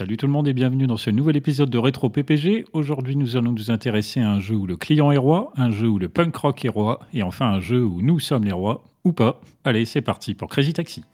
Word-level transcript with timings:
Salut 0.00 0.16
tout 0.16 0.24
le 0.24 0.32
monde 0.32 0.48
et 0.48 0.54
bienvenue 0.54 0.86
dans 0.86 0.96
ce 0.96 1.10
nouvel 1.10 1.36
épisode 1.36 1.68
de 1.68 1.76
Rétro 1.76 2.08
PPG. 2.08 2.64
Aujourd'hui, 2.72 3.16
nous 3.16 3.36
allons 3.36 3.52
nous 3.52 3.70
intéresser 3.70 4.20
à 4.20 4.30
un 4.30 4.40
jeu 4.40 4.54
où 4.54 4.66
le 4.66 4.78
client 4.78 5.12
est 5.12 5.18
roi, 5.18 5.52
un 5.58 5.70
jeu 5.70 5.88
où 5.88 5.98
le 5.98 6.08
punk 6.08 6.34
rock 6.36 6.64
est 6.64 6.70
roi, 6.70 7.00
et 7.12 7.22
enfin 7.22 7.50
un 7.50 7.60
jeu 7.60 7.84
où 7.84 8.00
nous 8.00 8.18
sommes 8.18 8.44
les 8.44 8.52
rois, 8.52 8.82
ou 9.04 9.12
pas. 9.12 9.42
Allez, 9.62 9.84
c'est 9.84 10.00
parti 10.00 10.32
pour 10.32 10.48
Crazy 10.48 10.72
Taxi. 10.72 11.04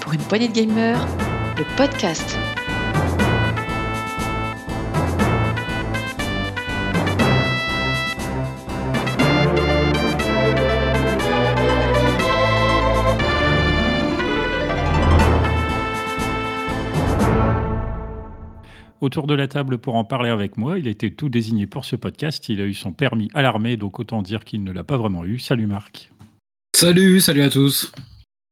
Pour 0.00 0.14
une 0.14 0.20
poignée 0.20 0.48
de 0.48 0.54
gamers, 0.54 1.06
le 1.58 1.64
podcast. 1.76 2.38
Autour 19.00 19.26
de 19.26 19.34
la 19.34 19.48
table 19.48 19.78
pour 19.78 19.94
en 19.94 20.04
parler 20.04 20.28
avec 20.28 20.58
moi, 20.58 20.78
il 20.78 20.86
a 20.86 20.90
été 20.90 21.10
tout 21.14 21.30
désigné 21.30 21.66
pour 21.66 21.86
ce 21.86 21.96
podcast. 21.96 22.48
Il 22.50 22.60
a 22.60 22.64
eu 22.66 22.74
son 22.74 22.92
permis 22.92 23.30
à 23.32 23.40
l'armée, 23.40 23.78
donc 23.78 23.98
autant 23.98 24.20
dire 24.20 24.44
qu'il 24.44 24.62
ne 24.62 24.72
l'a 24.72 24.84
pas 24.84 24.98
vraiment 24.98 25.24
eu. 25.24 25.38
Salut 25.38 25.66
Marc. 25.66 26.10
Salut, 26.76 27.20
salut 27.20 27.40
à 27.42 27.48
tous. 27.48 27.92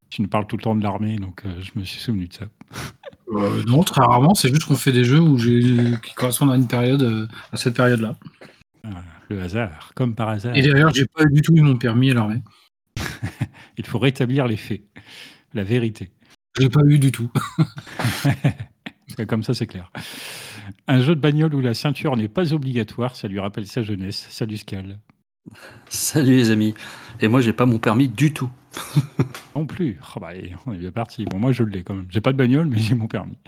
Tu 0.09 0.23
nous 0.23 0.29
parles 0.29 0.47
tout 0.47 0.57
le 0.57 0.63
temps 0.63 0.75
de 0.75 0.83
l'armée, 0.83 1.17
donc 1.17 1.43
euh, 1.45 1.51
je 1.61 1.79
me 1.79 1.85
suis 1.85 2.01
souvenu 2.01 2.29
de 2.29 2.33
ça. 2.33 2.47
Euh, 3.31 3.63
non, 3.67 3.83
très 3.83 4.01
rarement, 4.01 4.35
c'est 4.35 4.49
juste 4.49 4.65
qu'on 4.65 4.77
fait 4.77 4.91
des 4.93 5.05
jeux 5.05 5.21
où 5.21 5.37
j'ai- 5.37 5.99
qui 6.03 6.15
correspondent 6.15 6.53
à 6.53 6.57
une 6.57 6.67
période, 6.67 7.03
euh, 7.03 7.27
à 7.53 7.59
cette 7.59 7.77
période-là. 7.77 8.17
Ah, 8.85 9.03
le 9.29 9.43
hasard, 9.43 9.93
comme 9.95 10.15
par 10.15 10.31
hasard. 10.31 10.57
Et 10.57 10.63
d'ailleurs, 10.63 10.95
j'ai 10.95 11.05
pas 11.05 11.27
du 11.27 11.43
tout 11.43 11.55
eu 11.55 11.61
mon 11.61 11.77
permis 11.77 12.11
à 12.11 12.15
l'armée. 12.15 12.43
Il 13.77 13.85
faut 13.85 13.99
rétablir 13.99 14.47
les 14.47 14.57
faits, 14.57 14.81
la 15.53 15.63
vérité. 15.63 16.11
Je 16.57 16.63
l'ai 16.63 16.71
pas 16.71 16.81
eu 16.87 16.99
du 16.99 17.13
tout. 17.13 17.31
Comme 19.27 19.43
ça, 19.43 19.55
c'est 19.55 19.67
clair. 19.67 19.91
Un 20.87 21.01
jeu 21.01 21.15
de 21.15 21.21
bagnole 21.21 21.55
où 21.55 21.61
la 21.61 21.75
ceinture 21.75 22.17
n'est 22.17 22.29
pas 22.29 22.53
obligatoire, 22.53 23.17
ça 23.17 23.29
lui 23.29 23.41
rappelle 23.41 23.67
sa 23.67 23.83
jeunesse. 23.83 24.27
Salut 24.31 24.57
Scal. 24.59 24.99
Salut 25.89 26.37
les 26.37 26.51
amis. 26.51 26.75
Et 27.21 27.29
moi, 27.29 27.41
j'ai 27.41 27.53
pas 27.53 27.67
mon 27.67 27.79
permis 27.79 28.09
du 28.09 28.33
tout. 28.33 28.51
Non 29.57 29.67
plus. 29.67 29.99
Oh 30.15 30.21
bah, 30.21 30.31
on 30.67 30.73
est 30.73 30.79
bien 30.79 30.93
parti. 30.93 31.25
Bon, 31.25 31.39
moi, 31.39 31.53
je 31.53 31.63
l'ai 31.65 31.83
quand 31.83 31.95
même. 31.95 32.07
J'ai 32.11 32.21
pas 32.21 32.33
de 32.33 32.37
bagnole, 32.37 32.67
mais 32.67 32.79
j'ai 32.79 32.95
mon 32.95 33.09
permis. 33.09 33.39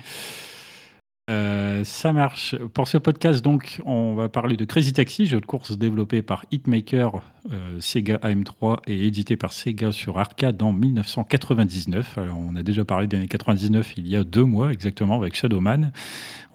Euh, 1.31 1.84
ça 1.84 2.12
marche. 2.12 2.56
Pour 2.75 2.89
ce 2.89 2.98
podcast, 2.98 3.42
donc, 3.42 3.81
on 3.86 4.14
va 4.14 4.28
parler 4.28 4.56
de 4.56 4.64
Crazy 4.64 4.92
Taxi, 4.92 5.27
jeu 5.27 5.41
de 5.41 5.47
course 5.47 5.78
développé 5.78 6.23
par 6.23 6.45
Hitmaker, 6.50 7.23
euh, 7.53 7.81
Sega 7.81 8.17
AM3 8.17 8.81
et 8.89 9.06
édité 9.06 9.36
par 9.36 9.53
Sega 9.53 9.92
sur 9.92 10.19
arcade 10.19 10.61
en 10.62 10.73
1999. 10.73 12.19
Alors, 12.19 12.36
on 12.39 12.56
a 12.56 12.62
déjà 12.62 12.84
parlé 12.84 13.06
des 13.06 13.17
années 13.17 13.28
99 13.28 13.95
il 13.97 14.08
y 14.08 14.17
a 14.17 14.25
deux 14.25 14.45
mois 14.45 14.73
exactement 14.73 15.17
avec 15.17 15.36
Shadowman. 15.36 15.92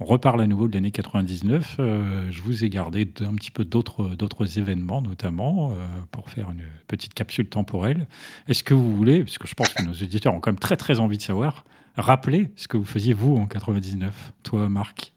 On 0.01 0.05
reparle 0.05 0.41
à 0.41 0.47
nouveau 0.47 0.67
de 0.67 0.73
l'année 0.73 0.91
99. 0.91 1.77
Euh, 1.79 2.29
je 2.29 2.41
vous 2.41 2.65
ai 2.65 2.69
gardé 2.69 3.09
un 3.21 3.33
petit 3.35 3.51
peu 3.51 3.63
d'autres 3.63 4.59
événements, 4.59 5.01
notamment, 5.01 5.71
euh, 5.71 5.75
pour 6.11 6.29
faire 6.29 6.51
une 6.51 6.63
petite 6.87 7.13
capsule 7.13 7.47
temporelle. 7.47 8.05
Est-ce 8.49 8.63
que 8.63 8.73
vous 8.73 8.93
voulez, 8.93 9.23
parce 9.23 9.37
que 9.37 9.47
je 9.47 9.53
pense 9.53 9.69
que 9.69 9.83
nos 9.83 9.93
éditeurs 9.93 10.33
ont 10.33 10.41
quand 10.41 10.51
même 10.51 10.59
très 10.59 10.75
très 10.75 10.99
envie 10.99 11.17
de 11.17 11.21
savoir, 11.21 11.63
rappeler 11.97 12.51
ce 12.55 12.67
que 12.67 12.77
vous 12.77 12.85
faisiez 12.85 13.13
vous 13.13 13.35
en 13.37 13.45
99, 13.47 14.13
toi 14.43 14.69
Marc 14.69 15.13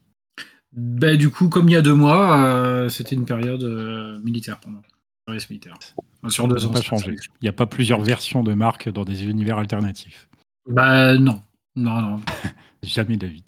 Bah, 0.73 1.17
du 1.17 1.31
coup, 1.31 1.49
comme 1.49 1.69
il 1.69 1.73
y 1.73 1.77
a 1.77 1.83
deux 1.83 1.95
mois, 1.95 2.39
euh, 2.45 2.89
c'était 2.89 3.15
une 3.17 3.25
période 3.27 3.63
euh, 3.63 4.19
militaire 4.21 4.59
pour 4.61 4.71
moi. 4.71 4.83
Service 5.27 5.51
militaire. 5.51 5.79
Enfin, 6.23 6.31
Sur 6.31 6.49
deux 6.49 6.59
Ça 6.59 6.67
ans. 6.69 6.73
pas 6.73 6.81
changé. 6.83 7.15
Il 7.41 7.45
n'y 7.45 7.49
a 7.49 7.53
pas 7.53 7.67
plusieurs 7.67 8.01
versions 8.01 8.43
de 8.43 8.55
Marc 8.55 8.89
dans 8.89 9.05
des 9.05 9.25
univers 9.27 9.59
alternatifs. 9.59 10.29
Bah, 10.67 11.17
non. 11.19 11.43
Non, 11.77 12.01
non. 12.01 12.21
Jamais 12.83 13.17
de 13.17 13.27
la 13.27 13.33
vie. 13.33 13.45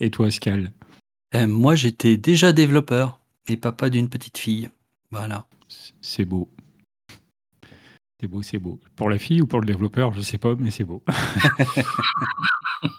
Et 0.00 0.10
toi, 0.10 0.30
Scal 0.30 0.72
Euh, 1.34 1.46
moi, 1.48 1.74
j'étais 1.74 2.16
déjà 2.16 2.52
développeur 2.52 3.18
et 3.48 3.56
papa 3.56 3.90
d'une 3.90 4.08
petite 4.08 4.38
fille. 4.38 4.70
Voilà. 5.10 5.46
C'est 6.00 6.24
beau. 6.24 6.48
C'est 8.22 8.28
beau, 8.28 8.40
c'est 8.40 8.58
beau. 8.60 8.78
Pour 8.94 9.10
la 9.10 9.18
fille 9.18 9.42
ou 9.42 9.48
pour 9.48 9.58
le 9.58 9.66
développeur, 9.66 10.12
je 10.12 10.20
sais 10.20 10.38
pas, 10.38 10.54
mais 10.56 10.70
c'est 10.70 10.84
beau. 10.84 11.02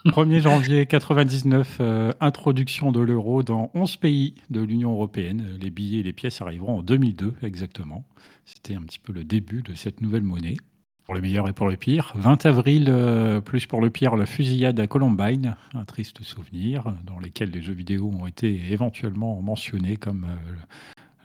1er 0.05 0.41
janvier 0.41 0.85
99, 0.85 1.77
euh, 1.79 2.11
introduction 2.19 2.91
de 2.91 2.99
l'euro 2.99 3.41
dans 3.41 3.71
11 3.73 3.95
pays 3.95 4.35
de 4.49 4.59
l'Union 4.59 4.91
européenne. 4.91 5.57
Les 5.61 5.69
billets 5.69 6.01
et 6.01 6.03
les 6.03 6.11
pièces 6.11 6.41
arriveront 6.41 6.79
en 6.79 6.83
2002 6.83 7.35
exactement. 7.41 8.03
C'était 8.43 8.75
un 8.75 8.81
petit 8.81 8.99
peu 8.99 9.13
le 9.13 9.23
début 9.23 9.61
de 9.61 9.75
cette 9.75 10.01
nouvelle 10.01 10.23
monnaie. 10.23 10.57
Pour 11.05 11.15
le 11.15 11.21
meilleur 11.21 11.47
et 11.47 11.53
pour 11.53 11.69
le 11.69 11.77
pire. 11.77 12.11
20 12.15 12.45
avril, 12.45 12.87
euh, 12.89 13.39
plus 13.39 13.65
pour 13.65 13.79
le 13.79 13.89
pire, 13.89 14.17
la 14.17 14.25
fusillade 14.25 14.77
à 14.81 14.87
Columbine, 14.87 15.55
un 15.73 15.85
triste 15.85 16.21
souvenir 16.23 16.93
dans 17.05 17.19
lequel 17.19 17.49
les 17.51 17.61
jeux 17.61 17.73
vidéo 17.73 18.11
ont 18.13 18.27
été 18.27 18.61
éventuellement 18.71 19.41
mentionnés 19.41 19.95
comme 19.95 20.25
euh, 20.25 20.53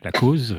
la 0.05 0.13
cause. 0.13 0.57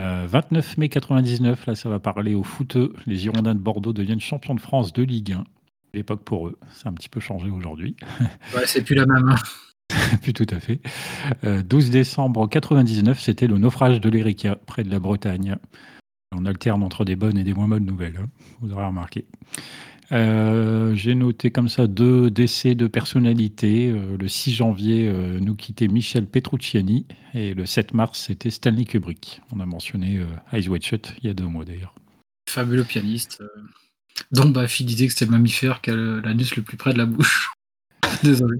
Euh, 0.00 0.26
29 0.28 0.78
mai 0.78 0.88
99, 0.88 1.66
là 1.66 1.74
ça 1.74 1.88
va 1.88 1.98
parler 1.98 2.34
au 2.34 2.42
footeux. 2.42 2.92
Les 3.06 3.16
Girondins 3.16 3.54
de 3.54 3.60
Bordeaux 3.60 3.92
deviennent 3.92 4.20
champions 4.20 4.54
de 4.54 4.60
France 4.60 4.92
de 4.92 5.02
Ligue 5.02 5.32
1. 5.32 5.44
L'époque 5.94 6.22
pour 6.22 6.48
eux, 6.48 6.58
c'est 6.72 6.86
un 6.86 6.92
petit 6.92 7.08
peu 7.08 7.20
changé 7.20 7.50
aujourd'hui. 7.50 7.96
Ouais, 8.54 8.66
c'est 8.66 8.82
plus 8.82 8.94
la 8.94 9.06
même. 9.06 9.34
Plus 10.22 10.34
tout 10.34 10.46
à 10.50 10.60
fait. 10.60 10.80
Euh, 11.44 11.62
12 11.62 11.90
décembre 11.90 12.46
99, 12.46 13.20
c'était 13.20 13.46
le 13.46 13.56
naufrage 13.58 14.00
de 14.00 14.08
l'Erika, 14.10 14.56
près 14.66 14.84
de 14.84 14.90
la 14.90 14.98
Bretagne. 14.98 15.56
On 16.36 16.44
alterne 16.44 16.82
entre 16.82 17.04
des 17.06 17.16
bonnes 17.16 17.38
et 17.38 17.44
des 17.44 17.54
moins 17.54 17.68
bonnes 17.68 17.86
nouvelles, 17.86 18.18
hein, 18.22 18.28
vous 18.60 18.72
aurez 18.72 18.84
remarqué. 18.84 19.26
Euh, 20.12 20.94
J'ai 20.94 21.14
noté 21.14 21.50
comme 21.50 21.68
ça 21.68 21.86
deux 21.86 22.30
décès 22.30 22.74
de 22.74 22.86
personnalités. 22.86 23.90
Euh, 23.90 24.16
le 24.18 24.28
6 24.28 24.52
janvier, 24.54 25.08
euh, 25.08 25.38
nous 25.40 25.54
quittait 25.54 25.88
Michel 25.88 26.26
Petrucciani 26.26 27.06
et 27.34 27.54
le 27.54 27.66
7 27.66 27.94
mars, 27.94 28.24
c'était 28.26 28.50
Stanley 28.50 28.84
Kubrick. 28.84 29.40
On 29.52 29.60
a 29.60 29.66
mentionné 29.66 30.20
Eyes 30.52 30.68
Wide 30.68 30.82
Shut 30.82 31.14
il 31.22 31.26
y 31.26 31.30
a 31.30 31.34
deux 31.34 31.46
mois 31.46 31.64
d'ailleurs. 31.64 31.94
Fabuleux 32.48 32.84
pianiste. 32.84 33.42
dont 34.32 34.48
Baffy 34.48 34.84
disait 34.84 35.06
que 35.06 35.12
c'était 35.12 35.26
le 35.26 35.32
mammifère 35.32 35.80
qui 35.80 35.90
a 35.90 35.94
l'anus 35.94 36.56
le 36.56 36.62
plus 36.62 36.76
près 36.76 36.92
de 36.92 36.98
la 36.98 37.06
bouche. 37.06 37.50
Désolé. 38.22 38.58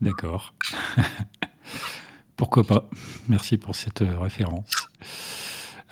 D'accord. 0.00 0.54
Pourquoi 2.36 2.66
pas 2.66 2.90
Merci 3.28 3.56
pour 3.56 3.74
cette 3.74 4.00
référence. 4.00 4.88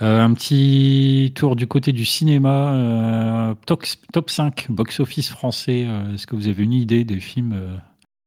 Euh, 0.03 0.21
un 0.25 0.35
petit 0.35 1.33
tour 1.37 1.55
du 1.57 1.67
côté 1.67 1.93
du 1.93 2.05
cinéma. 2.05 2.75
euh, 2.75 3.55
top, 3.67 3.85
top 4.13 4.29
5 4.31 4.67
box-office 4.71 5.31
français. 5.31 5.85
Euh, 5.87 6.15
Est-ce 6.15 6.27
que 6.27 6.35
vous 6.35 6.49
avez 6.49 6.63
une 6.65 6.73
idée 6.73 7.05
des 7.05 7.21
films 7.21 7.53
euh, 7.55 7.77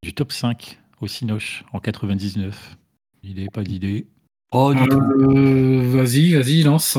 du 0.01 0.13
top 0.13 0.31
5 0.31 0.79
au 1.01 1.07
Cinoche 1.07 1.63
en 1.73 1.79
99 1.79 2.77
Idée, 3.23 3.47
pas 3.51 3.63
d'idée? 3.63 4.07
Oh, 4.51 4.73
du 4.73 4.88
tout. 4.88 4.97
Euh, 4.97 5.91
vas-y, 5.91 6.33
vas-y, 6.33 6.63
lance. 6.63 6.97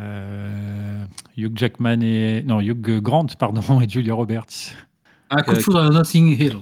Euh, 0.00 1.04
Hugh 1.36 1.52
Jackman 1.56 2.00
et. 2.00 2.42
Non, 2.44 2.60
Hugh 2.60 3.00
Grant, 3.02 3.26
pardon, 3.38 3.80
et 3.82 3.88
Julia 3.88 4.14
Roberts. 4.14 4.46
Un 5.30 5.42
coup 5.42 5.52
de 5.52 5.58
Euh, 5.58 5.60
foudre 5.60 5.80
à 5.80 5.90
Notting 5.90 6.40
Hill. 6.40 6.56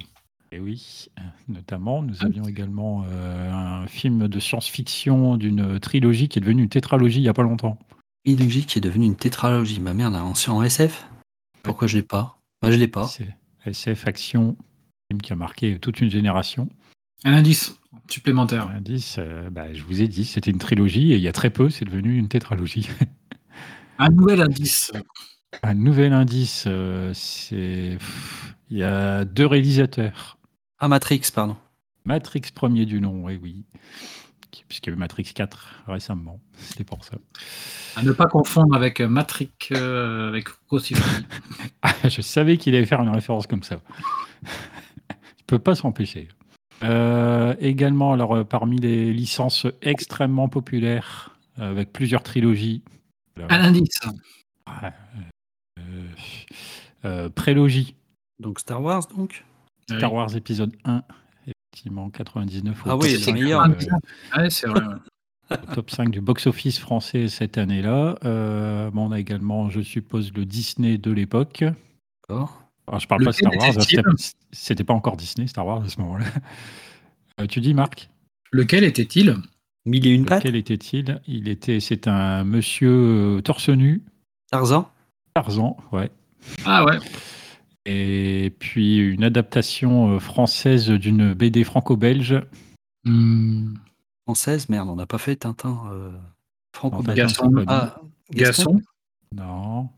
Et 0.52 0.60
oui, 0.60 1.06
notamment, 1.48 2.02
nous 2.02 2.24
avions 2.24 2.46
également 2.46 3.04
euh, 3.08 3.52
un 3.52 3.86
film 3.86 4.28
de 4.28 4.40
science-fiction 4.40 5.36
d'une 5.36 5.80
trilogie 5.80 6.28
qui 6.28 6.38
est 6.38 6.40
devenue 6.40 6.62
une 6.62 6.68
tétralogie 6.68 7.18
il 7.18 7.22
n'y 7.22 7.28
a 7.28 7.34
pas 7.34 7.42
longtemps. 7.42 7.78
Trilogie 8.24 8.64
qui 8.64 8.78
est 8.78 8.80
devenue 8.80 9.06
une 9.06 9.16
tétralogie. 9.16 9.80
Ma 9.80 9.92
merde, 9.92 10.14
en 10.14 10.32
en 10.32 10.62
SF 10.62 11.08
Pourquoi 11.62 11.88
je 11.88 11.96
l'ai 11.96 12.02
pas? 12.02 12.38
Moi, 12.62 12.72
je 12.72 12.76
l'ai 12.76 12.88
pas. 12.88 13.06
C'est 13.06 13.28
SF 13.64 14.06
Action, 14.06 14.56
film 15.10 15.20
qui 15.20 15.32
a 15.32 15.36
marqué 15.36 15.78
toute 15.78 16.00
une 16.00 16.10
génération. 16.10 16.68
Un 17.24 17.32
indice 17.32 17.78
supplémentaire. 18.08 18.68
Un 18.68 18.76
indice, 18.76 19.16
euh, 19.18 19.50
bah, 19.50 19.72
je 19.72 19.82
vous 19.82 20.00
ai 20.00 20.08
dit, 20.08 20.24
c'était 20.24 20.50
une 20.50 20.58
trilogie 20.58 21.12
et 21.12 21.16
il 21.16 21.22
y 21.22 21.28
a 21.28 21.32
très 21.32 21.50
peu, 21.50 21.70
c'est 21.70 21.84
devenu 21.84 22.16
une 22.16 22.28
tétralogie. 22.28 22.88
Un 23.98 24.10
nouvel 24.10 24.42
indice. 24.42 24.92
un 25.62 25.74
nouvel 25.74 26.12
indice, 26.12 26.64
euh, 26.66 27.12
c'est. 27.14 27.96
Il 28.68 28.76
y 28.76 28.82
a 28.82 29.24
deux 29.24 29.46
réalisateurs. 29.46 30.35
Ah, 30.78 30.88
Matrix, 30.88 31.22
pardon. 31.34 31.56
Matrix 32.04 32.42
premier 32.54 32.86
du 32.86 33.00
nom, 33.00 33.24
oui, 33.24 33.38
oui. 33.42 33.64
Qui- 34.50 34.64
Puisqu'il 34.68 34.90
y 34.90 34.92
a 34.92 34.96
eu 34.96 34.98
Matrix 34.98 35.24
4 35.34 35.74
récemment, 35.86 36.40
c'était 36.58 36.84
pour 36.84 37.04
ça. 37.04 37.16
À 37.96 38.02
ne 38.02 38.12
pas 38.12 38.26
confondre 38.26 38.74
avec 38.76 39.00
Matrix, 39.00 39.50
euh, 39.72 40.28
avec. 40.28 40.48
Ah, 41.82 42.08
je 42.08 42.20
savais 42.20 42.56
qu'il 42.58 42.74
allait 42.74 42.86
faire 42.86 43.00
une 43.02 43.08
référence 43.08 43.46
comme 43.46 43.62
ça. 43.62 43.80
Il 45.38 45.44
peut 45.46 45.58
pas 45.58 45.74
s'empêcher. 45.74 46.28
Euh, 46.82 47.54
également, 47.60 48.12
alors 48.12 48.34
euh, 48.36 48.44
parmi 48.44 48.78
les 48.78 49.12
licences 49.12 49.66
extrêmement 49.82 50.48
populaires, 50.48 51.38
avec 51.56 51.92
plusieurs 51.92 52.22
trilogies, 52.22 52.82
alors, 53.36 53.50
Un 53.52 53.60
indice. 53.64 53.98
euh, 54.68 54.90
euh, 55.78 56.06
euh, 57.04 57.28
prélogie, 57.30 57.94
Donc 58.40 58.58
Star 58.60 58.82
Wars, 58.82 59.06
donc? 59.16 59.44
Star 59.90 60.12
Wars 60.12 60.34
épisode 60.36 60.74
1, 60.84 61.02
effectivement 61.46 62.10
99. 62.10 62.86
au 62.86 62.90
Ah 62.90 62.96
oui, 62.96 63.02
top 63.02 63.10
le 63.12 63.18
5, 63.18 63.32
meilleur. 63.34 63.62
euh, 63.64 64.36
Ouais, 64.36 64.50
c'est 64.50 64.66
vrai. 64.66 64.80
ouais. 64.80 65.56
au 65.70 65.74
top 65.74 65.90
5 65.90 66.10
du 66.10 66.20
box-office 66.20 66.78
français 66.80 67.28
cette 67.28 67.56
année-là. 67.56 68.16
Euh, 68.24 68.90
bon, 68.90 69.06
on 69.08 69.12
a 69.12 69.20
également, 69.20 69.70
je 69.70 69.80
suppose, 69.80 70.32
le 70.34 70.44
Disney 70.44 70.98
de 70.98 71.10
l'époque. 71.12 71.64
D'accord. 72.28 72.62
Alors, 72.88 73.00
je 73.00 73.06
parle 73.08 73.24
pas 73.24 73.30
de 73.30 73.36
Lequel 73.36 73.50
Star 73.60 73.74
Wars, 73.76 74.12
c'était- 74.52 74.84
pas 74.84 74.94
encore 74.94 75.16
Disney, 75.16 75.46
Star 75.46 75.66
Wars 75.66 75.82
à 75.84 75.88
ce 75.88 76.00
moment-là. 76.00 76.24
Euh, 77.40 77.46
tu 77.46 77.60
dis, 77.60 77.74
Marc? 77.74 78.08
Lequel 78.52 78.82
était-il? 78.82 79.36
Mille 79.84 80.06
et 80.06 80.10
une 80.14 80.24
pattes? 80.24 80.42
Quel 80.42 80.56
était-il? 80.56 81.20
Il 81.28 81.48
était, 81.48 81.80
c'est 81.80 82.08
un 82.08 82.44
monsieur 82.44 82.90
euh, 83.36 83.40
torse 83.42 83.68
nu, 83.68 84.02
Tarzan? 84.50 84.90
Tarzan, 85.34 85.76
ouais. 85.92 86.10
Ah 86.64 86.84
ouais. 86.84 86.98
Et 87.88 88.52
puis 88.58 88.98
une 88.98 89.22
adaptation 89.24 90.16
euh, 90.16 90.18
française 90.18 90.90
d'une 90.90 91.32
BD 91.34 91.62
franco-belge. 91.64 92.42
Hmm, 93.04 93.74
Française 94.26 94.68
Merde, 94.68 94.88
on 94.88 94.96
n'a 94.96 95.06
pas 95.06 95.18
fait 95.18 95.36
Tintin. 95.36 95.80
Euh... 95.92 96.10
Franco 96.74 96.98
Tintin, 96.98 97.14
Gaston. 97.14 97.52
c'est 97.58 97.64
pas 97.64 97.94
Ah, 97.96 98.00
Gaston. 98.32 98.80
Non. 99.34 99.88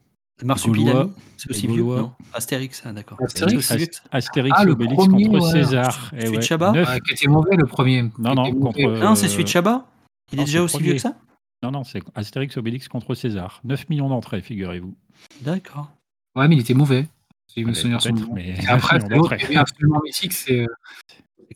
Marsupilami. 0.45 1.11
C'est 1.37 1.51
aussi 1.51 1.67
vieux. 1.67 1.83
Non 1.83 2.13
Astérix, 2.33 2.83
ah, 2.85 2.93
d'accord. 2.93 3.19
Astérix. 3.23 3.73
Astérix 4.13 4.57
Ah, 4.61 4.65
Obélix 4.69 4.95
premier, 4.95 5.25
contre 5.27 5.45
ouais. 5.47 5.51
César. 5.51 6.11
Eh 6.17 6.21
Suite 6.27 6.37
ouais, 6.37 6.43
Chabat 6.43 6.73
neuf- 6.73 6.89
Ah, 6.89 7.01
qui 7.01 7.13
était 7.15 7.27
mauvais 7.27 7.57
le 7.57 7.67
premier. 7.67 8.03
Non, 8.19 8.35
non, 8.35 8.53
contre. 8.53 8.81
mauvais. 8.81 9.01
Non, 9.01 9.15
c'est 9.15 9.27
euh, 9.27 9.29
celui 9.31 9.45
de 9.45 9.49
Chabat 9.49 9.87
Il 10.31 10.37
non, 10.37 10.43
est 10.43 10.47
déjà 10.47 10.63
aussi 10.63 10.75
premier. 10.77 10.85
vieux 10.91 10.95
que 10.97 11.01
ça 11.01 11.17
Non, 11.63 11.71
non, 11.73 11.83
c'est 11.85 12.03
Astérix 12.15 12.57
Obélix 12.59 12.87
contre 12.87 13.15
César. 13.15 13.61
9 13.65 13.89
millions 13.89 14.09
d'entrées, 14.11 14.43
figurez-vous. 14.43 14.95
D'accord. 15.41 15.91
Ouais, 16.37 16.47
mais 16.47 16.55
il 16.57 16.61
était 16.61 16.75
mauvais. 16.75 17.09
Si 17.49 17.61
mes 17.65 17.67
Ouais, 17.71 17.75
souvenirs 17.75 18.01
sont 18.03 18.11
peut-être, 18.13 18.27
bons. 18.27 18.35
mais 18.35 18.55
après, 18.69 18.99
9 18.99 19.03
c'est 19.03 19.09
millions 19.09 19.17
l'autre 19.23 19.37
qui 19.37 19.41
d'entrées. 19.43 19.55
est 19.55 19.59
absolument 19.59 20.01
mythique, 20.05 20.33
c'est 20.33 20.61
euh, 20.61 20.67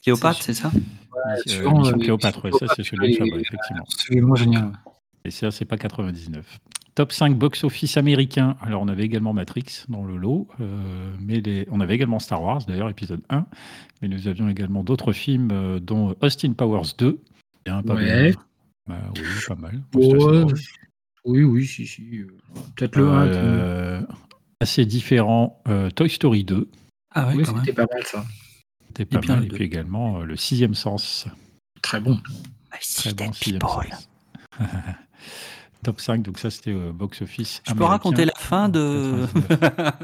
Cléopâtre, 0.02 0.42
c'est 0.42 0.54
ça 0.54 0.70
Euh, 0.74 1.36
euh, 1.60 1.92
Cléopâtre, 1.98 2.44
ouais, 2.44 2.52
ça 2.58 2.66
c'est 2.74 2.82
celui 2.82 3.12
effectivement. 3.14 3.82
absolument 3.82 4.34
génial. 4.34 4.72
Et 5.24 5.30
ça, 5.30 5.50
c'est 5.50 5.64
pas 5.66 5.76
99. 5.76 6.58
Top 6.94 7.12
5 7.12 7.38
box-office 7.38 7.96
américain. 7.96 8.56
Alors, 8.60 8.82
on 8.82 8.88
avait 8.88 9.04
également 9.04 9.32
Matrix 9.32 9.84
dans 9.88 10.04
le 10.04 10.16
lot, 10.16 10.48
euh, 10.60 11.12
mais 11.20 11.40
les- 11.40 11.66
on 11.70 11.80
avait 11.80 11.94
également 11.94 12.18
Star 12.18 12.42
Wars, 12.42 12.64
d'ailleurs, 12.66 12.90
épisode 12.90 13.22
1. 13.30 13.46
Mais 14.02 14.08
nous 14.08 14.26
avions 14.28 14.48
également 14.48 14.82
d'autres 14.82 15.12
films, 15.12 15.50
euh, 15.52 15.78
dont 15.78 16.14
Austin 16.20 16.52
Powers 16.54 16.94
2. 16.98 17.18
Bien, 17.64 17.82
pas 17.82 17.94
Ouais. 17.94 18.34
Bah 18.88 18.98
oui, 19.14 19.22
pas 19.46 19.54
mal. 19.54 19.82
Ouais. 19.94 20.44
Oui, 21.24 21.44
oui, 21.44 21.64
si, 21.66 21.86
si. 21.86 22.22
Peut-être 22.74 22.96
le 22.96 23.08
1. 23.08 24.06
Assez 24.62 24.86
différent, 24.86 25.60
euh, 25.68 25.90
Toy 25.90 26.08
Story 26.08 26.44
2. 26.44 26.68
Ah 27.14 27.26
ouais, 27.28 27.34
oui, 27.36 27.42
quand 27.44 27.52
même. 27.54 27.64
c'était 27.64 27.72
pas 27.74 27.86
mal 27.92 28.06
ça. 28.06 28.24
C'était 28.88 29.04
pas 29.04 29.18
bien, 29.18 29.34
mal. 29.36 29.44
Et 29.44 29.48
puis 29.48 29.64
également 29.64 30.20
euh, 30.20 30.24
le 30.24 30.36
sixième 30.36 30.74
sens. 30.74 31.26
Très 31.82 32.00
bon. 32.00 32.20
Très 32.96 33.12
bon 33.12 33.32
sixième 33.32 33.60
sens. 33.60 34.08
Top 35.82 36.00
5, 36.00 36.22
donc 36.22 36.38
ça 36.38 36.48
c'était 36.48 36.70
euh, 36.70 36.92
box-office. 36.92 37.60
Je 37.66 37.74
peux 37.74 37.82
raconter 37.82 38.24
la 38.24 38.34
fin 38.36 38.68
de. 38.68 39.26
99. 39.48 39.92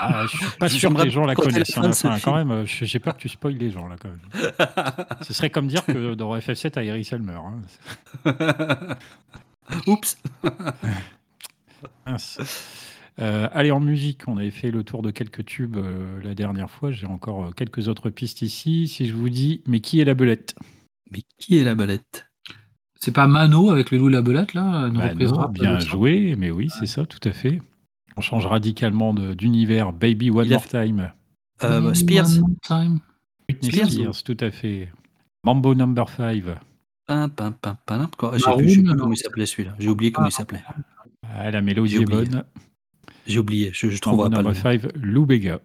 Ah, 0.00 0.24
je 0.26 0.36
suis 0.38 0.46
pas 0.58 0.68
sûr 0.70 0.94
que 0.94 1.02
les 1.02 1.10
gens 1.10 1.26
la 1.26 1.34
connaissent. 1.34 1.72
fin 1.74 1.82
hein, 1.84 2.18
quand 2.24 2.36
film. 2.36 2.48
même, 2.48 2.66
j'ai 2.66 2.98
peur 2.98 3.14
que 3.14 3.20
tu 3.20 3.28
spoiles 3.28 3.58
les 3.58 3.70
gens 3.70 3.86
là 3.88 3.96
quand 4.00 4.08
même. 4.08 4.20
Ce 5.20 5.34
serait 5.34 5.50
comme 5.50 5.66
dire 5.68 5.84
que 5.84 6.14
dans 6.14 6.34
FF7, 6.34 6.82
Iris 6.82 7.12
elle 7.12 7.20
meurt. 7.22 7.44
hein. 8.24 8.96
Oups 9.86 10.16
Mince. 12.06 12.38
Euh, 13.20 13.48
allez, 13.52 13.70
en 13.70 13.80
musique, 13.80 14.22
on 14.28 14.36
avait 14.38 14.50
fait 14.50 14.70
le 14.70 14.82
tour 14.82 15.02
de 15.02 15.10
quelques 15.10 15.44
tubes 15.44 15.76
euh, 15.76 16.20
la 16.22 16.34
dernière 16.34 16.70
fois. 16.70 16.90
J'ai 16.90 17.06
encore 17.06 17.44
euh, 17.46 17.50
quelques 17.50 17.88
autres 17.88 18.08
pistes 18.10 18.40
ici. 18.42 18.88
Si 18.88 19.06
je 19.06 19.14
vous 19.14 19.28
dis, 19.28 19.62
mais 19.66 19.80
qui 19.80 20.00
est 20.00 20.04
la 20.04 20.14
belette? 20.14 20.54
Mais 21.10 21.22
qui 21.38 21.58
est 21.58 21.64
la 21.64 21.74
balette 21.74 22.26
C'est 22.98 23.12
pas 23.12 23.26
Mano 23.26 23.70
avec 23.70 23.90
le 23.90 23.98
loup 23.98 24.08
et 24.08 24.12
la 24.12 24.22
belette, 24.22 24.54
là 24.54 24.86
une 24.88 24.94
Bah 24.98 25.12
non, 25.14 25.48
Bien 25.48 25.78
joué, 25.80 26.34
mais 26.38 26.50
oui, 26.50 26.70
c'est 26.70 26.86
ça, 26.86 27.04
tout 27.04 27.18
à 27.28 27.32
fait. 27.32 27.60
On 28.16 28.20
change 28.22 28.46
radicalement 28.46 29.12
de- 29.12 29.34
d'univers. 29.34 29.92
Baby 29.92 30.30
One 30.30 30.48
More 30.48 30.66
Time. 30.66 31.12
Euh, 31.62 31.92
Spears. 31.94 32.26
Whitney 33.48 33.70
Spears, 33.72 33.90
Spears, 33.90 34.22
tout 34.22 34.36
à 34.40 34.50
fait. 34.50 34.88
Mambo 35.44 35.74
Number 35.74 36.08
5. 36.08 36.42
Pin, 37.06 37.28
pin, 37.28 37.52
pin, 37.52 37.76
pin, 37.86 38.08
quoi. 38.16 38.32
Je 38.34 38.38
sais 38.42 38.46
Maroon, 38.46 38.62
plus, 38.62 38.68
je 38.70 38.74
sais 38.76 38.80
plus 38.82 38.88
non. 38.92 38.96
comment 38.96 39.12
il 39.12 39.16
s'appelait 39.16 39.46
celui-là. 39.46 39.74
J'ai 39.78 39.88
oublié 39.88 40.12
comment 40.12 40.26
Ah. 40.26 40.30
il 40.30 40.34
s'appelait. 40.34 40.62
Ah, 41.34 41.50
la 41.50 41.60
mélodie 41.60 41.96
est 41.96 42.04
bonne. 42.04 42.44
J'ai 43.26 43.38
oublié, 43.38 43.70
je, 43.72 43.88
je 43.90 43.98
trouverai 44.00 44.30
pas 44.30 44.36
le 44.38 44.42
Number 44.42 44.54
nom. 44.54 44.60
5, 44.60 44.82
Lou 44.96 45.26
Bega. 45.26 45.60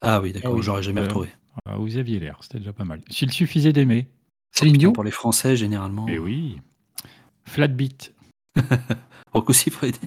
Ah 0.00 0.20
oui, 0.20 0.32
d'accord, 0.32 0.52
Ah 0.52 0.56
oui. 0.56 0.62
j'aurais 0.62 0.82
jamais 0.82 1.00
Euh, 1.00 1.04
retrouvé. 1.04 1.28
Ah, 1.66 1.76
vous 1.76 1.96
aviez 1.96 2.18
l'air, 2.18 2.38
c'était 2.42 2.58
déjà 2.58 2.72
pas 2.72 2.84
mal. 2.84 3.00
S'il 3.10 3.30
suffisait 3.32 3.72
d'aimer. 3.72 4.08
Céline 4.50 4.76
Dion 4.76 4.92
Pour 4.92 5.04
les 5.04 5.10
Français, 5.10 5.56
généralement. 5.56 6.06
Mais 6.06 6.18
oui. 6.18 6.60
Flat 7.44 7.68
Beat. 7.68 8.12
Rocco 9.32 9.52
Siffredi. 9.52 9.98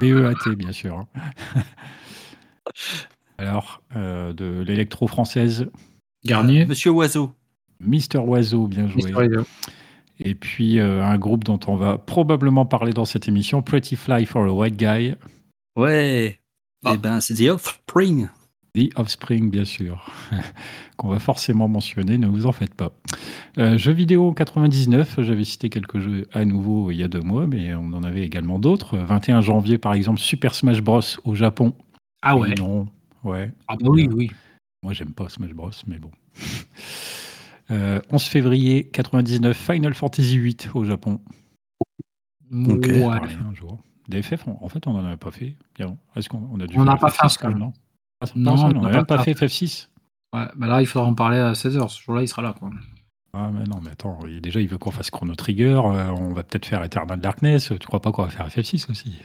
BEAT, 0.00 0.54
bien 0.56 0.72
sûr. 0.72 1.06
Alors, 3.38 3.82
euh, 3.96 4.32
de 4.32 4.62
l'électro-française, 4.66 5.70
Garnier. 6.24 6.66
Monsieur 6.66 6.90
Oiseau. 6.90 7.32
Mister 7.80 8.18
Oiseau, 8.18 8.66
bien 8.66 8.88
joué. 8.88 8.96
Mister 9.04 9.24
Idiot. 9.24 9.46
Et 10.20 10.34
puis, 10.34 10.78
euh, 10.78 11.04
un 11.04 11.18
groupe 11.18 11.44
dont 11.44 11.60
on 11.66 11.76
va 11.76 11.98
probablement 11.98 12.66
parler 12.66 12.92
dans 12.92 13.04
cette 13.04 13.28
émission, 13.28 13.62
Pretty 13.62 13.96
Fly 13.96 14.26
for 14.26 14.44
a 14.44 14.52
White 14.52 14.76
Guy. 14.76 15.14
Ouais. 15.76 16.40
Ah. 16.84 16.92
Eh 16.94 16.98
ben, 16.98 17.20
c'est 17.20 17.34
The 17.34 17.50
Offspring. 17.50 18.28
The 18.74 18.90
Offspring, 18.96 19.50
bien 19.50 19.64
sûr, 19.64 20.10
qu'on 20.96 21.08
va 21.08 21.18
forcément 21.18 21.68
mentionner, 21.68 22.18
ne 22.18 22.26
vous 22.26 22.46
en 22.46 22.52
faites 22.52 22.74
pas. 22.74 22.92
Euh, 23.58 23.78
jeux 23.78 23.92
vidéo 23.92 24.32
99, 24.32 25.20
j'avais 25.20 25.44
cité 25.44 25.70
quelques 25.70 25.98
jeux 25.98 26.28
à 26.32 26.44
nouveau 26.44 26.90
il 26.90 26.98
y 26.98 27.02
a 27.02 27.08
deux 27.08 27.22
mois, 27.22 27.46
mais 27.46 27.74
on 27.74 27.92
en 27.94 28.02
avait 28.04 28.22
également 28.22 28.58
d'autres. 28.58 28.96
21 28.98 29.40
janvier, 29.40 29.78
par 29.78 29.94
exemple, 29.94 30.20
Super 30.20 30.54
Smash 30.54 30.82
Bros. 30.82 31.00
au 31.24 31.34
Japon. 31.34 31.74
Ah 32.22 32.36
ouais. 32.36 32.54
Non, 32.56 32.86
ouais. 33.24 33.50
Ah 33.68 33.76
bah 33.80 33.88
oui, 33.88 34.08
oui. 34.12 34.30
Moi, 34.82 34.92
j'aime 34.92 35.12
pas 35.12 35.28
Smash 35.28 35.54
Bros, 35.54 35.70
mais 35.86 35.98
bon. 35.98 36.10
Euh, 37.70 38.00
11 38.10 38.22
février 38.24 38.88
99, 38.88 39.56
Final 39.56 39.94
Fantasy 39.94 40.38
VIII 40.38 40.56
au 40.74 40.84
Japon. 40.84 41.20
Ok. 42.52 42.86
Ouais. 42.86 43.00
Parler 43.00 43.34
un 43.48 43.54
jour. 43.54 43.78
Des 44.08 44.22
FF, 44.22 44.46
on- 44.46 44.56
en 44.64 44.68
fait, 44.68 44.86
on 44.86 44.94
n'en 44.94 45.04
avait 45.04 45.16
pas 45.18 45.30
fait. 45.30 45.54
Est-ce 46.16 46.28
qu'on 46.30 46.48
on 46.50 46.60
a 46.60 46.66
dû 46.66 46.74
On 46.76 46.84
faire 46.84 46.84
n'a 46.84 46.96
pas 46.96 47.10
fait 47.10 47.22
un 47.24 47.28
FF6 47.28 47.38
quand 47.38 47.48
même, 47.48 47.58
seul. 47.58 47.62
non 48.36 48.56
Non, 48.56 48.64
on 48.64 48.80
n'a 48.82 48.90
même 48.90 49.04
pas 49.06 49.18
fait 49.22 49.34
fait 49.34 49.46
FF6. 49.46 49.88
Ouais, 50.34 50.46
bah 50.56 50.66
là, 50.66 50.80
il 50.80 50.86
faudra 50.86 51.06
en 51.08 51.14
parler 51.14 51.38
à 51.38 51.52
16h. 51.52 51.88
Ce 51.90 52.02
jour-là, 52.02 52.22
il 52.22 52.28
sera 52.28 52.40
là. 52.42 52.54
Quoi. 52.58 52.70
Ah, 53.34 53.50
mais 53.52 53.64
non, 53.64 53.80
mais 53.82 53.90
attends, 53.90 54.18
déjà, 54.42 54.60
il 54.60 54.68
veut 54.68 54.78
qu'on 54.78 54.90
fasse 54.90 55.10
Chrono 55.10 55.34
Trigger. 55.34 55.80
euh, 55.84 56.10
on 56.10 56.32
va 56.32 56.42
peut-être 56.42 56.64
faire 56.66 56.82
Eternal 56.82 57.20
Darkness. 57.20 57.72
Tu 57.78 57.86
crois 57.86 58.00
pas 58.00 58.12
qu'on 58.12 58.22
va 58.22 58.30
faire 58.30 58.48
FF6 58.48 58.90
aussi? 58.90 59.18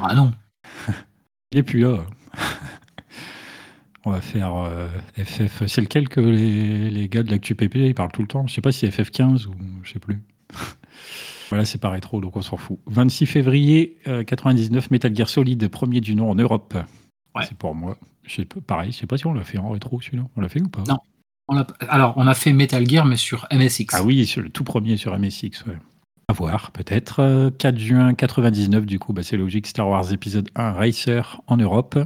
Ah 0.00 0.14
non. 0.14 0.32
Il 1.52 1.58
est 1.58 1.62
plus 1.62 1.80
là. 1.80 2.04
On 4.04 4.10
va 4.12 4.20
faire 4.20 4.54
euh, 4.54 4.88
FF. 5.18 5.66
C'est 5.66 5.80
lequel 5.80 6.08
que 6.08 6.20
les, 6.20 6.90
les 6.90 7.08
gars 7.08 7.22
de 7.22 7.30
l'ActuPP 7.30 7.74
ils 7.76 7.94
parlent 7.94 8.12
tout 8.12 8.22
le 8.22 8.28
temps? 8.28 8.46
Je 8.46 8.54
sais 8.54 8.60
pas 8.60 8.72
si 8.72 8.80
c'est 8.80 9.02
FF15 9.02 9.46
ou 9.46 9.54
je 9.82 9.92
sais 9.92 9.98
plus. 9.98 10.22
voilà, 11.50 11.64
c'est 11.64 11.80
pas 11.80 11.90
rétro, 11.90 12.20
donc 12.20 12.36
on 12.36 12.42
s'en 12.42 12.56
fout. 12.56 12.78
26 12.86 13.26
février 13.26 13.96
euh, 14.06 14.24
99, 14.24 14.90
Metal 14.90 15.14
Gear 15.14 15.28
Solid, 15.28 15.68
premier 15.68 16.00
du 16.00 16.14
nom 16.14 16.30
en 16.30 16.34
Europe. 16.34 16.74
Ouais. 17.34 17.44
C'est 17.48 17.56
pour 17.56 17.74
moi. 17.74 17.96
Je 18.24 18.36
sais 18.36 18.44
pas- 18.44 18.60
pareil, 18.60 18.92
je 18.92 18.98
sais 18.98 19.06
pas 19.06 19.18
si 19.18 19.26
on 19.26 19.34
l'a 19.34 19.44
fait 19.44 19.58
en 19.58 19.70
rétro 19.70 20.00
celui-là. 20.00 20.24
On 20.36 20.40
l'a 20.40 20.48
fait 20.48 20.60
ou 20.60 20.68
pas? 20.68 20.82
Non. 20.88 20.98
On 21.48 21.64
Alors, 21.88 22.14
on 22.16 22.26
a 22.28 22.34
fait 22.34 22.52
Metal 22.52 22.88
Gear, 22.88 23.04
mais 23.04 23.16
sur 23.16 23.46
MSX. 23.52 23.86
Ah 23.92 24.04
oui, 24.04 24.24
sur 24.24 24.40
le 24.40 24.50
tout 24.50 24.62
premier 24.62 24.96
sur 24.96 25.18
MSX, 25.18 25.64
ouais. 25.66 25.76
À 26.28 26.32
voir, 26.32 26.70
peut-être. 26.70 27.18
Euh, 27.20 27.50
4 27.50 27.76
juin 27.76 28.14
99, 28.14 28.86
du 28.86 29.00
coup, 29.00 29.12
bah, 29.12 29.24
c'est 29.24 29.36
logique. 29.36 29.66
Star 29.66 29.88
Wars 29.88 30.12
épisode 30.12 30.48
1 30.54 30.70
Racer 30.72 31.40
en 31.48 31.56
Europe. 31.56 31.98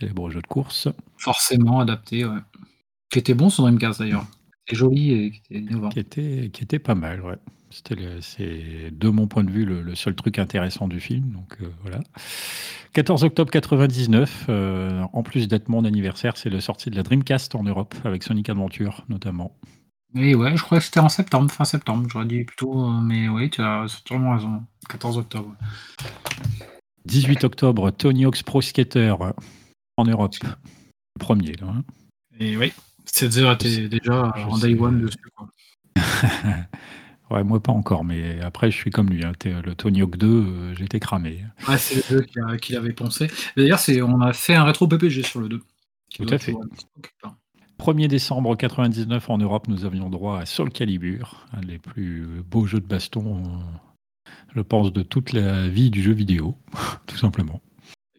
Célèbre 0.00 0.30
jeu 0.30 0.40
de 0.40 0.46
course. 0.46 0.88
Forcément 1.16 1.80
adapté, 1.80 2.24
ouais. 2.24 2.38
Qui 3.10 3.18
était 3.18 3.34
bon 3.34 3.50
sur 3.50 3.64
Dreamcast 3.64 4.00
d'ailleurs. 4.00 4.26
C'est 4.68 4.76
joli 4.76 5.12
et 5.12 5.30
qui 5.30 5.40
était 5.50 5.60
innovant. 5.60 5.88
Qui 5.88 5.98
était, 5.98 6.50
qui 6.52 6.62
était 6.62 6.78
pas 6.78 6.94
mal, 6.94 7.22
ouais. 7.22 7.38
C'était 7.70 7.96
c'est 8.22 8.90
de 8.90 9.08
mon 9.10 9.26
point 9.26 9.44
de 9.44 9.50
vue 9.50 9.66
le, 9.66 9.82
le 9.82 9.94
seul 9.94 10.14
truc 10.14 10.38
intéressant 10.38 10.88
du 10.88 11.00
film. 11.00 11.32
Donc 11.32 11.56
euh, 11.60 11.68
voilà. 11.82 12.00
14 12.94 13.24
octobre 13.24 13.50
99, 13.50 14.46
euh, 14.48 15.02
en 15.12 15.22
plus 15.22 15.48
d'être 15.48 15.68
mon 15.68 15.84
anniversaire, 15.84 16.36
c'est 16.36 16.48
la 16.48 16.60
sortie 16.60 16.90
de 16.90 16.96
la 16.96 17.02
Dreamcast 17.02 17.54
en 17.54 17.62
Europe 17.64 17.94
avec 18.04 18.22
Sonic 18.22 18.48
Adventure 18.48 19.04
notamment. 19.08 19.54
Oui, 20.14 20.34
ouais, 20.34 20.56
je 20.56 20.62
crois 20.62 20.78
que 20.78 20.84
c'était 20.84 21.00
en 21.00 21.10
septembre, 21.10 21.50
fin 21.50 21.64
septembre. 21.64 22.08
J'aurais 22.10 22.24
dit 22.24 22.44
plutôt, 22.44 22.82
euh, 22.82 23.00
mais 23.02 23.28
oui, 23.28 23.50
tu 23.50 23.60
as 23.60 23.86
sûrement 24.06 24.34
raison. 24.34 24.62
14 24.88 25.18
octobre. 25.18 25.54
18 27.04 27.44
octobre, 27.44 27.90
Tony 27.90 28.24
Hawk's 28.24 28.42
Pro 28.42 28.62
Skater 28.62 29.14
en 29.98 30.04
Europe. 30.04 30.34
Le 30.42 31.18
premier, 31.20 31.52
là. 31.60 31.66
hein. 31.68 31.84
Et 32.40 32.56
oui, 32.56 32.72
16 33.06 33.38
heures 33.40 33.52
était 33.52 33.88
déjà 33.88 34.32
je 34.36 34.42
en 34.42 34.58
day 34.58 34.74
one 34.78 35.00
dessus. 35.02 35.18
Quoi. 35.36 35.48
Ouais, 37.30 37.44
moi 37.44 37.62
pas 37.62 37.72
encore, 37.72 38.04
mais 38.04 38.40
après 38.40 38.70
je 38.70 38.76
suis 38.76 38.90
comme 38.90 39.10
lui. 39.10 39.22
hein. 39.22 39.32
T'es- 39.38 39.60
Le 39.60 39.74
Tony 39.74 40.00
Hawk 40.00 40.16
2, 40.16 40.26
euh, 40.26 40.74
j'étais 40.74 40.98
cramé. 40.98 41.44
Ouais, 41.68 41.76
c'est 41.76 42.10
le 42.10 42.20
2 42.20 42.22
qu'il 42.22 42.42
qu'il 42.58 42.76
avait 42.76 42.94
pensé. 42.94 43.26
D'ailleurs, 43.54 43.80
on 44.06 44.22
a 44.22 44.32
fait 44.32 44.54
un 44.54 44.64
rétro 44.64 44.88
PPG 44.88 45.22
sur 45.22 45.40
le 45.40 45.50
2. 45.50 45.62
Tout 46.16 46.24
à 46.30 46.38
fait. 46.38 46.54
1er 47.78 48.08
décembre 48.08 48.56
99 48.56 49.28
en 49.28 49.36
Europe, 49.36 49.68
nous 49.68 49.84
avions 49.84 50.08
droit 50.08 50.38
à 50.40 50.46
Soul 50.46 50.70
Calibur, 50.70 51.46
un 51.52 51.60
des 51.60 51.78
plus 51.78 52.26
beaux 52.50 52.66
jeux 52.66 52.80
de 52.80 52.86
baston, 52.86 53.42
euh, 53.44 54.30
je 54.56 54.60
pense, 54.62 54.90
de 54.90 55.02
toute 55.02 55.32
la 55.34 55.68
vie 55.68 55.90
du 55.90 56.02
jeu 56.02 56.12
vidéo, 56.12 56.56
tout 57.06 57.18
simplement. 57.18 57.60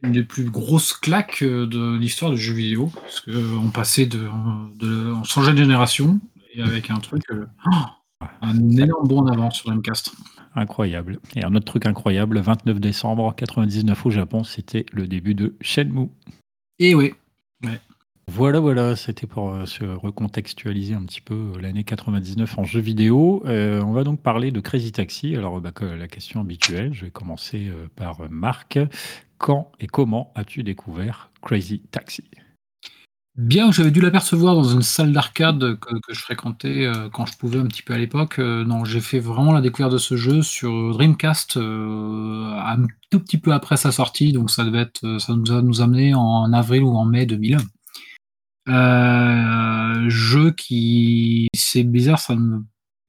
Une 0.04 0.12
des 0.12 0.24
plus 0.24 0.46
grosses 0.50 0.94
claques 0.94 1.42
euh, 1.42 1.66
de 1.66 1.98
l'histoire 1.98 2.32
du 2.32 2.38
jeu 2.38 2.54
vidéo. 2.54 2.92
Parce 2.94 3.22
qu'on 3.22 3.70
passait 3.70 4.06
de, 4.06 4.28
de. 4.78 5.14
On 5.14 5.24
changeait 5.24 5.52
de 5.54 5.58
génération 5.58 6.20
et 6.54 6.62
avec 6.62 6.90
un 6.90 6.98
truc. 7.00 7.24
euh, 7.32 7.46
oh, 7.72 8.26
un 8.42 8.58
énorme 8.72 9.08
bond 9.08 9.20
en 9.20 9.28
avant 9.28 9.52
sur 9.52 9.70
Dreamcast. 9.70 10.14
Incroyable. 10.56 11.20
Et 11.36 11.44
un 11.44 11.54
autre 11.56 11.66
truc 11.66 11.86
incroyable, 11.86 12.40
29 12.40 12.80
décembre 12.80 13.34
99 13.36 14.06
au 14.06 14.10
Japon, 14.10 14.44
c'était 14.44 14.86
le 14.92 15.08
début 15.08 15.36
de 15.36 15.56
Shenmue. 15.62 16.10
Et 16.80 16.96
oui. 16.96 17.14
Voilà, 18.32 18.60
voilà, 18.60 18.96
c'était 18.96 19.26
pour 19.26 19.50
euh, 19.50 19.66
se 19.66 19.84
recontextualiser 19.84 20.94
un 20.94 21.04
petit 21.04 21.20
peu 21.20 21.34
euh, 21.34 21.62
l'année 21.62 21.84
99 21.84 22.60
en 22.60 22.64
jeu 22.64 22.80
vidéo. 22.80 23.42
Euh, 23.48 23.82
on 23.82 23.92
va 23.92 24.04
donc 24.04 24.22
parler 24.22 24.52
de 24.52 24.60
Crazy 24.60 24.92
Taxi. 24.92 25.36
Alors, 25.36 25.60
bah, 25.60 25.72
la 25.82 26.08
question 26.08 26.40
habituelle, 26.40 26.94
je 26.94 27.06
vais 27.06 27.12
commencer 27.12 27.72
par 27.96 28.30
Marc. 28.30 28.78
Quand 29.40 29.72
et 29.80 29.88
comment 29.88 30.32
as-tu 30.36 30.62
découvert 30.62 31.32
Crazy 31.42 31.80
Taxi? 31.90 32.24
Bien 33.36 33.72
j'avais 33.72 33.90
dû 33.90 34.02
l'apercevoir 34.02 34.54
dans 34.54 34.64
une 34.64 34.84
salle 34.84 35.12
d'arcade 35.12 35.80
que, 35.80 36.14
je 36.14 36.20
fréquentais 36.20 36.92
quand 37.14 37.26
je 37.26 37.36
pouvais 37.38 37.58
un 37.58 37.66
petit 37.66 37.82
peu 37.82 37.94
à 37.94 37.98
l'époque. 37.98 38.38
non, 38.38 38.86
j'ai 38.86 39.00
fait 39.00 39.20
vraiment 39.20 39.54
la 39.54 39.62
découverte 39.62 39.94
de 39.94 39.98
ce 39.98 40.18
jeu 40.18 40.42
sur 40.44 40.94
Dreamcast 40.94 41.58
un 41.58 42.86
tout 43.10 43.20
petit 43.22 43.38
peu 43.38 43.54
après 43.54 43.78
sa 43.78 43.92
sortie, 43.92 44.34
donc 44.34 44.52
ça 44.52 44.66
devait 44.66 44.90
ça 45.20 45.34
nous 45.34 45.52
a 45.52 45.62
nous 45.62 45.82
amené 45.82 46.14
en 46.14 46.52
avril 46.54 46.84
ou 46.84 46.96
en 46.96 47.06
mai 47.06 47.26
2000. 47.26 47.60
Euh, 48.68 50.10
jeu 50.10 50.52
qui, 50.52 51.48
c'est 51.56 51.84
bizarre, 51.84 52.20
ça 52.20 52.36
me 52.36 52.64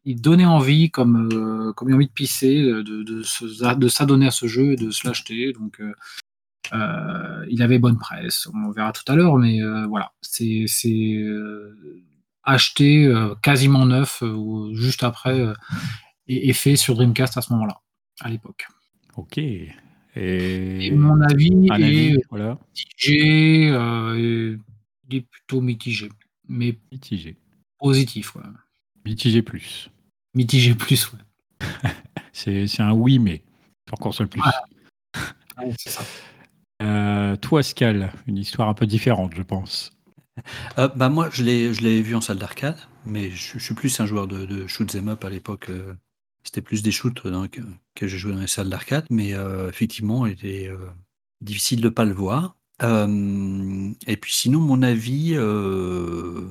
il 0.07 0.21
donnait 0.21 0.47
envie, 0.47 0.90
comme, 0.90 1.28
euh, 1.33 1.73
comme 1.75 1.90
une 1.90 1.95
envie 1.97 2.07
de 2.07 2.12
pisser, 2.12 2.62
de, 2.62 2.80
de, 2.83 3.23
se- 3.23 3.75
de 3.75 3.88
s'adonner 3.88 4.26
à 4.26 4.30
ce 4.30 4.47
jeu 4.47 4.73
et 4.73 4.76
de 4.76 4.90
se 4.90 5.07
l'acheter. 5.07 5.52
Donc, 5.52 5.78
euh, 5.80 5.92
euh, 6.73 7.45
il 7.50 7.62
avait 7.62 7.78
bonne 7.78 7.99
presse, 7.99 8.49
on 8.54 8.71
verra 8.71 8.92
tout 8.92 9.02
à 9.12 9.14
l'heure, 9.14 9.37
mais 9.37 9.61
euh, 9.62 9.87
voilà, 9.87 10.12
c'est 10.23 10.64
euh, 10.87 11.76
acheté 12.45 13.04
euh, 13.04 13.35
quasiment 13.42 13.85
neuf 13.85 14.23
euh, 14.23 14.33
ou 14.33 14.75
juste 14.75 15.04
après 15.04 15.38
euh, 15.38 15.52
et, 16.28 16.49
et 16.49 16.52
fait 16.54 16.76
sur 16.76 16.95
Dreamcast 16.95 17.37
à 17.37 17.42
ce 17.42 17.52
moment-là, 17.52 17.80
à 18.21 18.30
l'époque. 18.30 18.66
Ok. 19.16 19.37
Et, 19.37 19.69
Et 20.16 20.90
mon 20.92 21.21
avis 21.21 21.69
est 22.11 22.16
voilà, 22.30 22.59
euh, 23.71 24.14
et- 24.16 24.59
il 25.11 25.17
est 25.19 25.21
plutôt 25.23 25.61
mitigé, 25.61 26.09
mais 26.49 26.79
mitigé. 26.93 27.37
positif, 27.79 28.35
ouais. 28.37 28.43
Mitigé 29.05 29.43
plus. 29.43 29.90
Mitigé 30.35 30.75
plus, 30.75 31.12
ouais. 31.12 31.19
C'est 32.33 32.67
c'est 32.67 32.83
un 32.83 32.93
oui, 32.93 33.19
mais 33.19 33.43
sur 33.88 33.99
console 33.99 34.29
plus. 34.29 34.40
Ouais, 35.59 35.75
c'est 35.79 35.90
ça. 35.90 36.02
Euh, 36.83 37.37
toi, 37.37 37.62
Scal, 37.62 38.12
une 38.26 38.38
histoire 38.38 38.69
un 38.69 38.75
peu 38.75 38.87
différente, 38.87 39.35
je 39.35 39.43
pense. 39.43 39.93
Euh, 40.79 40.88
bah 40.88 41.11
moi, 41.11 41.29
je 41.31 41.43
l'ai, 41.45 41.75
je 41.75 41.83
l'ai 41.83 42.00
vu 42.00 42.14
en 42.14 42.23
salle 42.23 42.38
d'arcade, 42.38 42.79
mais 43.05 43.31
je, 43.31 43.59
je 43.59 43.62
suis 43.64 43.75
plus 43.75 44.00
un 44.00 44.07
joueur 44.07 44.26
de, 44.26 44.47
de 44.47 44.67
shoot 44.67 44.95
'em 44.95 45.09
up 45.09 45.23
à 45.25 45.29
l'époque. 45.29 45.69
euh, 45.69 45.93
c'était 46.45 46.62
plus 46.62 46.83
des 46.83 46.93
shoots 46.93 47.26
dans- 47.26 47.49
que, 47.49 47.61
que 47.95 48.07
j'ai 48.09 48.17
joué 48.17 48.33
dans 48.33 48.40
les 48.40 48.47
salles 48.47 48.71
d'arcade, 48.71 49.05
mais 49.11 49.35
euh, 49.35 49.69
effectivement, 49.69 50.25
il 50.25 50.33
était 50.33 50.69
euh, 50.69 50.88
difficile 51.43 51.83
de 51.83 51.90
pas 51.90 52.07
le 52.07 52.14
voir. 52.14 52.57
Euh, 52.83 53.91
et 54.07 54.17
puis 54.17 54.33
sinon, 54.33 54.61
mon 54.61 54.83
avis, 54.83 55.33
euh, 55.35 56.49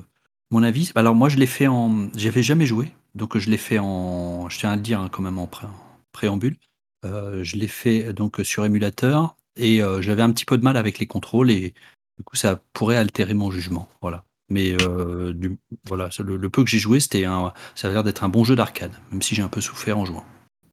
mon 0.50 0.62
avis, 0.62 0.92
alors 0.94 1.14
moi, 1.14 1.28
je 1.28 1.36
l'ai 1.36 1.46
fait 1.46 1.66
en, 1.66 2.08
j'avais 2.16 2.42
jamais 2.42 2.66
joué, 2.66 2.92
donc 3.14 3.36
je 3.38 3.50
l'ai 3.50 3.56
fait 3.56 3.78
en, 3.78 4.48
je 4.48 4.58
tiens 4.58 4.70
à 4.72 4.76
le 4.76 4.82
dire 4.82 5.00
hein, 5.00 5.08
quand 5.10 5.22
même 5.22 5.38
en, 5.38 5.46
pré- 5.46 5.66
en 5.66 6.00
préambule. 6.12 6.56
Euh, 7.04 7.42
je 7.42 7.56
l'ai 7.56 7.68
fait 7.68 8.12
donc 8.12 8.40
sur 8.42 8.64
émulateur 8.64 9.34
et 9.56 9.82
euh, 9.82 10.02
j'avais 10.02 10.22
un 10.22 10.30
petit 10.30 10.44
peu 10.44 10.58
de 10.58 10.64
mal 10.64 10.76
avec 10.76 10.98
les 10.98 11.06
contrôles 11.06 11.50
et 11.50 11.72
du 12.18 12.24
coup, 12.24 12.36
ça 12.36 12.60
pourrait 12.74 12.96
altérer 12.96 13.34
mon 13.34 13.50
jugement. 13.50 13.88
Voilà. 14.02 14.24
Mais 14.50 14.76
euh, 14.82 15.32
du- 15.32 15.58
voilà, 15.86 16.10
le, 16.18 16.36
le 16.36 16.50
peu 16.50 16.62
que 16.62 16.70
j'ai 16.70 16.78
joué, 16.78 17.00
c'était 17.00 17.24
un, 17.24 17.52
ça 17.74 17.88
a 17.88 17.90
l'air 17.92 18.04
d'être 18.04 18.24
un 18.24 18.28
bon 18.28 18.44
jeu 18.44 18.54
d'arcade, 18.56 18.92
même 19.10 19.22
si 19.22 19.34
j'ai 19.34 19.42
un 19.42 19.48
peu 19.48 19.60
souffert 19.60 19.96
en 19.98 20.04
jouant. 20.04 20.24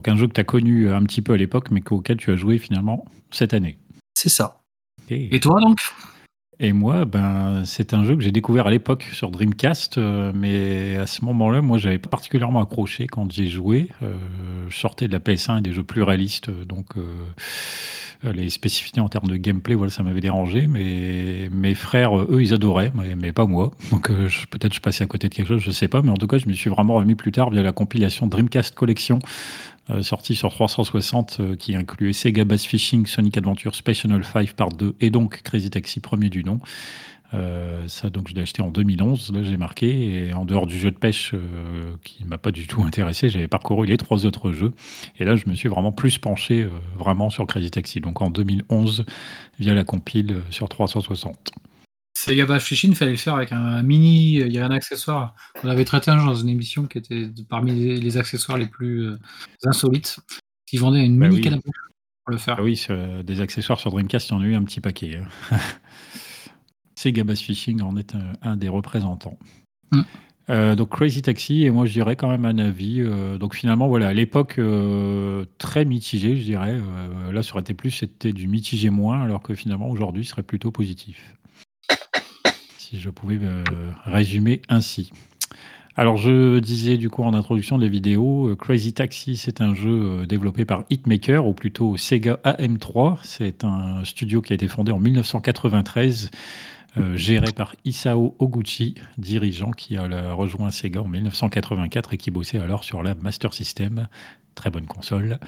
Un 0.05 0.15
jeu 0.17 0.27
que 0.27 0.33
tu 0.33 0.41
as 0.41 0.43
connu 0.43 0.89
un 0.89 1.03
petit 1.03 1.21
peu 1.21 1.33
à 1.33 1.37
l'époque, 1.37 1.71
mais 1.71 1.81
auquel 1.89 2.17
tu 2.17 2.31
as 2.31 2.35
joué 2.35 2.57
finalement 2.59 3.05
cette 3.31 3.53
année. 3.53 3.77
C'est 4.15 4.29
ça. 4.29 4.56
Et 5.09 5.39
toi 5.39 5.59
donc? 5.61 5.77
Et 6.59 6.73
moi, 6.73 7.05
ben, 7.05 7.63
c'est 7.65 7.93
un 7.93 8.03
jeu 8.03 8.15
que 8.15 8.23
j'ai 8.23 8.31
découvert 8.31 8.65
à 8.65 8.71
l'époque 8.71 9.03
sur 9.13 9.29
Dreamcast, 9.29 9.99
euh, 9.99 10.31
mais 10.33 10.95
à 10.95 11.05
ce 11.05 11.23
moment-là, 11.25 11.61
moi, 11.61 11.77
j'avais 11.77 11.99
pas 11.99 12.09
particulièrement 12.09 12.63
accroché 12.63 13.05
quand 13.05 13.31
j'y 13.31 13.47
joué. 13.47 13.89
Euh, 14.01 14.15
je 14.67 14.75
sortais 14.75 15.07
de 15.07 15.13
la 15.13 15.19
PS1 15.19 15.59
et 15.59 15.61
des 15.61 15.71
jeux 15.71 15.83
plus 15.83 16.01
réalistes, 16.01 16.49
euh, 16.49 16.65
donc 16.65 16.97
euh, 16.97 17.05
les 18.23 18.49
spécificités 18.49 18.99
en 18.99 19.09
termes 19.09 19.27
de 19.27 19.37
gameplay, 19.37 19.75
voilà, 19.75 19.91
ça 19.91 20.03
m'avait 20.03 20.21
dérangé. 20.21 20.67
Mais 20.67 21.49
mes 21.51 21.75
frères, 21.75 22.17
eux, 22.17 22.41
ils 22.41 22.53
adoraient, 22.53 22.91
mais, 22.95 23.15
mais 23.15 23.31
pas 23.31 23.45
moi. 23.45 23.71
Donc 23.91 24.09
euh, 24.09 24.29
peut-être 24.49 24.73
je 24.73 24.81
passais 24.81 25.03
à 25.03 25.07
côté 25.07 25.29
de 25.29 25.35
quelque 25.35 25.47
chose, 25.47 25.61
je 25.61 25.71
sais 25.71 25.87
pas. 25.87 26.01
Mais 26.01 26.09
en 26.09 26.17
tout 26.17 26.27
cas, 26.27 26.37
je 26.37 26.47
me 26.47 26.53
suis 26.53 26.69
vraiment 26.69 26.95
remis 26.95 27.15
plus 27.15 27.31
tard 27.31 27.49
via 27.49 27.61
la 27.61 27.71
compilation 27.71 28.27
Dreamcast 28.27 28.75
Collection 28.75 29.19
euh, 29.89 30.01
sorti 30.01 30.35
sur 30.35 30.51
360 30.51 31.37
euh, 31.39 31.55
qui 31.55 31.73
incluait 31.73 32.11
Sega 32.11 32.43
Bass 32.43 32.65
Fishing, 32.65 33.05
Sonic 33.05 33.37
Adventure, 33.37 33.73
Space 33.73 33.99
Channel 33.99 34.21
5 34.23 34.53
Part 34.53 34.69
2 34.69 34.95
et 34.99 35.09
donc 35.09 35.41
Crazy 35.43 35.69
Taxi 35.69 36.01
premier 36.01 36.29
du 36.29 36.43
nom. 36.43 36.59
Euh, 37.33 37.85
ça 37.89 38.09
donc 38.09 38.29
je 38.29 38.35
l'ai 38.35 38.41
acheté 38.41 38.61
en 38.61 38.69
2011, 38.69 39.33
là 39.33 39.43
j'ai 39.43 39.57
marqué 39.57 40.27
et 40.29 40.33
en 40.33 40.45
dehors 40.45 40.65
du 40.65 40.79
jeu 40.79 40.91
de 40.91 40.97
pêche 40.97 41.31
euh, 41.33 41.93
qui 42.03 42.23
m'a 42.23 42.37
pas 42.37 42.51
du 42.51 42.67
tout 42.67 42.81
intéressé, 42.83 43.29
j'avais 43.29 43.49
parcouru 43.49 43.85
les 43.85 43.97
trois 43.97 44.25
autres 44.25 44.53
jeux 44.53 44.71
et 45.17 45.25
là 45.25 45.35
je 45.35 45.43
me 45.49 45.53
suis 45.53 45.67
vraiment 45.67 45.91
plus 45.91 46.19
penché 46.19 46.63
euh, 46.63 46.69
vraiment 46.97 47.29
sur 47.29 47.45
Crazy 47.45 47.69
Taxi 47.69 47.99
donc 47.99 48.21
en 48.21 48.29
2011 48.29 49.03
via 49.59 49.73
la 49.73 49.83
compile 49.83 50.35
euh, 50.35 50.41
sur 50.51 50.69
360. 50.69 51.51
Sega 52.17 52.45
Bass 52.45 52.63
Fishing, 52.63 52.91
il 52.91 52.95
fallait 52.95 53.11
le 53.11 53.17
faire 53.17 53.35
avec 53.35 53.51
un 53.51 53.83
mini. 53.83 54.37
Il 54.37 54.51
y 54.51 54.57
avait 54.57 54.65
un 54.65 54.75
accessoire 54.75 55.35
qu'on 55.61 55.69
avait 55.69 55.85
traité 55.85 56.09
un 56.09 56.17
jour 56.17 56.27
dans 56.27 56.35
une 56.35 56.49
émission 56.49 56.85
qui 56.85 56.97
était 56.97 57.29
parmi 57.47 57.73
les, 57.73 57.97
les 57.99 58.17
accessoires 58.17 58.57
les 58.57 58.65
plus 58.65 59.11
insolites. 59.63 60.19
Qui 60.65 60.77
vendait 60.77 61.05
une 61.05 61.19
Bah 61.19 61.27
mini 61.27 61.41
oui. 61.41 61.43
canne 61.43 61.61
pour 61.61 61.71
le 62.31 62.37
faire. 62.37 62.55
Ah 62.57 62.63
oui, 62.63 62.87
des 63.23 63.39
accessoires 63.39 63.79
sur 63.79 63.91
Dreamcast, 63.91 64.29
il 64.29 64.31
y 64.31 64.35
en 64.35 64.41
a 64.41 64.45
eu 64.45 64.55
un 64.55 64.63
petit 64.63 64.81
paquet. 64.81 65.21
Sega 66.97 67.23
Bass 67.23 67.41
Fishing 67.41 67.81
en 67.81 67.95
est 67.95 68.15
un, 68.15 68.33
un 68.41 68.57
des 68.57 68.69
représentants. 68.69 69.37
Mm. 69.91 70.01
Euh, 70.49 70.75
donc 70.75 70.89
Crazy 70.89 71.21
Taxi, 71.21 71.65
et 71.65 71.69
moi 71.69 71.85
je 71.85 71.91
dirais 71.91 72.15
quand 72.15 72.29
même 72.29 72.45
un 72.45 72.57
avis. 72.57 73.01
euh, 73.01 73.37
donc 73.37 73.53
finalement, 73.53 73.87
voilà, 73.87 74.07
à 74.07 74.13
l'époque, 74.13 74.55
euh, 74.57 75.45
très 75.59 75.85
mitigé, 75.85 76.37
je 76.37 76.43
dirais. 76.43 76.73
Euh, 76.73 77.31
là, 77.31 77.43
sur 77.43 77.57
AT+, 77.57 77.65
c'était 77.91 78.33
du 78.33 78.47
mitigé 78.47 78.89
moins, 78.89 79.21
alors 79.21 79.43
que 79.43 79.53
finalement, 79.53 79.89
aujourd'hui, 79.89 80.25
ce 80.25 80.31
serait 80.31 80.43
plutôt 80.43 80.71
positif. 80.71 81.35
Si 82.79 82.99
je 82.99 83.09
pouvais 83.11 83.37
euh, 83.43 83.63
résumer 84.05 84.61
ainsi. 84.69 85.11
Alors, 85.99 86.17
je 86.17 86.59
disais 86.59 86.97
du 86.97 87.09
coup 87.09 87.23
en 87.23 87.33
introduction 87.33 87.79
des 87.79 87.89
vidéos, 87.89 88.49
euh, 88.49 88.55
Crazy 88.55 88.93
Taxi, 88.93 89.35
c'est 89.35 89.61
un 89.61 89.73
jeu 89.73 89.89
euh, 90.21 90.25
développé 90.27 90.63
par 90.63 90.83
Hitmaker, 90.91 91.45
ou 91.47 91.53
plutôt 91.53 91.97
Sega 91.97 92.39
AM3. 92.43 93.17
C'est 93.23 93.63
un 93.63 94.05
studio 94.05 94.41
qui 94.41 94.53
a 94.53 94.55
été 94.55 94.67
fondé 94.67 94.91
en 94.91 94.99
1993, 94.99 96.25
euh, 96.25 96.29
géré 97.15 97.51
par 97.51 97.75
Isao 97.85 98.35
Oguchi, 98.39 98.95
dirigeant 99.17 99.71
qui 99.71 99.97
a 99.97 100.33
rejoint 100.33 100.71
Sega 100.71 101.01
en 101.01 101.07
1984 101.07 102.13
et 102.13 102.17
qui 102.17 102.31
bossait 102.31 102.59
alors 102.59 102.83
sur 102.83 103.03
la 103.03 103.15
Master 103.15 103.53
System. 103.53 104.07
Très 104.57 104.71
bonne 104.71 104.87
console. 104.87 105.39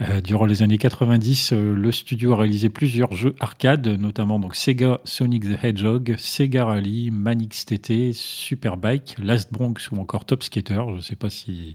Euh, 0.00 0.22
durant 0.22 0.46
les 0.46 0.62
années 0.62 0.78
90, 0.78 1.52
euh, 1.52 1.74
le 1.74 1.92
studio 1.92 2.32
a 2.32 2.38
réalisé 2.38 2.70
plusieurs 2.70 3.12
jeux 3.12 3.34
arcade, 3.40 3.86
notamment 3.86 4.38
donc 4.38 4.56
Sega 4.56 5.00
Sonic 5.04 5.44
the 5.44 5.62
Hedgehog, 5.62 6.14
Sega 6.16 6.64
Rally, 6.64 7.10
Manix 7.10 7.66
TT, 7.66 8.14
Superbike, 8.14 9.16
Last 9.18 9.52
Bronx 9.52 9.90
ou 9.92 10.00
encore 10.00 10.24
Top 10.24 10.42
Skater. 10.42 10.82
Je 10.88 10.94
ne 10.94 11.00
sais 11.02 11.14
pas 11.14 11.28
si 11.28 11.74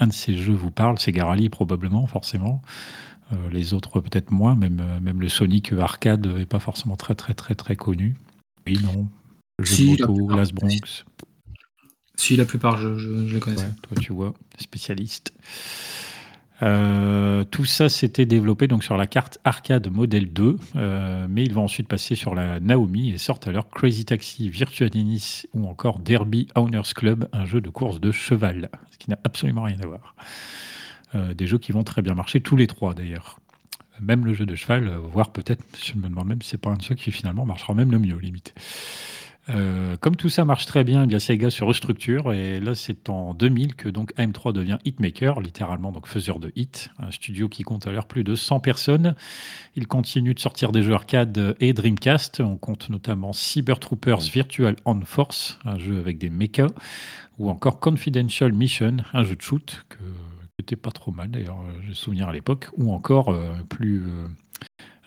un 0.00 0.08
de 0.08 0.12
ces 0.12 0.36
jeux 0.36 0.52
vous 0.52 0.72
parle. 0.72 0.98
Sega 0.98 1.26
Rally 1.26 1.48
probablement, 1.48 2.08
forcément. 2.08 2.60
Euh, 3.32 3.36
les 3.52 3.74
autres 3.74 4.00
peut-être 4.00 4.32
moins. 4.32 4.56
Même, 4.56 4.80
euh, 4.80 5.00
même 5.00 5.20
le 5.20 5.28
Sonic 5.28 5.72
arcade 5.72 6.26
n'est 6.26 6.46
pas 6.46 6.58
forcément 6.58 6.96
très 6.96 7.14
très 7.14 7.34
très 7.34 7.54
très 7.54 7.76
connu. 7.76 8.16
Oui, 8.66 8.78
non. 8.82 9.08
Le 9.58 9.64
jeu 9.64 9.74
Si, 9.74 9.96
de 9.96 10.06
moto, 10.06 10.26
Bronx. 10.54 11.04
Si, 12.16 12.36
la 12.36 12.44
plupart, 12.44 12.76
je, 12.76 12.98
je, 12.98 13.26
je 13.26 13.34
les 13.34 13.40
connaissais. 13.40 13.64
Ouais, 13.64 13.72
toi, 13.82 13.96
tu 14.00 14.12
vois, 14.12 14.34
spécialiste. 14.58 15.32
Euh, 16.62 17.44
tout 17.44 17.64
ça, 17.64 17.88
c'était 17.88 18.26
développé 18.26 18.66
donc 18.66 18.84
sur 18.84 18.96
la 18.96 19.06
carte 19.06 19.38
arcade 19.44 19.90
modèle 19.90 20.30
2, 20.30 20.56
euh, 20.76 21.26
mais 21.28 21.42
il 21.42 21.54
va 21.54 21.62
ensuite 21.62 21.88
passer 21.88 22.14
sur 22.14 22.34
la 22.34 22.60
Naomi 22.60 23.10
et 23.10 23.18
sortent 23.18 23.48
alors 23.48 23.70
Crazy 23.70 24.04
Taxi, 24.04 24.50
Virtua 24.50 24.90
Tennis 24.90 25.48
ou 25.54 25.66
encore 25.66 26.00
Derby 26.00 26.48
Owners 26.54 26.92
Club, 26.94 27.28
un 27.32 27.46
jeu 27.46 27.60
de 27.60 27.70
course 27.70 28.00
de 28.00 28.12
cheval, 28.12 28.68
ce 28.90 28.98
qui 28.98 29.08
n'a 29.10 29.18
absolument 29.24 29.62
rien 29.62 29.78
à 29.82 29.86
voir. 29.86 30.14
Euh, 31.14 31.32
des 31.34 31.46
jeux 31.46 31.58
qui 31.58 31.72
vont 31.72 31.82
très 31.82 32.02
bien 32.02 32.14
marcher, 32.14 32.40
tous 32.40 32.56
les 32.56 32.66
trois 32.66 32.92
d'ailleurs. 32.94 33.40
Même 34.00 34.24
le 34.24 34.34
jeu 34.34 34.46
de 34.46 34.54
cheval, 34.54 34.88
euh, 34.88 34.98
voire 34.98 35.30
peut-être, 35.30 35.64
je 35.82 35.94
me 35.94 36.08
demande 36.08 36.28
même 36.28 36.42
si 36.42 36.50
c'est 36.50 36.58
pas 36.58 36.70
un 36.70 36.76
de 36.76 36.82
ceux 36.82 36.94
qui 36.94 37.12
finalement 37.12 37.44
marchera 37.44 37.74
même 37.74 37.90
le 37.90 37.98
mieux, 37.98 38.16
limite. 38.18 38.54
Euh, 39.48 39.96
comme 39.96 40.16
tout 40.16 40.28
ça 40.28 40.44
marche 40.44 40.66
très 40.66 40.84
bien, 40.84 41.04
eh 41.04 41.06
bien 41.06 41.18
Sega 41.18 41.50
se 41.50 41.64
restructure 41.64 42.32
et 42.32 42.60
là 42.60 42.74
c'est 42.74 43.08
en 43.08 43.34
2000 43.34 43.74
que 43.74 43.88
donc 43.88 44.12
AM3 44.16 44.52
devient 44.52 44.78
hitmaker, 44.84 45.40
littéralement 45.40 45.92
donc 45.92 46.06
faiseur 46.06 46.38
de 46.38 46.52
hit, 46.54 46.90
un 46.98 47.10
studio 47.10 47.48
qui 47.48 47.62
compte 47.62 47.86
à 47.86 47.90
l'heure 47.90 48.06
plus 48.06 48.22
de 48.22 48.34
100 48.34 48.60
personnes. 48.60 49.14
Il 49.76 49.88
continue 49.88 50.34
de 50.34 50.38
sortir 50.38 50.72
des 50.72 50.82
jeux 50.82 50.92
arcade 50.92 51.56
et 51.58 51.72
Dreamcast. 51.72 52.40
On 52.40 52.56
compte 52.56 52.90
notamment 52.90 53.32
Cyber 53.32 53.80
Troopers 53.80 54.20
Virtual 54.20 54.76
On 54.84 55.00
Force, 55.00 55.58
un 55.64 55.78
jeu 55.78 55.98
avec 55.98 56.18
des 56.18 56.30
mechas, 56.30 56.70
ou 57.38 57.50
encore 57.50 57.80
Confidential 57.80 58.52
Mission, 58.52 58.98
un 59.12 59.24
jeu 59.24 59.34
de 59.34 59.42
shoot 59.42 59.84
que 59.88 59.98
était 60.60 60.76
pas 60.76 60.90
trop 60.90 61.12
mal 61.12 61.30
d'ailleurs, 61.30 61.60
euh, 61.60 61.80
j'ai 61.86 61.94
souvenir 61.94 62.28
à 62.28 62.32
l'époque, 62.32 62.68
ou 62.76 62.92
encore 62.92 63.30
euh, 63.30 63.54
plus 63.68 64.02
euh, 64.02 64.26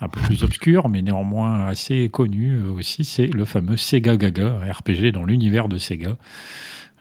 un 0.02 0.10
peu 0.10 0.20
plus 0.22 0.44
obscur, 0.44 0.90
mais 0.90 1.02
néanmoins 1.02 1.68
assez 1.68 2.10
connu 2.10 2.62
aussi, 2.64 3.06
c'est 3.06 3.28
le 3.28 3.46
fameux 3.46 3.78
Sega 3.78 4.18
Gaga, 4.18 4.60
RPG 4.72 5.12
dans 5.14 5.24
l'univers 5.24 5.70
de 5.70 5.78
Sega. 5.78 6.18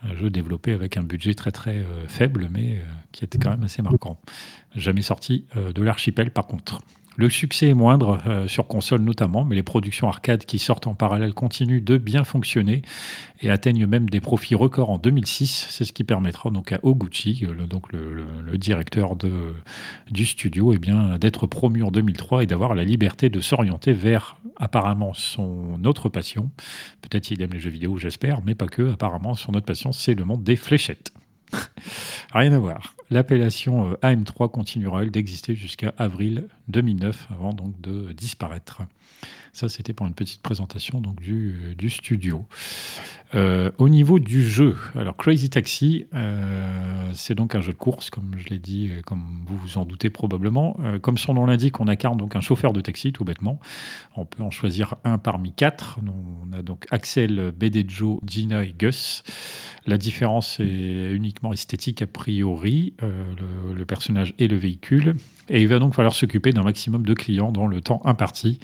Un 0.04 0.16
jeu 0.16 0.30
développé 0.30 0.72
avec 0.72 0.96
un 0.96 1.02
budget 1.02 1.34
très 1.34 1.52
très 1.52 1.84
faible, 2.08 2.48
mais 2.50 2.80
qui 3.12 3.24
était 3.24 3.38
quand 3.38 3.50
même 3.50 3.62
assez 3.62 3.82
marquant. 3.82 4.18
Jamais 4.74 5.02
sorti 5.02 5.44
de 5.54 5.82
l'archipel 5.82 6.32
par 6.32 6.46
contre. 6.46 6.80
Le 7.16 7.28
succès 7.28 7.68
est 7.68 7.74
moindre 7.74 8.18
euh, 8.26 8.48
sur 8.48 8.66
console 8.66 9.02
notamment, 9.02 9.44
mais 9.44 9.54
les 9.54 9.62
productions 9.62 10.08
arcade 10.08 10.46
qui 10.46 10.58
sortent 10.58 10.86
en 10.86 10.94
parallèle 10.94 11.34
continuent 11.34 11.82
de 11.84 11.98
bien 11.98 12.24
fonctionner 12.24 12.80
et 13.42 13.50
atteignent 13.50 13.86
même 13.86 14.08
des 14.08 14.20
profits 14.20 14.54
records 14.54 14.88
en 14.88 14.96
2006. 14.96 15.66
C'est 15.68 15.84
ce 15.84 15.92
qui 15.92 16.04
permettra 16.04 16.48
donc 16.50 16.72
à 16.72 16.80
Oguchi, 16.82 17.44
euh, 17.46 17.52
le- 17.52 17.66
donc 17.66 17.92
le, 17.92 18.24
directeur 18.56 19.16
du 20.10 20.24
studio, 20.26 20.72
eh 20.72 20.78
bien 20.78 21.18
d'être 21.18 21.46
promu 21.46 21.82
en 21.82 21.90
2003 21.90 22.44
et 22.44 22.46
d'avoir 22.46 22.74
la 22.74 22.84
liberté 22.84 23.28
de 23.28 23.40
s'orienter 23.40 23.92
vers 23.92 24.36
apparemment 24.56 25.12
son 25.14 25.84
autre 25.84 26.08
passion. 26.08 26.50
Peut-être 27.02 27.30
il 27.30 27.42
aime 27.42 27.52
les 27.52 27.60
jeux 27.60 27.70
vidéo, 27.70 27.98
j'espère, 27.98 28.40
mais 28.44 28.54
pas 28.54 28.68
que. 28.68 28.92
Apparemment, 28.92 29.34
son 29.34 29.52
autre 29.54 29.66
passion, 29.66 29.92
c'est 29.92 30.14
le 30.14 30.24
monde 30.24 30.44
des 30.44 30.56
fléchettes. 30.56 31.12
Rien 32.32 32.52
à 32.52 32.58
voir. 32.58 32.94
L'appellation 33.10 33.92
euh, 33.92 33.94
AM3 34.02 34.50
continuera 34.50 35.04
d'exister 35.04 35.54
jusqu'à 35.54 35.92
avril 35.98 36.48
2009 36.68 37.28
avant 37.30 37.52
donc 37.52 37.80
de 37.80 38.12
disparaître. 38.12 38.82
Ça, 39.54 39.68
c'était 39.68 39.92
pour 39.92 40.06
une 40.06 40.14
petite 40.14 40.40
présentation 40.40 41.02
donc 41.02 41.20
du, 41.20 41.60
euh, 41.62 41.74
du 41.74 41.90
studio. 41.90 42.46
Euh, 43.34 43.70
au 43.76 43.90
niveau 43.90 44.18
du 44.18 44.48
jeu, 44.48 44.78
alors 44.94 45.14
Crazy 45.14 45.50
Taxi, 45.50 46.06
euh, 46.14 47.10
c'est 47.12 47.34
donc 47.34 47.54
un 47.54 47.60
jeu 47.60 47.72
de 47.72 47.78
course, 47.78 48.08
comme 48.08 48.34
je 48.38 48.48
l'ai 48.48 48.58
dit, 48.58 48.90
comme 49.06 49.44
vous 49.46 49.58
vous 49.58 49.78
en 49.78 49.84
doutez 49.84 50.08
probablement. 50.08 50.76
Comme 51.02 51.18
son 51.18 51.34
nom 51.34 51.44
l'indique, 51.44 51.80
on 51.80 51.88
incarne 51.88 52.16
donc 52.16 52.34
un 52.34 52.40
chauffeur 52.40 52.72
de 52.72 52.80
taxi, 52.80 53.12
tout 53.12 53.24
bêtement. 53.24 53.60
On 54.16 54.24
peut 54.24 54.42
en 54.42 54.50
choisir 54.50 54.96
un 55.04 55.18
parmi 55.18 55.52
quatre. 55.52 55.98
On 56.02 56.52
a 56.52 56.62
donc 56.62 56.86
Axel, 56.90 57.52
Bedejo, 57.56 58.20
Gina 58.26 58.64
et 58.64 58.74
Gus. 58.78 59.22
La 59.86 59.98
différence 59.98 60.60
est 60.60 61.12
uniquement 61.12 61.52
esthétique 61.54 62.02
a 62.02 62.06
priori, 62.06 62.94
le 63.00 63.84
personnage 63.84 64.34
et 64.38 64.46
le 64.46 64.56
véhicule. 64.56 65.16
Et 65.48 65.62
il 65.62 65.68
va 65.68 65.78
donc 65.78 65.94
falloir 65.94 66.14
s'occuper 66.14 66.52
d'un 66.52 66.62
maximum 66.62 67.04
de 67.04 67.14
clients 67.14 67.50
dans 67.50 67.66
le 67.66 67.80
temps 67.80 68.02
imparti. 68.04 68.58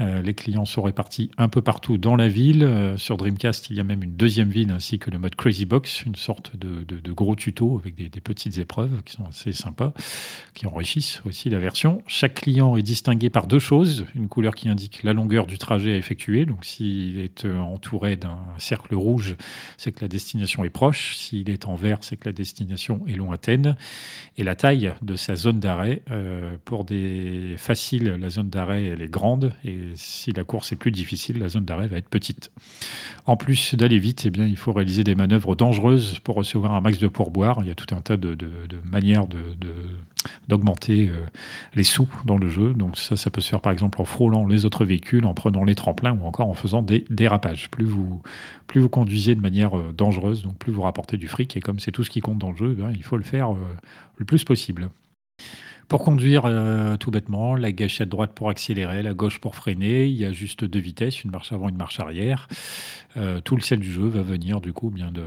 Euh, 0.00 0.20
les 0.20 0.34
clients 0.34 0.66
sont 0.66 0.82
répartis 0.82 1.30
un 1.38 1.48
peu 1.48 1.62
partout 1.62 1.96
dans 1.96 2.16
la 2.16 2.28
ville. 2.28 2.64
Euh, 2.64 2.96
sur 2.98 3.16
Dreamcast, 3.16 3.70
il 3.70 3.76
y 3.76 3.80
a 3.80 3.84
même 3.84 4.02
une 4.02 4.14
deuxième 4.16 4.50
ville 4.50 4.70
ainsi 4.70 4.98
que 4.98 5.10
le 5.10 5.18
mode 5.18 5.34
Crazy 5.36 5.64
Box, 5.64 6.02
une 6.04 6.16
sorte 6.16 6.54
de, 6.56 6.84
de- 6.84 7.00
de 7.00 7.12
gros 7.12 7.34
tuto 7.34 7.78
avec 7.78 7.94
des, 7.94 8.08
des 8.08 8.20
petites 8.20 8.58
épreuves 8.58 9.02
qui 9.04 9.14
sont 9.14 9.24
assez 9.26 9.52
sympas, 9.52 9.92
qui 10.54 10.66
enrichissent 10.66 11.22
aussi 11.24 11.48
la 11.48 11.58
version. 11.58 12.02
Chaque 12.06 12.34
client 12.34 12.76
est 12.76 12.82
distingué 12.82 13.30
par 13.30 13.46
deux 13.46 13.58
choses. 13.58 14.04
Une 14.14 14.28
couleur 14.28 14.54
qui 14.54 14.68
indique 14.68 15.02
la 15.02 15.12
longueur 15.14 15.46
du 15.46 15.56
trajet 15.56 15.92
à 15.92 15.96
effectuer. 15.96 16.44
Donc 16.44 16.64
s'il 16.64 17.18
est 17.18 17.44
euh, 17.46 17.58
entouré 17.58 18.16
d'un 18.16 18.38
cercle 18.58 18.94
rouge, 18.94 19.36
c'est 19.78 19.92
que 19.92 20.00
la 20.02 20.08
destination 20.08 20.64
est 20.64 20.70
proche. 20.70 21.16
S'il 21.16 21.48
est 21.48 21.66
en 21.66 21.74
vert, 21.74 21.98
c'est 22.02 22.16
que 22.16 22.28
la 22.28 22.32
destination 22.32 23.02
est 23.08 23.12
lointaine. 23.16 23.76
Et 24.36 24.44
la 24.44 24.56
taille 24.56 24.92
de 25.00 25.16
sa 25.16 25.34
zone 25.36 25.60
d'arrêt, 25.60 26.02
euh, 26.10 26.56
pour 26.66 26.84
des 26.84 27.54
faciles, 27.56 28.04
la 28.20 28.28
zone 28.28 28.50
d'arrêt 28.50 28.84
elle 28.84 29.00
est 29.00 29.10
grande. 29.10 29.52
Et 29.64 29.78
si 29.94 30.32
la 30.32 30.44
course 30.44 30.72
est 30.72 30.76
plus 30.76 30.90
difficile, 30.90 31.38
la 31.38 31.48
zone 31.48 31.64
d'arrêt 31.64 31.88
va 31.88 31.96
être 31.96 32.08
petite. 32.08 32.50
En 33.26 33.36
plus 33.36 33.74
d'aller 33.74 33.98
vite, 33.98 34.22
eh 34.26 34.30
bien, 34.30 34.46
il 34.46 34.56
faut 34.56 34.72
réaliser 34.72 35.04
des 35.04 35.14
manœuvres 35.14 35.56
dangereuses 35.56 36.18
pour 36.20 36.36
recevoir 36.36 36.74
un 36.74 36.80
max 36.80 36.98
de 36.98 37.08
pourboire. 37.08 37.58
Il 37.62 37.68
y 37.68 37.70
a 37.70 37.74
tout 37.74 37.94
un 37.94 38.00
tas 38.00 38.16
de, 38.16 38.36
manières 38.84 39.26
d'augmenter 40.48 41.08
euh, 41.08 41.26
les 41.74 41.84
sous 41.84 42.08
dans 42.24 42.38
le 42.38 42.48
jeu. 42.48 42.74
Donc 42.74 42.96
ça, 42.98 43.16
ça 43.16 43.30
peut 43.30 43.40
se 43.40 43.48
faire 43.48 43.60
par 43.60 43.72
exemple 43.72 44.00
en 44.00 44.04
frôlant 44.04 44.46
les 44.46 44.64
autres 44.64 44.84
véhicules, 44.84 45.24
en 45.24 45.34
prenant 45.34 45.64
les 45.64 45.74
tremplins 45.74 46.12
ou 46.12 46.24
encore 46.26 46.48
en 46.48 46.54
faisant 46.54 46.82
des 46.82 47.04
dérapages. 47.10 47.70
Plus 47.70 47.84
vous, 47.84 48.20
conduisez 48.90 49.34
de 49.34 49.40
manière 49.40 49.76
euh, 49.76 49.92
dangereuse, 49.96 50.42
donc 50.42 50.58
plus 50.58 50.72
vous 50.72 50.82
rapportez 50.82 51.16
du 51.16 51.28
fric. 51.28 51.56
Et 51.56 51.60
comme 51.60 51.80
c'est 51.80 51.92
tout 51.92 52.04
ce 52.04 52.10
qui 52.10 52.20
compte 52.20 52.38
dans 52.38 52.50
le 52.50 52.56
jeu, 52.56 52.76
eh 52.78 52.94
il 52.94 53.02
faut 53.02 53.16
le 53.16 53.24
faire 53.24 53.52
euh, 53.52 53.76
le 54.16 54.24
plus 54.24 54.44
possible. 54.44 54.90
Pour 55.88 56.02
conduire, 56.02 56.42
euh, 56.46 56.96
tout 56.96 57.12
bêtement, 57.12 57.54
la 57.54 57.70
gâchette 57.70 58.08
droite 58.08 58.32
pour 58.34 58.50
accélérer, 58.50 59.04
la 59.04 59.14
gauche 59.14 59.38
pour 59.38 59.54
freiner. 59.54 60.06
Il 60.06 60.16
y 60.16 60.24
a 60.24 60.32
juste 60.32 60.64
deux 60.64 60.80
vitesses, 60.80 61.22
une 61.22 61.30
marche 61.30 61.52
avant, 61.52 61.68
une 61.68 61.76
marche 61.76 62.00
arrière. 62.00 62.48
Euh, 63.16 63.40
tout 63.40 63.54
le 63.54 63.62
sel 63.62 63.78
du 63.78 63.92
jeu 63.92 64.08
va 64.08 64.22
venir 64.22 64.60
du 64.60 64.72
coup 64.72 64.90
bien 64.90 65.12
de, 65.12 65.22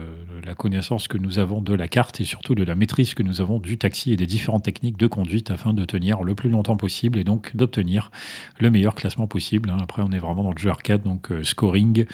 la 0.45 0.55
connaissance 0.55 1.07
que 1.07 1.17
nous 1.17 1.39
avons 1.39 1.61
de 1.61 1.73
la 1.73 1.87
carte 1.87 2.19
et 2.19 2.25
surtout 2.25 2.55
de 2.55 2.65
la 2.65 2.75
maîtrise 2.75 3.13
que 3.13 3.23
nous 3.23 3.39
avons 3.39 3.59
du 3.59 3.77
taxi 3.77 4.11
et 4.11 4.17
des 4.17 4.27
différentes 4.27 4.63
techniques 4.63 4.97
de 4.97 5.07
conduite 5.07 5.49
afin 5.49 5.73
de 5.73 5.85
tenir 5.85 6.23
le 6.23 6.35
plus 6.35 6.49
longtemps 6.49 6.75
possible 6.75 7.17
et 7.17 7.23
donc 7.23 7.55
d'obtenir 7.55 8.11
le 8.59 8.69
meilleur 8.69 8.95
classement 8.95 9.27
possible. 9.27 9.69
hein. 9.69 9.77
Après, 9.81 10.01
on 10.01 10.11
est 10.11 10.19
vraiment 10.19 10.43
dans 10.43 10.51
le 10.51 10.59
jeu 10.59 10.69
arcade, 10.69 11.03
donc 11.03 11.31
euh, 11.31 11.41
scoring. 11.41 12.05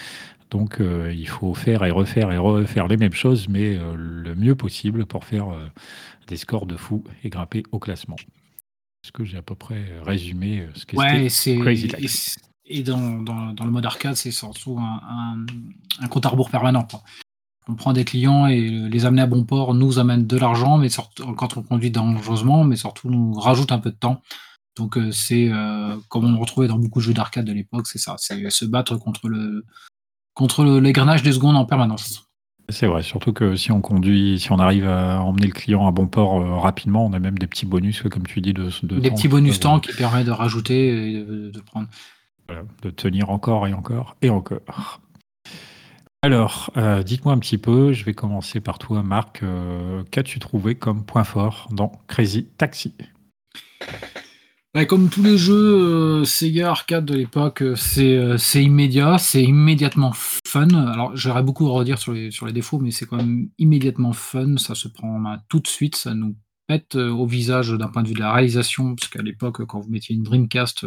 Donc, 0.51 0.79
il 0.79 1.27
faut 1.27 1.53
faire 1.55 1.83
et 1.83 1.91
refaire 1.91 2.31
et 2.31 2.37
refaire 2.37 2.87
les 2.87 2.95
mêmes 2.95 3.13
choses, 3.13 3.49
mais 3.49 3.77
le 3.97 4.35
mieux 4.35 4.55
possible 4.55 5.05
pour 5.05 5.25
faire 5.25 5.47
des 6.27 6.37
scores 6.37 6.67
de 6.67 6.77
fou 6.77 7.03
et 7.23 7.29
grimper 7.29 7.63
au 7.71 7.79
classement. 7.79 8.15
Est-ce 9.05 9.11
que 9.11 9.23
j'ai 9.23 9.37
à 9.37 9.43
peu 9.43 9.53
près 9.53 9.85
résumé 10.01 10.61
euh, 10.61 10.71
ce 10.73 10.83
qu'était 10.87 10.97
Ouais, 10.97 11.25
et 11.25 11.29
c'est 11.29 11.57
Crazy 11.59 11.85
et, 11.85 11.89
Taxi. 11.89 12.07
c'est- 12.07 12.39
et 12.65 12.81
dans, 12.81 13.21
dans, 13.21 13.53
dans 13.53 13.63
le 13.63 13.69
mode 13.69 13.85
arcade, 13.85 14.15
c'est 14.15 14.31
surtout 14.31 14.79
un, 14.79 14.99
un, 15.07 15.45
un 16.03 16.07
compte 16.07 16.25
à 16.25 16.29
rebours 16.29 16.49
permanent. 16.49 16.83
quoi. 16.89 17.03
On 17.67 17.75
prend 17.75 17.93
des 17.93 18.03
clients 18.03 18.47
et 18.47 18.67
les 18.67 19.05
amener 19.05 19.21
à 19.21 19.27
bon 19.27 19.43
port 19.43 19.75
nous 19.75 19.99
amène 19.99 20.25
de 20.25 20.37
l'argent, 20.37 20.79
mais 20.79 20.89
surtout 20.89 21.31
quand 21.35 21.55
on 21.57 21.61
conduit 21.61 21.91
dangereusement, 21.91 22.63
mais 22.63 22.75
surtout 22.77 23.11
nous 23.11 23.33
rajoute 23.33 23.71
un 23.71 23.77
peu 23.77 23.91
de 23.91 23.95
temps. 23.95 24.23
Donc 24.77 24.97
euh, 24.97 25.11
c'est 25.11 25.49
euh, 25.51 25.95
comme 26.09 26.25
on 26.25 26.31
le 26.31 26.39
retrouvait 26.39 26.67
dans 26.67 26.79
beaucoup 26.79 26.97
de 26.99 27.03
jeux 27.05 27.13
d'arcade 27.13 27.45
de 27.45 27.53
l'époque, 27.53 27.85
c'est 27.85 27.99
ça, 27.99 28.15
c'est 28.17 28.49
se 28.49 28.65
battre 28.65 28.95
contre 28.97 29.29
le 29.29 29.63
contre 30.33 30.65
l'égrenage 30.79 31.21
des 31.21 31.31
secondes 31.33 31.55
en 31.55 31.65
permanence. 31.65 32.24
C'est 32.69 32.87
vrai, 32.87 33.03
surtout 33.03 33.31
que 33.31 33.55
si 33.55 33.71
on 33.71 33.79
conduit, 33.81 34.39
si 34.39 34.51
on 34.51 34.57
arrive 34.57 34.87
à 34.87 35.21
emmener 35.21 35.45
le 35.47 35.53
client 35.53 35.87
à 35.87 35.91
bon 35.91 36.07
port 36.07 36.41
euh, 36.41 36.55
rapidement, 36.57 37.05
on 37.05 37.13
a 37.13 37.19
même 37.19 37.37
des 37.37 37.45
petits 37.47 37.67
bonus, 37.67 38.01
comme 38.11 38.25
tu 38.25 38.41
dis, 38.41 38.53
de, 38.53 38.69
de 38.83 38.99
Des 38.99 39.09
temps 39.09 39.15
petits 39.15 39.27
bonus 39.27 39.59
peuvent, 39.59 39.59
temps 39.59 39.79
qui 39.79 39.93
permettent 39.93 40.25
de 40.25 40.31
rajouter 40.31 41.11
et 41.11 41.23
de, 41.23 41.49
de 41.51 41.59
prendre. 41.59 41.87
voilà, 42.47 42.63
de 42.81 42.89
tenir 42.89 43.29
encore 43.29 43.67
et 43.67 43.73
encore 43.73 44.15
et 44.23 44.29
encore. 44.31 44.99
Alors, 46.23 46.71
euh, 46.75 47.03
dites-moi 47.03 47.35
un 47.35 47.37
petit 47.37 47.59
peu, 47.59 47.93
je 47.93 48.03
vais 48.03 48.15
commencer 48.15 48.59
par 48.59 48.79
toi, 48.79 49.03
Marc. 49.03 49.43
euh, 49.43 50.03
Qu'as-tu 50.09 50.39
trouvé 50.39 50.73
comme 50.73 51.05
point 51.05 51.23
fort 51.23 51.67
dans 51.71 51.91
Crazy 52.07 52.45
Taxi? 52.57 52.95
Bah, 54.75 54.83
comme 54.83 55.09
tous 55.09 55.23
les 55.23 55.37
jeux 55.37 55.53
euh, 55.55 56.25
Sega 56.25 56.69
arcade 56.69 57.05
de 57.05 57.15
l'époque, 57.15 57.61
euh, 57.61 57.77
c'est 57.77 58.17
euh, 58.17 58.37
c'est 58.37 58.61
immédiat, 58.61 59.17
c'est 59.17 59.41
immédiatement 59.41 60.11
fun. 60.13 60.67
Alors 60.67 61.15
j'aurais 61.15 61.43
beaucoup 61.43 61.65
à 61.69 61.71
redire 61.71 61.97
sur 61.97 62.11
les, 62.11 62.29
sur 62.29 62.45
les 62.45 62.51
défauts, 62.51 62.79
mais 62.79 62.91
c'est 62.91 63.05
quand 63.05 63.15
même 63.15 63.47
immédiatement 63.57 64.11
fun. 64.11 64.57
Ça 64.57 64.75
se 64.75 64.89
prend 64.89 65.15
en 65.15 65.19
main 65.19 65.39
tout 65.47 65.61
de 65.61 65.67
suite, 65.67 65.95
ça 65.95 66.13
nous 66.13 66.35
pète 66.67 66.95
au 66.95 67.25
visage 67.25 67.69
d'un 67.71 67.87
point 67.87 68.03
de 68.03 68.09
vue 68.09 68.15
de 68.15 68.19
la 68.19 68.33
réalisation, 68.33 68.95
parce 68.95 69.07
qu'à 69.09 69.21
l'époque, 69.21 69.63
quand 69.65 69.79
vous 69.79 69.89
mettiez 69.89 70.13
une 70.13 70.23
Dreamcast 70.23 70.85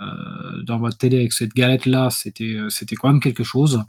dans 0.00 0.78
votre 0.78 0.98
télé 0.98 1.18
avec 1.18 1.32
cette 1.32 1.54
galette-là, 1.54 2.10
c'était 2.10 2.96
quand 2.96 3.12
même 3.12 3.20
quelque 3.20 3.44
chose. 3.44 3.84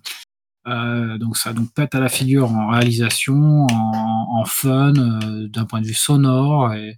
Donc 0.65 1.37
ça 1.37 1.53
nous 1.53 1.65
pète 1.65 1.95
à 1.95 2.01
la 2.01 2.09
figure 2.09 2.51
en 2.51 2.67
réalisation, 2.67 3.65
en, 3.71 4.45
fun, 4.45 4.91
d'un 4.93 5.65
point 5.65 5.81
de 5.81 5.87
vue 5.87 5.93
sonore. 5.93 6.73
Et, 6.73 6.97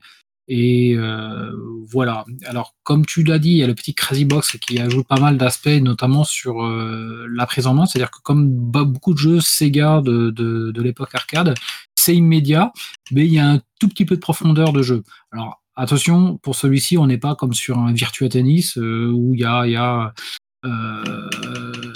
et 0.52 0.96
euh, 0.98 1.52
voilà. 1.92 2.26
Alors, 2.46 2.76
comme 2.82 3.06
tu 3.06 3.24
l'as 3.24 3.38
dit, 3.38 3.52
il 3.52 3.58
y 3.58 3.64
a 3.64 3.68
le 3.68 3.76
petit 3.76 3.94
Crazy 3.94 4.26
Box 4.26 4.58
qui 4.58 4.80
ajoute 4.80 5.08
pas 5.08 5.20
mal 5.20 5.38
d'aspects, 5.38 5.68
notamment 5.68 6.24
sur 6.24 6.64
euh, 6.64 7.28
la 7.32 7.46
prise 7.46 7.68
en 7.68 7.76
main. 7.76 7.86
C'est-à-dire 7.86 8.10
que 8.10 8.18
comme 8.24 8.50
beaucoup 8.50 9.14
de 9.14 9.20
jeux 9.20 9.42
Sega 9.42 10.02
de, 10.02 10.32
de, 10.32 10.82
l'époque 10.82 11.14
arcade, 11.14 11.54
c'est 11.94 12.16
immédiat, 12.16 12.74
mais 13.12 13.28
il 13.28 13.34
y 13.34 13.38
a 13.38 13.48
un 13.48 13.62
tout 13.80 13.88
petit 13.88 14.06
peu 14.06 14.16
de 14.16 14.22
profondeur 14.22 14.74
de 14.74 14.82
jeu. 14.82 15.04
Alors, 15.32 15.62
attention, 15.76 16.38
pour 16.38 16.56
celui-ci, 16.56 16.98
on 16.98 17.06
n'est 17.06 17.20
pas 17.20 17.36
comme 17.36 17.54
sur 17.54 17.78
un 17.78 17.94
Virtua 17.94 18.28
Tennis 18.28 18.76
euh, 18.80 19.12
où 19.14 19.36
il 19.36 19.42
y 19.42 19.46
a, 19.46 19.68
y 19.68 19.76
a 19.76 20.14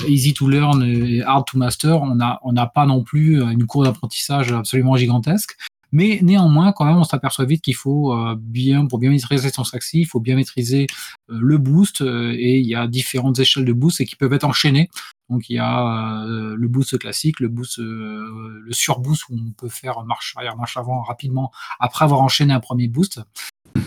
easy 0.07 0.33
to 0.33 0.47
learn 0.47 0.83
et 0.83 1.23
hard 1.23 1.45
to 1.47 1.57
master. 1.57 2.03
On 2.03 2.15
n'a 2.15 2.39
on 2.43 2.53
pas 2.53 2.85
non 2.85 3.03
plus 3.03 3.41
une 3.41 3.65
cour 3.65 3.83
d'apprentissage 3.83 4.51
absolument 4.51 4.95
gigantesque. 4.95 5.57
Mais 5.93 6.19
néanmoins, 6.23 6.73
quand 6.73 6.85
même, 6.85 6.97
on 6.97 7.03
s'aperçoit 7.03 7.45
vite 7.45 7.61
qu'il 7.61 7.75
faut 7.75 8.13
bien, 8.37 8.87
pour 8.87 8.97
bien 8.97 9.11
maîtriser 9.11 9.49
son 9.49 9.63
saxi, 9.63 10.01
il 10.01 10.05
faut 10.05 10.19
bien 10.19 10.35
maîtriser 10.35 10.87
le 11.27 11.57
boost, 11.59 12.01
et 12.01 12.59
il 12.59 12.65
y 12.65 12.73
a 12.73 12.87
différentes 12.87 13.37
échelles 13.39 13.63
de 13.63 13.73
boost 13.73 14.01
et 14.01 14.05
qui 14.05 14.15
peuvent 14.15 14.33
être 14.33 14.43
enchaînées. 14.43 14.89
Donc 15.29 15.49
il 15.49 15.55
y 15.55 15.59
a 15.59 16.25
le 16.27 16.67
boost 16.67 16.97
classique, 16.97 17.39
le 17.39 17.47
boost, 17.47 17.77
le 17.77 18.71
surboost 18.71 19.29
où 19.29 19.35
on 19.35 19.51
peut 19.51 19.69
faire 19.69 20.03
marche 20.03 20.33
arrière, 20.35 20.57
marche 20.57 20.77
avant 20.77 21.03
rapidement 21.03 21.51
après 21.79 22.05
avoir 22.05 22.21
enchaîné 22.21 22.53
un 22.53 22.59
premier 22.59 22.87
boost. 22.87 23.21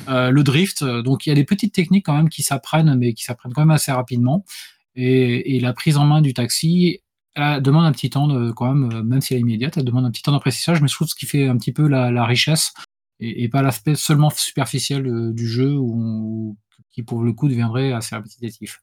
le 0.08 0.42
drift, 0.42 0.84
donc 0.84 1.26
il 1.26 1.30
y 1.30 1.32
a 1.32 1.34
des 1.34 1.44
petites 1.44 1.74
techniques 1.74 2.06
quand 2.06 2.16
même 2.16 2.28
qui 2.28 2.44
s'apprennent, 2.44 2.94
mais 2.94 3.14
qui 3.14 3.24
s'apprennent 3.24 3.52
quand 3.52 3.62
même 3.62 3.72
assez 3.72 3.92
rapidement. 3.92 4.44
Et, 4.96 5.60
la 5.60 5.74
prise 5.74 5.98
en 5.98 6.06
main 6.06 6.22
du 6.22 6.32
taxi, 6.32 7.00
elle 7.36 7.62
demande 7.62 7.84
un 7.84 7.92
petit 7.92 8.10
temps, 8.10 8.26
de, 8.26 8.50
quand 8.50 8.74
même, 8.74 9.02
même 9.02 9.20
si 9.20 9.34
elle 9.34 9.38
est 9.38 9.42
immédiate, 9.42 9.76
elle 9.76 9.84
demande 9.84 10.04
un 10.04 10.10
petit 10.10 10.22
temps 10.22 10.32
d'apprentissage, 10.32 10.80
mais 10.80 10.88
je 10.88 10.94
trouve 10.94 11.08
ce 11.08 11.14
qui 11.14 11.26
fait 11.26 11.46
un 11.46 11.56
petit 11.56 11.72
peu 11.72 11.86
la, 11.86 12.24
richesse 12.24 12.72
et, 13.20 13.48
pas 13.48 13.62
l'aspect 13.62 13.94
seulement 13.94 14.30
superficiel 14.30 15.32
du 15.32 15.46
jeu 15.46 15.76
qui 16.90 17.02
pour 17.02 17.22
le 17.22 17.32
coup 17.32 17.48
deviendrait 17.48 17.92
assez 17.92 18.16
répétitif. 18.16 18.80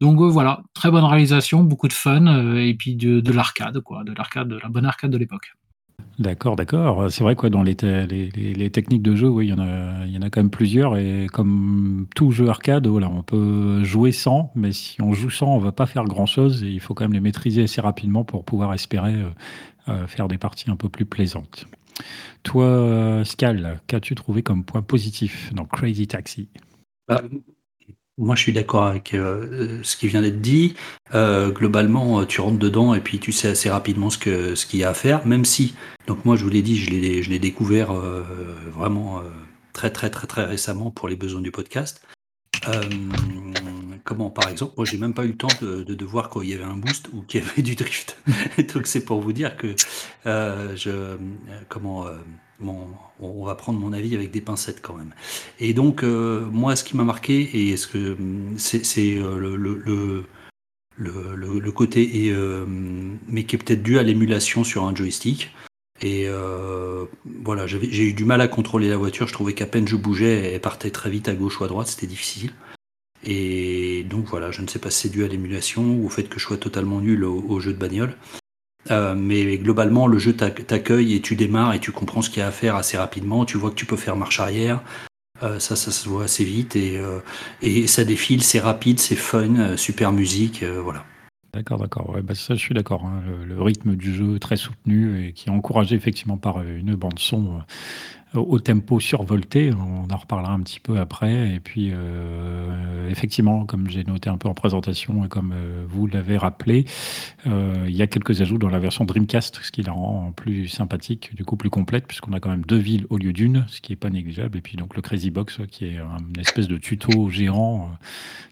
Donc 0.00 0.20
euh, 0.20 0.28
voilà, 0.28 0.62
très 0.74 0.90
bonne 0.90 1.04
réalisation, 1.04 1.62
beaucoup 1.62 1.88
de 1.88 1.92
fun 1.92 2.26
euh, 2.26 2.56
et 2.56 2.74
puis 2.74 2.96
de, 2.96 3.20
de 3.20 3.32
l'arcade, 3.32 3.80
quoi, 3.80 4.02
de 4.04 4.12
l'arcade, 4.12 4.48
de 4.48 4.58
la 4.58 4.68
bonne 4.68 4.86
arcade 4.86 5.10
de 5.10 5.16
l'époque. 5.16 5.52
D'accord, 6.18 6.54
d'accord. 6.54 7.10
C'est 7.10 7.24
vrai 7.24 7.34
quoi, 7.34 7.50
dans 7.50 7.62
les, 7.62 7.74
les, 7.74 8.70
techniques 8.70 9.02
de 9.02 9.16
jeu, 9.16 9.28
oui, 9.28 9.48
il 9.48 9.50
y, 9.50 9.52
en 9.52 9.58
a, 9.58 10.06
il 10.06 10.12
y 10.12 10.18
en 10.18 10.22
a 10.22 10.30
quand 10.30 10.40
même 10.40 10.50
plusieurs. 10.50 10.96
Et 10.96 11.26
comme 11.32 12.06
tout 12.14 12.30
jeu 12.30 12.48
arcade, 12.48 12.86
voilà, 12.86 13.08
on 13.08 13.22
peut 13.22 13.82
jouer 13.82 14.12
sans, 14.12 14.52
mais 14.54 14.70
si 14.72 15.02
on 15.02 15.12
joue 15.12 15.30
sans, 15.30 15.48
on 15.48 15.58
va 15.58 15.72
pas 15.72 15.86
faire 15.86 16.04
grand-chose. 16.04 16.62
Et 16.62 16.68
il 16.68 16.80
faut 16.80 16.94
quand 16.94 17.04
même 17.04 17.14
les 17.14 17.20
maîtriser 17.20 17.64
assez 17.64 17.80
rapidement 17.80 18.22
pour 18.22 18.44
pouvoir 18.44 18.72
espérer 18.74 19.14
euh, 19.88 20.06
faire 20.06 20.28
des 20.28 20.38
parties 20.38 20.70
un 20.70 20.76
peu 20.76 20.88
plus 20.88 21.04
plaisantes. 21.04 21.66
Toi, 22.44 23.22
Scal, 23.24 23.80
qu'as-tu 23.88 24.14
trouvé 24.14 24.42
comme 24.42 24.64
point 24.64 24.82
positif 24.82 25.52
dans 25.52 25.64
Crazy 25.64 26.06
Taxi? 26.06 26.48
Bah, 27.08 27.22
moi, 28.16 28.36
je 28.36 28.42
suis 28.42 28.52
d'accord 28.52 28.84
avec 28.84 29.12
euh, 29.14 29.80
ce 29.82 29.96
qui 29.96 30.06
vient 30.06 30.22
d'être 30.22 30.40
dit. 30.40 30.74
Euh, 31.14 31.50
globalement, 31.50 32.20
euh, 32.20 32.26
tu 32.26 32.40
rentres 32.40 32.58
dedans 32.58 32.94
et 32.94 33.00
puis 33.00 33.18
tu 33.18 33.32
sais 33.32 33.48
assez 33.48 33.68
rapidement 33.68 34.08
ce 34.10 34.54
ce 34.54 34.66
qu'il 34.66 34.80
y 34.80 34.84
a 34.84 34.90
à 34.90 34.94
faire. 34.94 35.26
Même 35.26 35.44
si, 35.44 35.74
donc 36.06 36.24
moi, 36.24 36.36
je 36.36 36.44
vous 36.44 36.50
l'ai 36.50 36.62
dit, 36.62 36.76
je 36.76 36.90
l'ai 37.30 37.38
découvert 37.38 37.92
vraiment 38.72 39.22
très 39.72 39.90
très 39.90 40.10
très 40.10 40.26
très 40.26 40.44
récemment 40.44 40.90
pour 40.90 41.08
les 41.08 41.16
besoins 41.16 41.40
du 41.40 41.50
podcast. 41.50 42.02
comment, 44.04 44.30
par 44.30 44.48
exemple, 44.48 44.74
moi, 44.76 44.86
j'ai 44.86 44.98
même 44.98 45.14
pas 45.14 45.24
eu 45.24 45.28
le 45.28 45.36
temps 45.36 45.48
de, 45.60 45.82
de, 45.82 46.04
voir 46.04 46.30
qu'il 46.30 46.44
y 46.44 46.54
avait 46.54 46.64
un 46.64 46.76
boost 46.76 47.08
ou 47.12 47.22
qu'il 47.22 47.40
y 47.42 47.44
avait 47.44 47.62
du 47.62 47.74
drift. 47.74 48.16
donc, 48.74 48.86
c'est 48.86 49.04
pour 49.04 49.20
vous 49.20 49.32
dire 49.32 49.56
que 49.56 49.74
je 50.24 51.16
comment 51.68 52.06
on 52.60 53.44
va 53.44 53.54
prendre 53.54 53.78
mon 53.78 53.92
avis 53.92 54.14
avec 54.14 54.30
des 54.30 54.40
pincettes 54.40 54.80
quand 54.80 54.94
même. 54.94 55.14
Et 55.60 55.74
donc, 55.74 56.02
euh, 56.02 56.40
moi, 56.50 56.76
ce 56.76 56.84
qui 56.84 56.96
m'a 56.96 57.04
marqué, 57.04 57.70
et 57.70 57.76
ce 57.76 57.86
que 57.86 58.16
c'est 58.56 59.16
euh, 59.16 59.56
le, 60.96 61.72
côté, 61.72 62.10
euh, 62.30 62.64
mais 63.28 63.44
qui 63.44 63.56
est 63.56 63.58
peut-être 63.58 63.82
dû 63.82 63.98
à 63.98 64.02
l'émulation 64.02 64.64
sur 64.64 64.84
un 64.84 64.94
joystick. 64.94 65.54
Et 66.02 66.26
voilà, 67.44 67.66
j'ai 67.66 68.02
eu 68.02 68.12
du 68.12 68.24
mal 68.24 68.40
à 68.40 68.48
contrôler 68.48 68.88
la 68.88 68.96
voiture. 68.96 69.28
Je 69.28 69.32
trouvais 69.32 69.54
qu'à 69.54 69.66
peine 69.66 69.88
je 69.88 69.96
bougeais, 69.96 70.52
elle 70.52 70.60
partait 70.60 70.90
très 70.90 71.08
vite 71.08 71.28
à 71.28 71.34
gauche 71.34 71.60
ou 71.60 71.64
à 71.64 71.68
droite. 71.68 71.86
C'était 71.86 72.06
difficile. 72.06 72.52
Et 73.22 74.04
donc 74.04 74.26
voilà, 74.26 74.50
je 74.50 74.60
ne 74.60 74.66
sais 74.66 74.80
pas 74.80 74.90
si 74.90 75.02
c'est 75.02 75.08
dû 75.08 75.24
à 75.24 75.28
l'émulation 75.28 75.82
ou 75.82 76.06
au 76.06 76.08
fait 76.10 76.24
que 76.24 76.38
je 76.38 76.44
sois 76.44 76.58
totalement 76.58 77.00
nul 77.00 77.24
au 77.24 77.58
jeu 77.60 77.72
de 77.72 77.78
bagnole. 77.78 78.16
Euh, 78.90 79.14
mais 79.14 79.58
globalement, 79.58 80.06
le 80.06 80.18
jeu 80.18 80.34
t'accueille 80.34 81.14
et 81.14 81.20
tu 81.20 81.36
démarres 81.36 81.74
et 81.74 81.80
tu 81.80 81.92
comprends 81.92 82.22
ce 82.22 82.30
qu'il 82.30 82.40
y 82.40 82.42
a 82.42 82.48
à 82.48 82.52
faire 82.52 82.76
assez 82.76 82.96
rapidement. 82.96 83.44
Tu 83.44 83.56
vois 83.56 83.70
que 83.70 83.76
tu 83.76 83.86
peux 83.86 83.96
faire 83.96 84.16
marche 84.16 84.40
arrière. 84.40 84.82
Euh, 85.42 85.58
ça, 85.58 85.74
ça 85.76 85.90
se 85.90 86.08
voit 86.08 86.24
assez 86.24 86.44
vite 86.44 86.76
et, 86.76 86.98
euh, 86.98 87.86
ça 87.86 88.04
défile, 88.04 88.42
c'est 88.42 88.60
rapide, 88.60 89.00
c'est 89.00 89.16
fun, 89.16 89.76
super 89.76 90.12
musique, 90.12 90.62
voilà. 90.62 91.04
D'accord, 91.52 91.78
d'accord. 91.78 92.10
Ouais, 92.10 92.22
bah 92.22 92.34
ça, 92.34 92.54
je 92.54 92.60
suis 92.60 92.74
d'accord. 92.74 93.04
Hein. 93.04 93.22
Le, 93.26 93.44
le, 93.44 93.62
rythme 93.62 93.94
du 93.94 94.12
jeu 94.12 94.38
très 94.40 94.56
soutenu 94.56 95.26
et 95.28 95.32
qui 95.32 95.48
est 95.48 95.52
encouragé 95.52 95.94
effectivement 95.94 96.36
par 96.36 96.62
une 96.62 96.96
bande 96.96 97.18
son 97.18 97.62
au 98.40 98.58
tempo 98.58 99.00
survolté. 99.00 99.70
On 99.72 100.12
en 100.12 100.16
reparlera 100.16 100.52
un 100.52 100.60
petit 100.60 100.80
peu 100.80 100.98
après. 100.98 101.54
Et 101.54 101.60
puis, 101.60 101.90
euh, 101.92 103.08
effectivement, 103.10 103.64
comme 103.64 103.88
j'ai 103.88 104.04
noté 104.04 104.30
un 104.30 104.36
peu 104.36 104.48
en 104.48 104.54
présentation 104.54 105.24
et 105.24 105.28
comme 105.28 105.52
euh, 105.54 105.84
vous 105.88 106.06
l'avez 106.06 106.36
rappelé, 106.36 106.84
euh, 107.46 107.84
il 107.86 107.94
y 107.94 108.02
a 108.02 108.06
quelques 108.06 108.40
ajouts 108.40 108.58
dans 108.58 108.68
la 108.68 108.78
version 108.78 109.04
Dreamcast, 109.04 109.60
ce 109.62 109.70
qui 109.70 109.82
la 109.82 109.92
rend 109.92 110.32
plus 110.32 110.68
sympathique, 110.68 111.34
du 111.34 111.44
coup 111.44 111.56
plus 111.56 111.70
complète, 111.70 112.06
puisqu'on 112.06 112.32
a 112.32 112.40
quand 112.40 112.50
même 112.50 112.64
deux 112.64 112.78
villes 112.78 113.06
au 113.10 113.18
lieu 113.18 113.32
d'une, 113.32 113.64
ce 113.68 113.80
qui 113.80 113.92
n'est 113.92 113.96
pas 113.96 114.10
négligeable. 114.10 114.58
Et 114.58 114.60
puis 114.60 114.76
donc 114.76 114.96
le 114.96 115.02
Crazy 115.02 115.30
Box, 115.30 115.60
qui 115.70 115.86
est 115.86 115.98
une 115.98 116.40
espèce 116.40 116.68
de 116.68 116.76
tuto 116.76 117.28
géant 117.30 117.90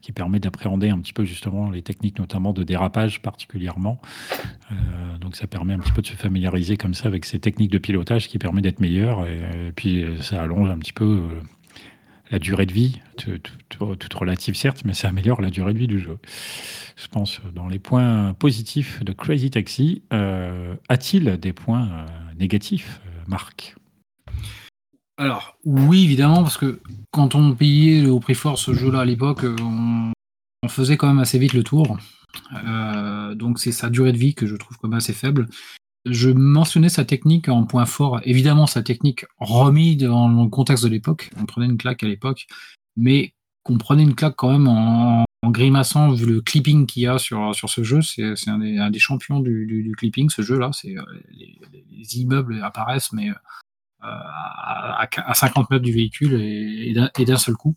qui 0.00 0.12
permet 0.12 0.40
d'appréhender 0.40 0.90
un 0.90 0.98
petit 0.98 1.12
peu 1.12 1.24
justement 1.24 1.70
les 1.70 1.82
techniques, 1.82 2.18
notamment 2.18 2.52
de 2.52 2.64
dérapage 2.64 3.22
particulièrement. 3.22 4.00
donc 5.20 5.36
ça 5.36 5.46
permet 5.46 5.74
un 5.74 5.78
petit 5.78 5.92
peu 5.92 6.02
de 6.02 6.06
se 6.06 6.14
familiariser 6.14 6.76
comme 6.76 6.94
ça 6.94 7.06
avec 7.06 7.24
ces 7.24 7.38
techniques 7.38 7.70
de 7.70 7.78
pilotage 7.78 8.28
qui 8.28 8.38
permet 8.38 8.62
d'être 8.62 8.80
meilleur. 8.80 9.24
Et 9.72 9.74
puis 9.74 10.04
euh, 10.04 10.20
ça 10.20 10.42
allonge 10.42 10.68
un 10.68 10.76
petit 10.76 10.92
peu 10.92 11.04
euh, 11.04 11.40
la 12.30 12.38
durée 12.38 12.66
de 12.66 12.74
vie, 12.74 13.00
toute 13.16 14.14
relative 14.14 14.54
certes, 14.54 14.82
mais 14.85 14.92
ça 14.92 15.08
améliore 15.08 15.40
la 15.40 15.48
durée 15.48 15.72
de 15.72 15.78
vie 15.78 15.87
du 15.87 15.98
jeu. 15.98 16.18
Je 16.96 17.08
pense 17.08 17.40
dans 17.54 17.68
les 17.68 17.78
points 17.78 18.35
positifs 18.35 19.02
de 19.02 19.14
Crazy 19.14 19.50
Taxi, 19.50 20.02
euh, 20.12 20.74
a-t-il 20.90 21.38
des 21.38 21.54
points 21.54 22.04
négatifs, 22.38 23.00
Marc? 23.26 23.76
Alors 25.16 25.56
oui, 25.64 26.04
évidemment, 26.04 26.42
parce 26.42 26.58
que 26.58 26.80
quand 27.12 27.35
on 27.35 27.54
payait 27.54 28.06
au 28.06 28.20
prix 28.20 28.35
fort 28.35 28.58
ce 28.58 28.74
jeu-là 28.74 29.00
à 29.00 29.04
l'époque, 29.06 29.44
on, 29.62 30.12
faisait 30.68 30.98
quand 30.98 31.08
même 31.08 31.18
assez 31.18 31.38
vite 31.38 31.54
le 31.54 31.64
tour. 31.64 31.98
donc 33.35 33.58
c'est 33.58 33.72
sa 33.72 33.90
durée 33.90 34.12
de 34.12 34.18
vie 34.18 34.35
que 34.35 34.46
je 34.46 34.56
trouve 34.56 34.76
quand 34.78 34.88
même 34.88 34.98
assez 34.98 35.12
faible 35.12 35.48
je 36.04 36.30
mentionnais 36.30 36.88
sa 36.88 37.04
technique 37.04 37.48
en 37.48 37.64
point 37.64 37.86
fort. 37.86 38.20
Évidemment, 38.24 38.66
sa 38.66 38.82
technique 38.82 39.24
remise 39.38 39.98
dans 39.98 40.28
le 40.28 40.48
contexte 40.48 40.84
de 40.84 40.88
l'époque. 40.88 41.30
On 41.40 41.46
prenait 41.46 41.66
une 41.66 41.78
claque 41.78 42.02
à 42.02 42.08
l'époque, 42.08 42.46
mais 42.96 43.34
qu'on 43.62 43.78
prenait 43.78 44.02
une 44.02 44.14
claque 44.14 44.34
quand 44.36 44.50
même 44.50 44.68
en, 44.68 45.24
grimaçant 45.44 46.12
vu 46.12 46.26
le 46.26 46.40
clipping 46.40 46.86
qu'il 46.86 47.02
y 47.02 47.06
a 47.06 47.18
sur, 47.18 47.54
sur 47.54 47.68
ce 47.68 47.82
jeu. 47.82 48.00
C'est 48.00 48.48
un, 48.48 48.60
un, 48.60 48.90
des 48.90 48.98
champions 48.98 49.40
du, 49.40 49.92
clipping, 49.96 50.30
ce 50.30 50.42
jeu-là. 50.42 50.70
Euh, 50.84 51.02
les, 51.30 51.60
les, 51.90 52.18
immeubles 52.18 52.62
apparaissent, 52.62 53.12
mais 53.12 53.30
euh, 53.30 53.34
à, 54.02 55.08
à, 55.16 55.34
50 55.34 55.70
mètres 55.70 55.84
du 55.84 55.92
véhicule 55.92 56.34
et, 56.34 56.94
d'un 56.94 57.36
seul 57.36 57.54
coup. 57.54 57.76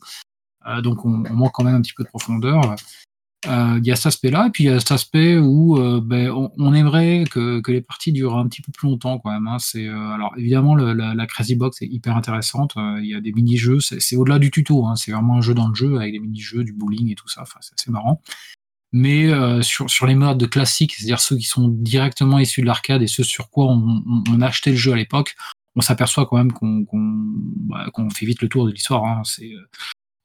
Euh, 0.67 0.81
donc 0.81 1.05
on, 1.05 1.23
on, 1.29 1.33
manque 1.33 1.53
quand 1.53 1.63
même 1.63 1.75
un 1.75 1.81
petit 1.81 1.93
peu 1.93 2.03
de 2.03 2.09
profondeur. 2.09 2.75
Euh, 3.47 3.79
il 3.79 3.87
y 3.87 3.91
a 3.91 3.95
cet 3.95 4.07
aspect-là, 4.07 4.47
et 4.47 4.49
puis 4.49 4.63
il 4.63 4.67
y 4.67 4.69
a 4.69 4.79
cet 4.79 4.91
aspect 4.91 5.37
où 5.37 5.77
euh, 5.77 6.01
ben, 6.03 6.29
on, 6.57 6.73
aimerait 6.73 7.25
que, 7.29 7.61
les 7.67 7.81
parties 7.81 8.11
durent 8.11 8.37
un 8.37 8.47
petit 8.47 8.61
peu 8.61 8.71
plus 8.71 8.87
longtemps 8.87 9.19
quand 9.19 9.31
même. 9.31 9.47
Hein. 9.47 9.57
C'est 9.59 9.87
euh, 9.87 10.09
alors 10.13 10.33
évidemment 10.37 10.75
la, 10.75 11.27
Crazy 11.27 11.55
Box 11.55 11.81
est 11.81 11.87
hyper 11.87 12.15
intéressante. 12.15 12.73
Il 12.77 13.05
y 13.05 13.15
a 13.15 13.21
des 13.21 13.31
mini-jeux, 13.31 13.79
c'est 13.79 14.15
au-delà 14.15 14.39
du 14.39 14.51
tuto. 14.51 14.85
Hein. 14.85 14.95
C'est 14.95 15.11
vraiment 15.11 15.37
un 15.37 15.41
jeu 15.41 15.53
dans 15.53 15.67
le 15.67 15.75
jeu 15.75 15.97
avec 15.97 16.13
des 16.13 16.19
mini-jeux, 16.19 16.63
du 16.63 16.73
bowling 16.73 17.11
et 17.11 17.15
tout 17.15 17.27
ça. 17.27 17.41
Enfin, 17.41 17.59
c'est 17.61 17.73
assez 17.79 17.91
marrant. 17.91 18.21
Mais 18.91 19.29
sur, 19.61 19.89
sur 19.89 20.05
les 20.05 20.15
modes 20.15 20.49
classiques, 20.49 20.95
c'est-à-dire 20.95 21.19
ceux 21.19 21.35
qui 21.35 21.43
sont 21.43 21.67
directement 21.67 22.39
issus 22.39 22.61
de 22.61 22.65
l'arcade 22.65 23.01
et 23.01 23.07
ceux 23.07 23.23
sur 23.23 23.49
quoi 23.49 23.65
on, 23.65 24.03
on, 24.31 24.41
achetait 24.41 24.71
le 24.71 24.77
jeu 24.77 24.93
à 24.93 24.95
l'époque, 24.95 25.35
on 25.75 25.81
s'aperçoit 25.81 26.25
quand 26.25 26.37
même 26.37 26.53
qu'on 26.53 26.85
bah, 26.89 27.91
fait 28.13 28.25
vite 28.25 28.41
le 28.41 28.47
tour 28.47 28.65
de 28.65 28.71
l'histoire. 28.71 29.03
Hein. 29.03 29.21
C'est 29.25 29.51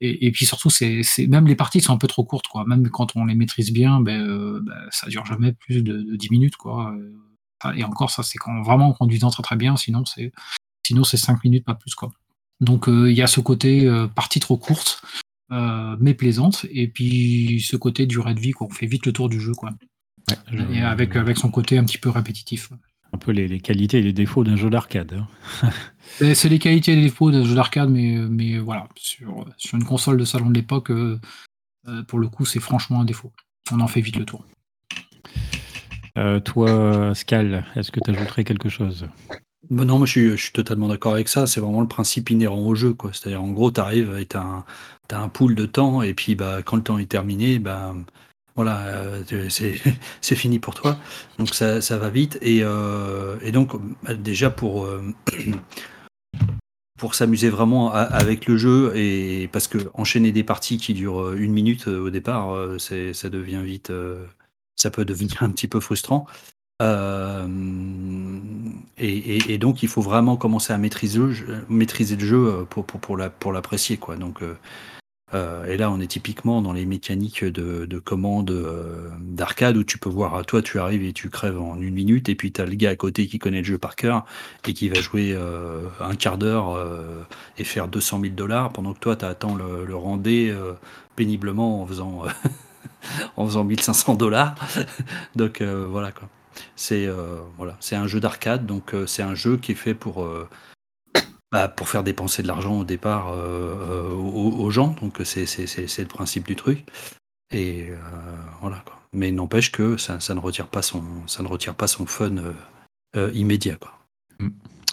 et, 0.03 0.31
puis 0.31 0.47
surtout, 0.47 0.71
c'est 0.71 1.03
même 1.27 1.47
les 1.47 1.55
parties 1.55 1.79
sont 1.79 1.93
un 1.93 1.97
peu 1.97 2.07
trop 2.07 2.23
courtes, 2.23 2.47
quoi. 2.47 2.65
Même 2.65 2.89
quand 2.89 3.15
on 3.15 3.25
les 3.25 3.35
maîtrise 3.35 3.71
bien, 3.71 4.01
ben, 4.01 4.19
euh, 4.19 4.59
ben 4.63 4.73
ça 4.89 5.07
dure 5.07 5.25
jamais 5.27 5.53
plus 5.53 5.83
de, 5.83 6.15
10 6.15 6.31
minutes, 6.31 6.55
quoi. 6.55 6.95
Et 7.75 7.83
encore, 7.83 8.09
ça, 8.09 8.23
c'est 8.23 8.39
quand 8.39 8.63
vraiment 8.63 8.89
on 8.89 8.93
conduisant 8.93 9.29
très 9.29 9.43
très 9.43 9.55
bien. 9.55 9.77
Sinon, 9.77 10.03
c'est 10.05 10.31
sinon 10.83 11.03
c'est 11.03 11.17
5 11.17 11.43
minutes, 11.43 11.65
pas 11.65 11.75
plus, 11.75 11.93
quoi. 11.93 12.11
Donc 12.61 12.89
euh, 12.89 13.11
il 13.11 13.15
y 13.15 13.21
a 13.21 13.27
ce 13.27 13.41
côté 13.41 13.87
euh, 13.87 14.07
partie 14.07 14.39
trop 14.39 14.57
courte, 14.57 15.03
mais 15.51 16.15
plaisante, 16.15 16.65
et 16.71 16.87
puis 16.87 17.61
ce 17.61 17.75
côté 17.75 18.07
durée 18.07 18.33
de 18.33 18.39
vie, 18.39 18.51
quoi. 18.51 18.67
On 18.67 18.73
fait 18.73 18.87
vite 18.87 19.05
le 19.05 19.13
tour 19.13 19.29
du 19.29 19.39
jeu, 19.39 19.53
quoi. 19.53 19.69
Et 20.73 20.81
avec 20.81 21.15
avec 21.15 21.37
son 21.37 21.51
côté 21.51 21.77
un 21.77 21.83
petit 21.83 21.99
peu 21.99 22.09
répétitif 22.09 22.71
un 23.13 23.17
peu 23.17 23.31
les, 23.31 23.59
qualités 23.59 23.99
et 23.99 24.01
les 24.01 24.13
défauts 24.13 24.43
d'un 24.43 24.55
jeu 24.55 24.69
d'arcade. 24.69 25.13
Hein. 25.63 25.69
c'est 26.33 26.49
les 26.49 26.59
qualités 26.59 26.93
et 26.93 26.95
les 26.95 27.03
défauts 27.03 27.31
d'un 27.31 27.43
jeu 27.43 27.55
d'arcade, 27.55 27.89
mais, 27.89 28.15
mais 28.29 28.57
voilà, 28.57 28.87
sur, 28.95 29.45
sur 29.57 29.77
une 29.77 29.83
console 29.83 30.17
de 30.17 30.25
salon 30.25 30.49
de 30.49 30.55
l'époque, 30.55 30.91
euh, 30.91 31.19
euh, 31.87 32.03
pour 32.03 32.19
le 32.19 32.27
coup, 32.27 32.45
c'est 32.45 32.59
franchement 32.59 33.01
un 33.01 33.05
défaut. 33.05 33.31
On 33.71 33.79
en 33.79 33.87
fait 33.87 34.01
vite 34.01 34.17
le 34.17 34.25
tour. 34.25 34.45
Euh, 36.17 36.39
toi, 36.39 37.13
Scal, 37.15 37.65
est-ce 37.75 37.91
que 37.91 37.99
tu 38.03 38.11
ajouterais 38.11 38.43
quelque 38.43 38.69
chose? 38.69 39.07
Bah 39.69 39.85
non, 39.85 39.97
moi 39.97 40.07
je 40.07 40.35
suis, 40.35 40.51
totalement 40.51 40.87
d'accord 40.87 41.13
avec 41.13 41.29
ça. 41.29 41.47
C'est 41.47 41.61
vraiment 41.61 41.81
le 41.81 41.87
principe 41.87 42.29
inhérent 42.29 42.59
au 42.59 42.75
jeu. 42.75 42.95
C'est-à-dire, 43.13 43.41
en 43.41 43.51
gros, 43.51 43.71
tu 43.71 43.79
arrives 43.79 44.17
et 44.19 44.25
tu 44.25 44.37
as, 44.37 44.65
un 45.13 45.29
pool 45.29 45.55
de 45.55 45.65
temps, 45.65 46.01
et 46.01 46.13
puis 46.13 46.35
bah, 46.35 46.61
quand 46.63 46.77
le 46.77 46.83
temps 46.83 46.97
est 46.97 47.05
terminé, 47.05 47.59
bah, 47.59 47.93
Voilà, 48.55 48.79
euh, 48.87 49.23
c'est 50.21 50.35
fini 50.35 50.59
pour 50.59 50.75
toi. 50.75 50.97
Donc 51.39 51.53
ça, 51.55 51.81
ça 51.81 51.97
va 51.97 52.09
vite. 52.09 52.37
Et, 52.41 52.59
euh, 52.63 53.37
et 53.41 53.51
donc, 53.51 53.71
déjà 54.19 54.49
pour, 54.49 54.85
euh, 54.85 55.01
pour 56.99 57.15
s'amuser 57.15 57.49
vraiment 57.49 57.91
avec 57.91 58.45
le 58.47 58.57
jeu, 58.57 58.91
et 58.95 59.49
parce 59.51 59.67
que 59.67 59.77
enchaîner 59.95 60.31
des 60.31 60.43
parties 60.43 60.77
qui 60.77 60.93
durent 60.93 61.33
une 61.33 61.51
minute 61.51 61.87
au 61.87 62.09
départ, 62.11 62.55
ça 62.79 63.29
devient 63.29 63.61
vite. 63.63 63.91
ça 64.75 64.91
peut 64.91 65.05
devenir 65.05 65.41
un 65.43 65.49
petit 65.49 65.67
peu 65.67 65.79
frustrant. 65.79 66.27
Et, 68.97 69.53
et- 69.53 69.57
donc, 69.57 69.83
il 69.83 69.89
faut 69.89 70.01
vraiment 70.01 70.37
commencer 70.37 70.73
à 70.73 70.77
maîtriser 70.77 71.19
le 71.19 71.31
jeu, 71.31 71.65
maîtriser 71.69 72.15
le 72.15 72.25
jeu 72.25 72.65
pour, 72.69 72.85
pour, 72.85 72.99
pour, 72.99 73.17
la- 73.17 73.29
pour 73.29 73.51
l'apprécier. 73.51 73.97
Quoi. 73.97 74.15
Donc, 74.15 74.41
euh, 75.33 75.65
et 75.65 75.77
là, 75.77 75.91
on 75.91 75.99
est 75.99 76.07
typiquement 76.07 76.61
dans 76.61 76.73
les 76.73 76.85
mécaniques 76.85 77.43
de, 77.43 77.85
de 77.85 77.99
commande 77.99 78.51
euh, 78.51 79.09
d'arcade 79.19 79.77
où 79.77 79.83
tu 79.83 79.97
peux 79.97 80.09
voir, 80.09 80.45
toi, 80.45 80.61
tu 80.61 80.79
arrives 80.79 81.03
et 81.03 81.13
tu 81.13 81.29
crèves 81.29 81.59
en 81.59 81.79
une 81.79 81.93
minute, 81.93 82.29
et 82.29 82.35
puis 82.35 82.51
tu 82.51 82.61
as 82.61 82.65
le 82.65 82.75
gars 82.75 82.89
à 82.89 82.95
côté 82.95 83.27
qui 83.27 83.39
connaît 83.39 83.59
le 83.59 83.63
jeu 83.63 83.77
par 83.77 83.95
cœur 83.95 84.25
et 84.67 84.73
qui 84.73 84.89
va 84.89 84.99
jouer 84.99 85.33
euh, 85.33 85.87
un 85.99 86.15
quart 86.15 86.37
d'heure 86.37 86.77
et 87.57 87.63
faire 87.63 87.87
200 87.87 88.21
000 88.21 88.33
dollars 88.33 88.71
pendant 88.71 88.93
que 88.93 88.99
toi, 88.99 89.15
tu 89.15 89.25
attends 89.25 89.55
le, 89.55 89.95
rendez 89.95 90.55
péniblement 91.15 91.81
en 91.81 91.85
faisant, 91.87 92.23
en 93.37 93.45
faisant 93.45 93.63
1500 93.63 94.15
dollars. 94.15 94.55
donc 95.35 95.61
voilà 95.61 96.11
quoi. 96.11 96.27
C'est 96.75 97.07
voilà, 97.57 97.77
un 97.91 98.07
jeu 98.07 98.19
d'arcade, 98.19 98.65
donc 98.65 98.93
c'est 99.05 99.23
un 99.23 99.35
jeu 99.35 99.57
qui 99.57 99.71
est 99.71 99.75
fait 99.75 99.93
pour 99.93 100.27
bah, 101.51 101.67
pour 101.67 101.89
faire 101.89 102.03
dépenser 102.03 102.43
de 102.43 102.47
l'argent 102.47 102.79
au 102.79 102.83
départ 102.85 103.33
euh, 103.33 103.75
euh, 103.89 104.13
aux, 104.13 104.69
gens. 104.69 104.95
Donc 105.01 105.19
c'est 105.25 105.45
le 105.45 106.05
principe 106.05 106.47
du 106.47 106.55
truc. 106.55 106.85
Et 107.53 107.89
euh, 107.89 107.95
voilà. 108.61 108.83
Mais 109.11 109.31
n'empêche 109.31 109.71
que 109.71 109.97
ça, 109.97 110.21
ça 110.21 110.33
ne 110.33 110.39
retire 110.39 110.67
pas 110.67 110.81
son 110.81 111.03
ça 111.27 111.43
ne 111.43 111.49
retire 111.49 111.75
pas 111.75 111.87
son 111.87 112.05
fun 112.05 112.35
immédiat 113.33 113.75
quoi. 113.75 113.91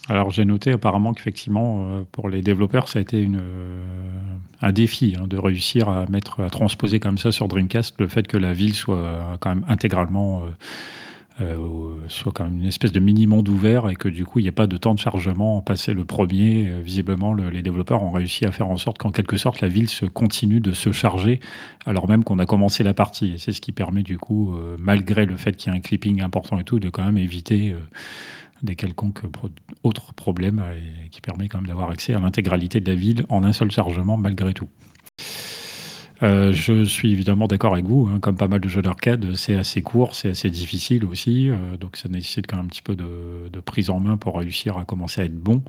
Alors 0.09 0.33
j'ai 0.33 0.44
noté 0.44 0.73
apparemment 0.73 1.14
qu'effectivement 1.14 2.05
pour 2.11 2.29
les 2.29 2.42
développeurs 2.42 2.88
ça 2.88 2.99
a 2.99 3.03
été 3.03 3.21
une, 3.21 3.40
un 4.61 4.73
défi 4.73 5.14
hein, 5.16 5.29
de 5.29 5.38
réussir 5.38 5.88
à 5.88 6.07
mettre 6.07 6.40
à 6.40 6.51
transposer 6.51 6.99
comme 6.99 7.18
ça 7.18 7.31
sur 7.31 7.47
Dreamcast 7.47 7.94
le 8.01 8.09
fait 8.09 8.27
que 8.27 8.37
la 8.37 8.53
ville 8.53 8.75
soit 8.75 9.38
quand 9.38 9.51
même 9.55 9.64
intégralement 9.68 10.42
euh, 11.40 11.57
soit 12.09 12.33
quand 12.33 12.44
même 12.44 12.59
une 12.59 12.66
espèce 12.66 12.90
de 12.92 13.01
mini 13.01 13.27
monde 13.27 13.48
ouvert 13.48 13.88
et 13.88 13.94
que 13.96 14.09
du 14.09 14.24
coup 14.24 14.38
il 14.38 14.42
n'y 14.42 14.48
ait 14.48 14.53
pas 14.53 14.66
de 14.66 14.77
temps 14.77 14.94
de 14.94 14.98
chargement 14.98 15.61
passé 15.62 15.94
le 15.94 16.05
premier. 16.05 16.68
Euh, 16.68 16.81
visiblement 16.83 17.33
le- 17.33 17.51
les 17.51 17.62
développeurs 17.62 18.03
ont 18.03 18.11
réussi 18.11 18.44
à 18.44 18.51
faire 18.53 18.68
en 18.68 18.77
sorte 18.77 18.98
qu'en 18.98 19.11
quelque 19.12 19.37
sorte 19.37 19.61
la 19.61 19.68
ville 19.68 19.88
se 19.88 20.05
continue 20.07 20.61
de 20.61 20.72
se 20.72 20.90
charger 20.92 21.40
alors 21.87 22.09
même 22.09 22.24
qu'on 22.24 22.38
a 22.38 22.46
commencé 22.46 22.83
la 22.83 22.94
partie. 22.94 23.33
Et 23.35 23.38
c'est 23.38 23.53
ce 23.53 23.61
qui 23.61 23.72
permet 23.72 24.03
du 24.03 24.18
coup, 24.18 24.55
euh, 24.55 24.77
malgré 24.79 25.27
le 25.27 25.37
fait 25.37 25.57
qu'il 25.57 25.72
y 25.72 25.74
ait 25.74 25.79
un 25.79 25.83
clipping 25.83 26.20
important 26.22 26.59
et 26.59 26.64
tout, 26.64 26.79
de 26.81 26.90
quand 26.90 27.05
même 27.05 27.18
éviter 27.18 27.74
des 28.62 28.74
quelconques 28.74 29.22
autres 29.85 30.12
problèmes 30.14 30.62
et 31.05 31.09
qui 31.11 31.20
permet 31.20 31.48
quand 31.48 31.59
même 31.59 31.68
d'avoir 31.68 31.90
accès 31.90 32.12
à 32.14 32.18
l'intégralité 32.18 32.81
de 32.81 32.90
la 32.90 32.96
ville 32.96 33.24
en 33.29 33.44
un 33.44 33.53
seul 33.53 33.70
chargement 33.70 34.16
malgré 34.16 34.53
tout. 34.53 34.68
Euh, 36.23 36.53
je 36.53 36.85
suis 36.85 37.13
évidemment 37.13 37.47
d'accord 37.47 37.75
avec 37.75 37.85
vous, 37.85 38.09
hein, 38.13 38.19
comme 38.21 38.37
pas 38.37 38.49
mal 38.49 38.61
de 38.61 38.69
jeux 38.69 38.83
d'arcade, 38.83 39.37
c'est 39.37 39.55
assez 39.55 39.83
court, 39.83 40.15
c'est 40.15 40.31
assez 40.31 40.51
difficile 40.51 41.05
aussi, 41.05 41.49
euh, 41.49 41.77
donc 41.77 41.97
ça 41.97 42.09
nécessite 42.09 42.47
quand 42.49 42.57
même 42.57 42.67
un 42.67 42.69
petit 42.69 42.83
peu 42.83 42.97
de, 42.97 43.49
de 43.53 43.61
prise 43.61 43.89
en 43.89 44.01
main 44.01 44.17
pour 44.17 44.37
réussir 44.37 44.79
à 44.79 44.85
commencer 44.85 45.21
à 45.21 45.25
être 45.25 45.39
bon 45.39 45.63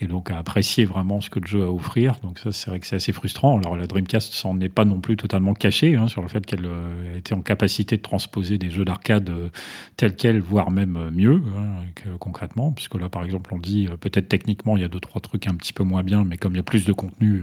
et 0.00 0.06
donc 0.06 0.30
à 0.30 0.38
apprécier 0.38 0.84
vraiment 0.84 1.20
ce 1.20 1.30
que 1.30 1.40
le 1.40 1.46
jeu 1.46 1.62
a 1.62 1.66
à 1.66 1.70
offrir. 1.70 2.16
Donc 2.22 2.38
ça, 2.38 2.52
c'est 2.52 2.70
vrai 2.70 2.80
que 2.80 2.86
c'est 2.86 2.96
assez 2.96 3.12
frustrant. 3.12 3.58
Alors 3.58 3.76
la 3.76 3.86
Dreamcast 3.86 4.32
s'en 4.32 4.60
est 4.60 4.68
pas 4.68 4.84
non 4.84 5.00
plus 5.00 5.16
totalement 5.16 5.54
cachée 5.54 5.96
hein, 5.96 6.08
sur 6.08 6.22
le 6.22 6.28
fait 6.28 6.44
qu'elle 6.44 6.66
euh, 6.66 7.18
était 7.18 7.34
en 7.34 7.40
capacité 7.40 7.96
de 7.96 8.02
transposer 8.02 8.58
des 8.58 8.70
jeux 8.70 8.84
d'arcade 8.84 9.30
euh, 9.30 9.48
tels 9.96 10.16
quels, 10.16 10.40
voire 10.40 10.70
même 10.70 10.96
euh, 10.96 11.10
mieux 11.10 11.42
hein, 11.56 11.84
que, 11.94 12.10
concrètement, 12.18 12.72
puisque 12.72 12.94
là 12.96 13.08
par 13.08 13.24
exemple 13.24 13.52
on 13.54 13.58
dit 13.58 13.88
peut-être 14.00 14.28
techniquement 14.28 14.76
il 14.76 14.82
y 14.82 14.84
a 14.84 14.88
deux 14.88 15.00
trois 15.00 15.20
trucs 15.20 15.46
un 15.46 15.54
petit 15.54 15.72
peu 15.72 15.84
moins 15.84 16.02
bien, 16.02 16.24
mais 16.24 16.36
comme 16.36 16.52
il 16.52 16.56
y 16.56 16.60
a 16.60 16.64
plus 16.64 16.84
de 16.84 16.92
contenu, 16.92 17.42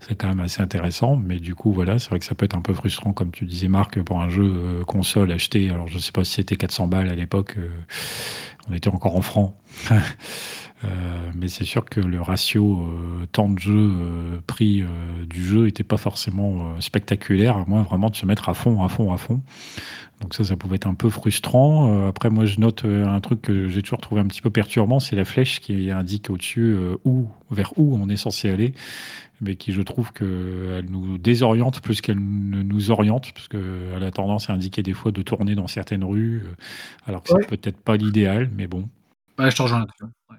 c'est 0.00 0.14
quand 0.14 0.28
même 0.28 0.40
assez 0.40 0.62
intéressant. 0.62 1.16
Mais 1.16 1.38
du 1.38 1.54
coup 1.54 1.71
voilà, 1.72 1.98
c'est 1.98 2.10
vrai 2.10 2.18
que 2.18 2.24
ça 2.24 2.34
peut 2.34 2.44
être 2.44 2.56
un 2.56 2.60
peu 2.60 2.74
frustrant, 2.74 3.12
comme 3.12 3.30
tu 3.30 3.44
disais 3.44 3.68
Marc, 3.68 4.00
pour 4.02 4.20
un 4.20 4.28
jeu 4.28 4.44
euh, 4.44 4.84
console 4.84 5.32
acheté. 5.32 5.70
Alors 5.70 5.88
je 5.88 5.98
sais 5.98 6.12
pas 6.12 6.24
si 6.24 6.32
c'était 6.34 6.56
400 6.56 6.86
balles 6.86 7.08
à 7.08 7.14
l'époque, 7.14 7.54
euh, 7.58 7.68
on 8.68 8.74
était 8.74 8.88
encore 8.88 9.16
en 9.16 9.22
francs. 9.22 9.54
Euh, 10.84 10.88
mais 11.36 11.46
c'est 11.46 11.62
sûr 11.62 11.84
que 11.84 12.00
le 12.00 12.20
ratio 12.20 12.92
temps 13.30 13.48
de 13.48 13.58
jeu 13.60 14.42
prix 14.48 14.82
euh, 14.82 15.24
du 15.26 15.44
jeu 15.44 15.68
était 15.68 15.84
pas 15.84 15.96
forcément 15.96 16.80
spectaculaire, 16.80 17.56
à 17.56 17.64
moins 17.68 17.82
vraiment 17.82 18.10
de 18.10 18.16
se 18.16 18.26
mettre 18.26 18.48
à 18.48 18.54
fond, 18.54 18.82
à 18.82 18.88
fond, 18.88 19.12
à 19.12 19.16
fond. 19.16 19.42
Donc 20.20 20.34
ça, 20.34 20.42
ça 20.42 20.56
pouvait 20.56 20.74
être 20.74 20.88
un 20.88 20.94
peu 20.94 21.08
frustrant. 21.08 22.08
Après, 22.08 22.30
moi, 22.30 22.46
je 22.46 22.58
note 22.58 22.84
un 22.84 23.20
truc 23.20 23.42
que 23.42 23.68
j'ai 23.68 23.80
toujours 23.82 24.00
trouvé 24.00 24.20
un 24.20 24.26
petit 24.26 24.42
peu 24.42 24.50
perturbant, 24.50 24.98
c'est 24.98 25.14
la 25.14 25.24
flèche 25.24 25.60
qui 25.60 25.92
indique 25.92 26.30
au-dessus 26.30 26.76
où, 27.04 27.28
vers 27.52 27.72
où 27.76 27.96
on 27.96 28.08
est 28.08 28.16
censé 28.16 28.50
aller, 28.50 28.74
mais 29.42 29.56
qui, 29.56 29.72
je 29.72 29.82
trouve, 29.82 30.12
qu'elle 30.12 30.86
nous 30.88 31.18
désoriente 31.18 31.80
plus 31.82 32.00
qu'elle 32.00 32.18
ne 32.18 32.62
nous 32.62 32.90
oriente, 32.90 33.32
parce 33.34 33.48
qu'elle 33.48 34.02
a 34.02 34.10
tendance 34.10 34.48
à 34.48 34.54
indiquer 34.54 34.82
des 34.82 34.94
fois 34.94 35.12
de 35.12 35.20
tourner 35.22 35.54
dans 35.54 35.66
certaines 35.66 36.04
rues, 36.04 36.42
euh, 36.46 36.54
alors 37.06 37.22
que 37.22 37.32
Ouais. 37.34 37.40
c'est 37.42 37.60
peut-être 37.60 37.78
pas 37.78 37.96
l'idéal, 37.96 38.50
mais 38.56 38.66
bon. 38.66 38.88
Ouais, 39.38 39.50
je 39.50 39.56
te 39.56 39.62
rejoins 39.62 39.80
là-dessus. 39.80 40.04
Ouais. 40.30 40.36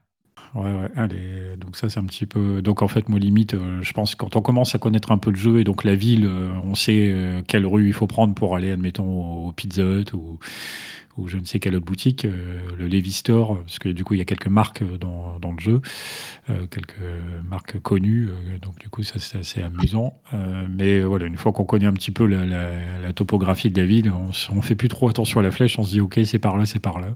Ouais, 0.55 0.71
ouais, 0.71 0.89
allez. 0.95 1.57
Donc 1.57 1.75
ça, 1.75 1.89
c'est 1.89 1.99
un 1.99 2.05
petit 2.05 2.27
peu. 2.27 2.61
Donc 2.61 2.83
en 2.83 2.87
fait, 2.87 3.09
moi 3.09 3.17
limite, 3.19 3.55
euh, 3.55 3.81
je 3.81 3.91
pense 3.91 4.13
que 4.13 4.19
quand 4.23 4.35
on 4.35 4.41
commence 4.41 4.75
à 4.75 4.77
connaître 4.79 5.11
un 5.11 5.17
peu 5.17 5.31
le 5.31 5.35
jeu 5.35 5.59
et 5.59 5.63
donc 5.63 5.83
la 5.83 5.95
ville, 5.95 6.25
euh, 6.27 6.51
on 6.63 6.75
sait 6.75 7.09
euh, 7.11 7.41
quelle 7.47 7.65
rue 7.65 7.87
il 7.87 7.93
faut 7.93 8.05
prendre 8.05 8.35
pour 8.35 8.55
aller, 8.55 8.71
admettons, 8.71 9.47
au 9.47 9.51
Pizza 9.51 9.81
Hut 9.81 10.13
ou, 10.13 10.37
ou 11.17 11.27
je 11.27 11.37
ne 11.37 11.45
sais 11.45 11.59
quelle 11.59 11.75
autre 11.75 11.85
boutique, 11.85 12.25
euh, 12.25 12.59
le 12.77 12.87
Levi 12.87 13.11
Store, 13.11 13.59
parce 13.59 13.77
que 13.77 13.89
du 13.89 14.03
coup, 14.03 14.15
il 14.15 14.17
y 14.17 14.21
a 14.21 14.25
quelques 14.25 14.47
marques 14.47 14.81
euh, 14.81 14.97
dans, 14.97 15.37
dans 15.39 15.51
le 15.51 15.59
jeu, 15.59 15.81
euh, 16.49 16.65
quelques 16.67 16.95
marques 17.47 17.79
connues. 17.79 18.29
donc 18.61 18.79
du 18.79 18.89
coup, 18.89 19.03
ça 19.03 19.19
c'est 19.19 19.37
assez 19.37 19.61
amusant. 19.61 20.13
Mais 20.69 21.01
voilà, 21.01 21.25
une 21.25 21.37
fois 21.37 21.51
qu'on 21.51 21.65
connaît 21.65 21.85
un 21.85 21.93
petit 21.93 22.11
peu 22.11 22.25
la, 22.25 23.13
topographie 23.13 23.69
de 23.69 23.79
la 23.79 23.85
ville, 23.85 24.11
on, 24.11 24.29
on 24.55 24.61
fait 24.61 24.75
plus 24.75 24.87
trop 24.87 25.07
attention 25.09 25.39
à 25.39 25.43
la 25.43 25.51
flèche. 25.51 25.77
On 25.77 25.83
se 25.83 25.91
dit, 25.91 26.01
ok, 26.01 26.19
c'est 26.25 26.39
par 26.39 26.57
là, 26.57 26.65
c'est 26.65 26.79
par 26.79 26.99
là. 26.99 27.07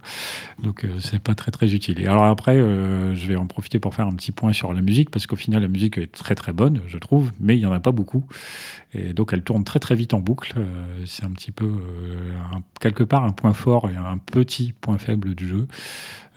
Donc 0.62 0.86
c'est 1.00 1.20
pas 1.20 1.36
très 1.36 1.52
très 1.52 1.74
utile. 1.74 2.00
Et 2.02 2.08
alors 2.08 2.26
après, 2.26 2.58
je 2.58 3.28
vais 3.28 3.36
en 3.36 3.48
profiter 3.48 3.80
pour 3.80 3.96
faire 3.96 4.08
un 4.08 4.14
petit 4.14 4.32
point 4.32 4.54
sur 4.54 4.74
la 4.74 4.82
musique 4.82 5.10
parce 5.10 5.26
qu'au 5.28 5.36
final 5.36 5.62
la 5.62 5.68
musique 5.68 5.98
est 5.98 6.12
très 6.12 6.36
très 6.36 6.54
bonne, 6.54 6.82
je 6.88 6.98
trouve, 6.98 7.32
mais 7.40 7.58
il 7.58 7.62
y 7.62 7.66
en 7.66 7.74
a 7.74 7.80
pas 7.80 7.92
beaucoup. 7.92 8.26
Et 8.94 9.14
donc 9.14 9.32
elle 9.34 9.42
tourne 9.42 9.64
très 9.64 9.80
très 9.80 9.96
vite 9.96 10.14
en 10.14 10.20
boucle. 10.20 10.54
C'est 11.06 11.26
un 11.26 11.32
petit 11.32 11.52
peu 11.52 11.72
quelque 12.80 13.04
part 13.04 13.24
un 13.24 13.32
point 13.32 13.54
fort 13.54 13.87
et 13.90 13.96
un 13.96 14.18
petit 14.18 14.74
point 14.74 14.98
faible 14.98 15.36
du 15.36 15.48
jeu. 15.48 15.68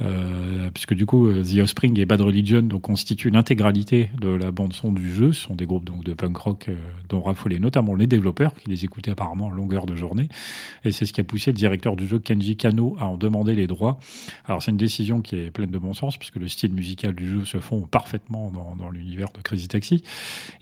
Euh, 0.03 0.71
puisque 0.73 0.95
du 0.95 1.05
coup, 1.05 1.27
euh, 1.27 1.43
The 1.45 1.59
Offspring 1.59 1.99
et 1.99 2.07
Bad 2.07 2.21
Religion 2.21 2.63
donc, 2.63 2.83
constituent 2.83 3.31
l'intégralité 3.31 4.11
de 4.19 4.29
la 4.29 4.51
bande-son 4.51 4.93
du 4.93 5.13
jeu. 5.13 5.33
Ce 5.33 5.43
sont 5.43 5.55
des 5.55 5.67
groupes 5.67 5.85
donc, 5.85 6.05
de 6.05 6.15
punk 6.15 6.37
rock 6.37 6.67
euh, 6.69 6.77
dont 7.09 7.21
raffolaient 7.21 7.59
notamment 7.59 7.95
les 7.95 8.07
développeurs, 8.07 8.55
qui 8.55 8.71
les 8.71 8.85
écoutaient 8.85 9.11
apparemment 9.11 9.47
en 9.47 9.51
longueur 9.51 9.87
de 9.87 9.95
journée. 9.97 10.29
Et 10.85 10.93
c'est 10.93 11.07
ce 11.07 11.13
qui 11.13 11.21
a 11.21 11.25
poussé 11.25 11.51
le 11.53 11.57
directeur 11.57 11.97
du 11.97 12.07
jeu, 12.07 12.19
Kenji 12.19 12.57
Kano, 12.57 12.97
à 12.99 13.07
en 13.07 13.17
demander 13.17 13.55
les 13.55 13.67
droits. 13.67 13.99
Alors 14.47 14.63
c'est 14.63 14.71
une 14.71 14.77
décision 14.77 15.21
qui 15.21 15.37
est 15.37 15.51
pleine 15.51 15.71
de 15.71 15.79
bon 15.79 15.93
sens, 15.93 16.17
puisque 16.17 16.37
le 16.37 16.49
style 16.49 16.73
musical 16.73 17.15
du 17.15 17.29
jeu 17.29 17.45
se 17.45 17.59
fond 17.59 17.83
parfaitement 17.83 18.51
dans, 18.51 18.77
dans 18.77 18.91
l'univers 18.91 19.29
de 19.37 19.43
Crazy 19.43 19.69
Taxi. 19.69 20.03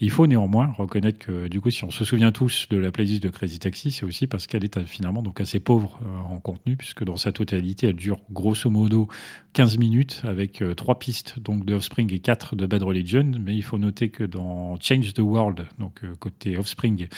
Il 0.01 0.11
faut 0.11 0.27
néanmoins 0.27 0.75
reconnaître 0.77 1.19
que, 1.19 1.49
du 1.49 1.61
coup, 1.61 1.71
si 1.71 1.85
on 1.85 1.91
se 1.91 2.05
souvient 2.05 2.33
tous 2.33 2.67
de 2.71 2.77
la 2.77 2.91
playlist 2.91 3.23
de 3.23 3.29
Crazy 3.29 3.59
Taxi, 3.59 3.93
c'est 3.93 4.05
aussi 4.05 4.27
parce 4.27 4.47
qu'elle 4.47 4.65
est 4.65 4.85
finalement 4.87 5.23
donc 5.23 5.41
assez 5.41 5.61
pauvre 5.61 6.01
en 6.29 6.39
contenu, 6.39 6.77
puisque 6.77 7.05
dans 7.05 7.17
sa 7.17 7.33
totalité, 7.33 7.89
elle 7.89 7.97
dure 7.97 8.19
grosso 8.31 8.69
modo 8.71 9.09
15 9.55 9.79
minutes 9.79 10.23
avec 10.25 10.63
euh, 10.63 10.75
trois 10.75 10.99
pistes 10.99 11.39
donc 11.39 11.65
de 11.65 11.75
Offspring 11.75 12.13
et 12.13 12.21
quatre 12.21 12.55
de 12.55 12.67
Bad 12.67 12.83
Religion. 12.83 13.31
Mais 13.41 13.55
il 13.57 13.63
faut 13.63 13.79
noter 13.79 14.09
que 14.09 14.25
dans 14.25 14.79
Change 14.81 15.15
the 15.15 15.21
World, 15.21 15.67
donc 15.79 16.05
euh, 16.05 16.15
côté 16.17 16.57
Offspring, 16.57 17.09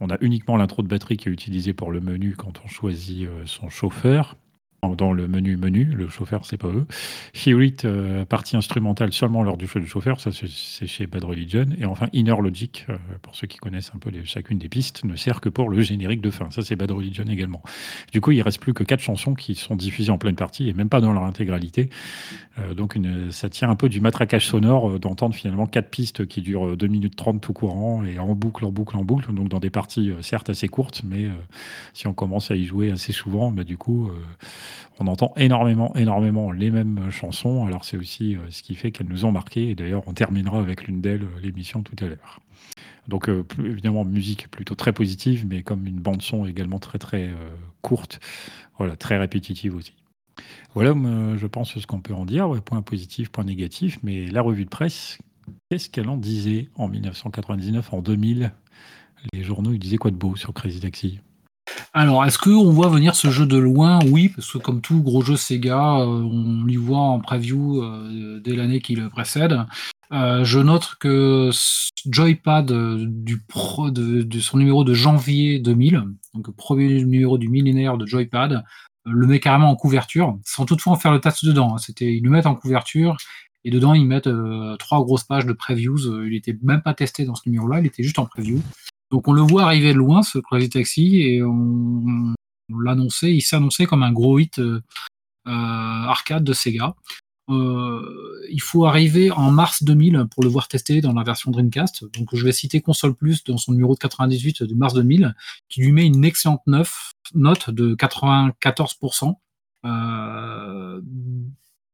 on 0.00 0.10
a 0.10 0.16
uniquement 0.20 0.56
l'intro 0.56 0.82
de 0.82 0.88
batterie 0.88 1.16
qui 1.16 1.28
est 1.28 1.32
utilisée 1.32 1.72
pour 1.72 1.90
le 1.90 2.00
menu 2.00 2.34
quand 2.36 2.60
on 2.64 2.68
choisit 2.68 3.26
euh, 3.26 3.42
son 3.46 3.68
chauffeur. 3.68 4.36
Dans 4.96 5.12
le 5.12 5.26
menu 5.26 5.56
menu, 5.56 5.84
le 5.84 6.08
chauffeur, 6.08 6.46
c'est 6.46 6.56
pas 6.56 6.68
eux. 6.68 6.86
Hear 7.34 7.60
It, 7.60 7.84
euh, 7.84 8.24
partie 8.24 8.56
instrumentale 8.56 9.12
seulement 9.12 9.42
lors 9.42 9.56
du 9.56 9.66
choix 9.66 9.80
du 9.80 9.88
chauffeur, 9.88 10.20
ça 10.20 10.30
c'est- 10.30 10.86
chez 10.86 11.08
Bad 11.08 11.24
Religion. 11.24 11.66
Et 11.80 11.84
enfin, 11.84 12.06
Inner 12.12 12.36
Logic, 12.40 12.86
euh, 12.88 12.96
pour 13.20 13.34
ceux 13.34 13.48
qui 13.48 13.58
connaissent 13.58 13.90
un 13.96 13.98
peu 13.98 14.12
chacune 14.24 14.58
des 14.58 14.68
pistes, 14.68 15.04
ne 15.04 15.16
sert 15.16 15.40
que 15.40 15.48
pour 15.48 15.68
le 15.68 15.82
générique 15.82 16.20
de 16.20 16.30
fin. 16.30 16.48
Ça 16.52 16.62
c'est 16.62 16.76
Bad 16.76 16.92
Religion 16.92 17.24
également. 17.24 17.60
Du 18.12 18.20
coup, 18.20 18.30
il 18.30 18.40
reste 18.40 18.60
plus 18.60 18.72
que 18.72 18.84
quatre 18.84 19.00
chansons 19.00 19.34
qui 19.34 19.56
sont 19.56 19.74
diffusées 19.74 20.12
en 20.12 20.18
pleine 20.18 20.36
partie 20.36 20.68
et 20.68 20.72
même 20.74 20.88
pas 20.88 21.00
dans 21.00 21.12
leur 21.12 21.24
intégralité. 21.24 21.90
Euh, 22.60 22.74
donc 22.74 22.96
ça 23.30 23.48
tient 23.48 23.70
un 23.70 23.76
peu 23.76 23.88
du 23.88 24.00
matraquage 24.00 24.46
sonore 24.46 24.90
euh, 24.90 24.98
d'entendre 25.00 25.34
finalement 25.34 25.66
quatre 25.66 25.90
pistes 25.90 26.26
qui 26.26 26.40
durent 26.40 26.68
euh, 26.68 26.76
2 26.76 26.86
minutes 26.86 27.16
30 27.16 27.40
tout 27.40 27.52
courant 27.52 28.04
et 28.04 28.18
en 28.20 28.34
boucle, 28.34 28.64
en 28.64 28.70
boucle, 28.70 28.96
en 28.96 29.04
boucle. 29.04 29.32
Donc 29.34 29.48
dans 29.48 29.60
des 29.60 29.70
parties 29.70 30.12
certes 30.22 30.50
assez 30.50 30.68
courtes, 30.68 31.02
mais 31.04 31.28
si 31.94 32.06
on 32.06 32.14
commence 32.14 32.50
à 32.52 32.56
y 32.56 32.64
jouer 32.64 32.92
assez 32.92 33.12
souvent, 33.12 33.50
bah, 33.50 33.64
du 33.64 33.76
coup, 33.76 34.10
on 34.98 35.06
entend 35.06 35.32
énormément, 35.36 35.94
énormément 35.94 36.50
les 36.50 36.70
mêmes 36.70 37.10
chansons. 37.10 37.66
Alors 37.66 37.84
c'est 37.84 37.96
aussi 37.96 38.36
ce 38.50 38.62
qui 38.62 38.74
fait 38.74 38.90
qu'elles 38.90 39.08
nous 39.08 39.24
ont 39.24 39.32
marqué. 39.32 39.70
Et 39.70 39.74
d'ailleurs, 39.74 40.02
on 40.06 40.12
terminera 40.12 40.58
avec 40.58 40.86
l'une 40.86 41.00
d'elles 41.00 41.26
l'émission 41.42 41.82
tout 41.82 41.96
à 42.04 42.08
l'heure. 42.08 42.40
Donc 43.06 43.30
évidemment, 43.58 44.04
musique 44.04 44.50
plutôt 44.50 44.74
très 44.74 44.92
positive, 44.92 45.46
mais 45.48 45.62
comme 45.62 45.86
une 45.86 46.00
bande 46.00 46.22
son 46.22 46.46
également 46.46 46.78
très 46.78 46.98
très 46.98 47.30
courte, 47.80 48.20
très 48.98 49.18
répétitive 49.18 49.74
aussi. 49.74 49.94
Voilà, 50.74 50.94
je 51.36 51.46
pense 51.46 51.78
ce 51.78 51.86
qu'on 51.86 52.00
peut 52.00 52.14
en 52.14 52.24
dire. 52.24 52.48
point 52.62 52.82
positif, 52.82 53.30
point 53.30 53.44
négatif. 53.44 53.98
Mais 54.02 54.26
la 54.26 54.42
revue 54.42 54.64
de 54.64 54.70
presse, 54.70 55.18
qu'est-ce 55.70 55.88
qu'elle 55.88 56.08
en 56.08 56.16
disait 56.16 56.68
en 56.76 56.88
1999, 56.88 57.92
en 57.92 58.02
2000 58.02 58.52
Les 59.32 59.42
journaux, 59.42 59.72
ils 59.72 59.78
disaient 59.78 59.96
quoi 59.96 60.10
de 60.10 60.16
beau 60.16 60.36
sur 60.36 60.52
Crazy 60.52 60.80
Taxi? 60.80 61.20
Alors, 61.94 62.24
est-ce 62.24 62.38
qu'on 62.38 62.70
voit 62.70 62.88
venir 62.88 63.14
ce 63.14 63.30
jeu 63.30 63.46
de 63.46 63.56
loin? 63.56 63.98
Oui, 64.10 64.28
parce 64.28 64.52
que 64.52 64.58
comme 64.58 64.80
tout 64.80 65.02
gros 65.02 65.22
jeu 65.22 65.36
Sega, 65.36 66.00
euh, 66.00 66.04
on 66.04 66.64
l'y 66.64 66.76
voit 66.76 66.98
en 66.98 67.18
preview 67.18 67.82
euh, 67.82 68.40
dès 68.40 68.54
l'année 68.54 68.80
qui 68.80 68.94
le 68.94 69.08
précède. 69.08 69.58
Euh, 70.12 70.44
je 70.44 70.58
note 70.58 70.96
que 71.00 71.50
Joypad 72.06 72.72
du 73.06 73.42
de, 73.90 74.40
son 74.40 74.58
numéro 74.58 74.84
de 74.84 74.94
janvier 74.94 75.58
2000, 75.58 76.04
donc 76.34 76.46
le 76.46 76.52
premier 76.52 77.02
numéro 77.02 77.38
du 77.38 77.48
millénaire 77.48 77.96
de 77.96 78.06
Joypad, 78.06 78.64
le 79.06 79.26
met 79.26 79.40
carrément 79.40 79.70
en 79.70 79.76
couverture, 79.76 80.38
sans 80.44 80.66
toutefois 80.66 80.92
en 80.94 80.96
faire 80.96 81.12
le 81.12 81.20
test 81.20 81.44
dedans. 81.44 81.74
Hein. 81.74 81.78
C'était, 81.78 82.14
ils 82.14 82.22
le 82.22 82.30
mettent 82.30 82.46
en 82.46 82.54
couverture 82.54 83.16
et 83.64 83.70
dedans 83.70 83.94
ils 83.94 84.06
mettent 84.06 84.30
trois 84.78 85.02
grosses 85.02 85.24
pages 85.24 85.46
de 85.46 85.52
previews. 85.52 86.24
Il 86.26 86.34
était 86.34 86.56
même 86.62 86.82
pas 86.82 86.94
testé 86.94 87.24
dans 87.24 87.34
ce 87.34 87.42
numéro-là, 87.46 87.80
il 87.80 87.86
était 87.86 88.02
juste 88.02 88.18
en 88.18 88.26
preview. 88.26 88.62
Donc 89.10 89.28
on 89.28 89.32
le 89.32 89.42
voit 89.42 89.62
arriver 89.62 89.92
loin, 89.92 90.22
ce 90.22 90.38
Crazy 90.38 90.70
Taxi, 90.70 91.22
et 91.22 91.42
on, 91.42 92.34
l'annonçait, 92.68 93.34
il 93.34 93.40
s'annonçait 93.40 93.86
comme 93.86 94.02
un 94.02 94.12
gros 94.12 94.38
hit 94.38 94.58
euh, 94.58 94.80
euh, 95.46 95.50
arcade 95.50 96.44
de 96.44 96.52
Sega. 96.52 96.94
Euh, 97.50 98.46
il 98.50 98.60
faut 98.60 98.84
arriver 98.84 99.30
en 99.30 99.50
mars 99.50 99.82
2000 99.82 100.26
pour 100.30 100.42
le 100.42 100.50
voir 100.50 100.68
tester 100.68 101.00
dans 101.00 101.14
la 101.14 101.22
version 101.22 101.50
Dreamcast. 101.50 102.04
Donc 102.12 102.34
je 102.34 102.44
vais 102.44 102.52
citer 102.52 102.80
Console 102.80 103.14
Plus 103.14 103.42
dans 103.44 103.56
son 103.56 103.72
numéro 103.72 103.94
de 103.94 103.98
98 103.98 104.64
de 104.64 104.74
mars 104.74 104.94
2000, 104.94 105.34
qui 105.68 105.80
lui 105.80 105.92
met 105.92 106.06
une 106.06 106.24
excellente 106.24 106.62
note 106.66 107.70
de 107.70 107.94
94%. 107.94 109.34
Euh, 109.86 111.00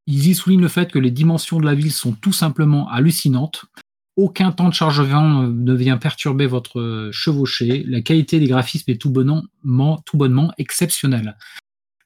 ils 0.07 0.29
y 0.29 0.35
soulignent 0.35 0.61
le 0.61 0.69
fait 0.69 0.91
que 0.91 0.99
les 0.99 1.11
dimensions 1.11 1.61
de 1.61 1.67
la 1.67 1.75
ville 1.75 1.93
sont 1.93 2.13
tout 2.13 2.33
simplement 2.33 2.89
hallucinantes. 2.89 3.67
Aucun 4.17 4.53
temps 4.53 4.69
de 4.69 4.75
chargement 4.75 5.43
ne 5.43 5.75
vient 5.75 5.97
perturber 5.97 6.47
votre 6.47 7.11
chevauché. 7.13 7.85
La 7.89 8.01
qualité 8.01 8.39
des 8.39 8.47
graphismes 8.47 8.91
est 8.91 9.01
tout 9.01 9.11
bonnement, 9.11 9.45
tout 10.07 10.17
bonnement 10.17 10.53
exceptionnelle. 10.57 11.37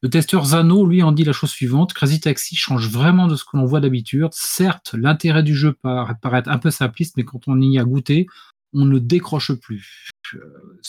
Le 0.01 0.09
testeur 0.09 0.45
Zano, 0.45 0.87
lui, 0.87 1.03
en 1.03 1.11
dit 1.11 1.25
la 1.25 1.33
chose 1.33 1.51
suivante. 1.51 1.93
Crazy 1.93 2.21
Taxi 2.21 2.55
change 2.55 2.89
vraiment 2.89 3.27
de 3.27 3.35
ce 3.35 3.45
que 3.45 3.57
l'on 3.57 3.65
voit 3.65 3.81
d'habitude. 3.81 4.29
Certes, 4.31 4.95
l'intérêt 4.97 5.43
du 5.43 5.57
jeu 5.57 5.77
paraît 5.83 6.49
un 6.49 6.59
peu 6.59 6.71
simpliste, 6.71 7.17
mais 7.17 7.25
quand 7.25 7.49
on 7.49 7.61
y 7.61 7.79
a 7.79 7.85
goûté, 7.85 8.27
on 8.73 8.85
ne 8.85 8.99
décroche 8.99 9.53
plus. 9.55 10.11
Euh, 10.35 10.81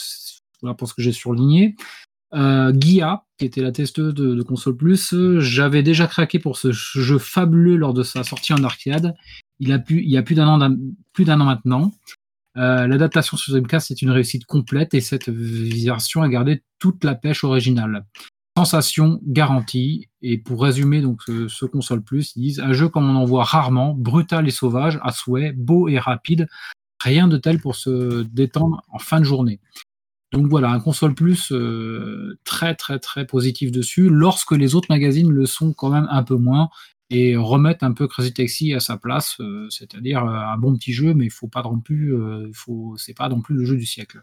voilà 0.62 0.74
pour 0.74 0.88
ce 0.88 0.94
que 0.94 1.02
j'ai 1.02 1.12
surligné. 1.12 1.74
Euh, 2.34 2.70
Guia, 2.70 3.24
qui 3.38 3.46
était 3.46 3.62
la 3.62 3.72
testeuse 3.72 4.14
de, 4.14 4.42
Console 4.42 4.76
Plus, 4.76 5.14
j'avais 5.40 5.82
déjà 5.82 6.06
craqué 6.06 6.38
pour 6.38 6.56
ce 6.56 6.70
jeu 6.70 7.18
fabuleux 7.18 7.76
lors 7.76 7.94
de 7.94 8.04
sa 8.04 8.22
sortie 8.22 8.52
en 8.52 8.62
arcade. 8.62 9.14
Il, 9.60 9.72
a 9.72 9.82
y 9.88 10.16
a 10.16 10.22
plus 10.22 10.34
d'un 10.34 10.48
an, 10.48 10.76
plus 11.12 11.24
d'un 11.24 11.40
an 11.40 11.44
maintenant. 11.44 11.92
Euh, 12.56 12.86
l'adaptation 12.86 13.36
sur 13.36 13.52
Dreamcast 13.52 13.90
est 13.90 14.02
une 14.02 14.10
réussite 14.10 14.44
complète 14.44 14.94
et 14.94 15.00
cette 15.00 15.28
version 15.28 16.22
a 16.22 16.28
gardé 16.28 16.62
toute 16.78 17.04
la 17.04 17.14
pêche 17.14 17.44
originale. 17.44 18.04
Sensation 18.56 19.20
garantie. 19.24 20.08
Et 20.22 20.38
pour 20.38 20.62
résumer 20.62 21.00
donc 21.00 21.22
ce, 21.22 21.64
console 21.64 22.02
plus, 22.02 22.34
ils 22.36 22.42
disent 22.42 22.60
un 22.60 22.72
jeu 22.72 22.88
comme 22.88 23.08
on 23.08 23.16
en 23.16 23.24
voit 23.24 23.44
rarement, 23.44 23.94
brutal 23.94 24.48
et 24.48 24.50
sauvage, 24.50 24.98
à 25.02 25.12
souhait, 25.12 25.52
beau 25.52 25.88
et 25.88 25.98
rapide. 25.98 26.48
Rien 27.02 27.28
de 27.28 27.36
tel 27.36 27.60
pour 27.60 27.76
se 27.76 28.22
détendre 28.24 28.82
en 28.90 28.98
fin 28.98 29.20
de 29.20 29.24
journée. 29.24 29.60
Donc 30.32 30.46
voilà, 30.46 30.70
un 30.70 30.80
console 30.80 31.14
plus 31.14 31.50
euh, 31.50 32.38
très 32.44 32.74
très 32.74 32.98
très 32.98 33.26
positif 33.26 33.72
dessus, 33.72 34.08
lorsque 34.10 34.52
les 34.52 34.74
autres 34.74 34.86
magazines 34.90 35.30
le 35.30 35.46
sont 35.46 35.72
quand 35.72 35.90
même 35.90 36.06
un 36.10 36.22
peu 36.22 36.36
moins 36.36 36.68
et 37.10 37.36
remettre 37.36 37.84
un 37.84 37.92
peu 37.92 38.06
Crazy 38.06 38.32
Taxi 38.32 38.72
à 38.72 38.80
sa 38.80 38.96
place, 38.96 39.36
euh, 39.40 39.68
c'est-à-dire 39.68 40.24
euh, 40.24 40.32
un 40.32 40.56
bon 40.56 40.74
petit 40.76 40.92
jeu, 40.92 41.12
mais 41.12 41.24
il 41.24 41.30
faut 41.30 41.48
pas 41.48 41.62
non 41.62 41.80
plus, 41.80 42.14
euh, 42.14 42.50
c'est 42.96 43.16
pas 43.16 43.28
non 43.28 43.40
plus 43.40 43.56
le 43.56 43.64
jeu 43.64 43.76
du 43.76 43.84
siècle. 43.84 44.22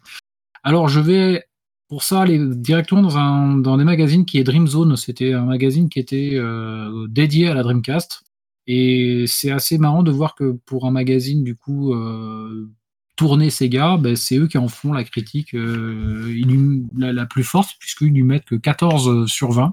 Alors 0.63 0.87
je 0.87 1.01
vais 1.01 1.45
pour 1.89 2.03
ça 2.03 2.21
aller 2.21 2.39
directement 2.39 3.01
dans 3.01 3.17
un 3.17 3.57
dans 3.57 3.77
des 3.77 3.83
magazines 3.83 4.25
qui 4.25 4.37
est 4.37 4.43
Dream 4.43 4.67
Zone. 4.67 4.95
C'était 4.95 5.33
un 5.33 5.45
magazine 5.45 5.89
qui 5.89 5.99
était 5.99 6.37
dédié 7.07 7.47
à 7.47 7.53
la 7.53 7.63
Dreamcast 7.63 8.23
et 8.65 9.25
c'est 9.27 9.51
assez 9.51 9.77
marrant 9.77 10.03
de 10.03 10.11
voir 10.11 10.35
que 10.35 10.51
pour 10.65 10.85
un 10.85 10.91
magazine 10.91 11.45
du 11.45 11.55
coup 11.55 11.95
tourné 13.15 13.49
Sega, 13.49 13.95
ben, 13.95 14.17
c'est 14.17 14.37
eux 14.37 14.47
qui 14.47 14.57
en 14.57 14.67
font 14.67 14.91
la 14.91 15.05
critique 15.05 15.53
la, 15.53 17.13
la, 17.13 17.25
plus 17.25 17.45
forte 17.45 17.77
puisqu'ils 17.79 18.11
lui 18.11 18.23
mettent 18.23 18.45
que 18.45 18.55
14 18.55 19.25
sur 19.31 19.51
20. 19.51 19.71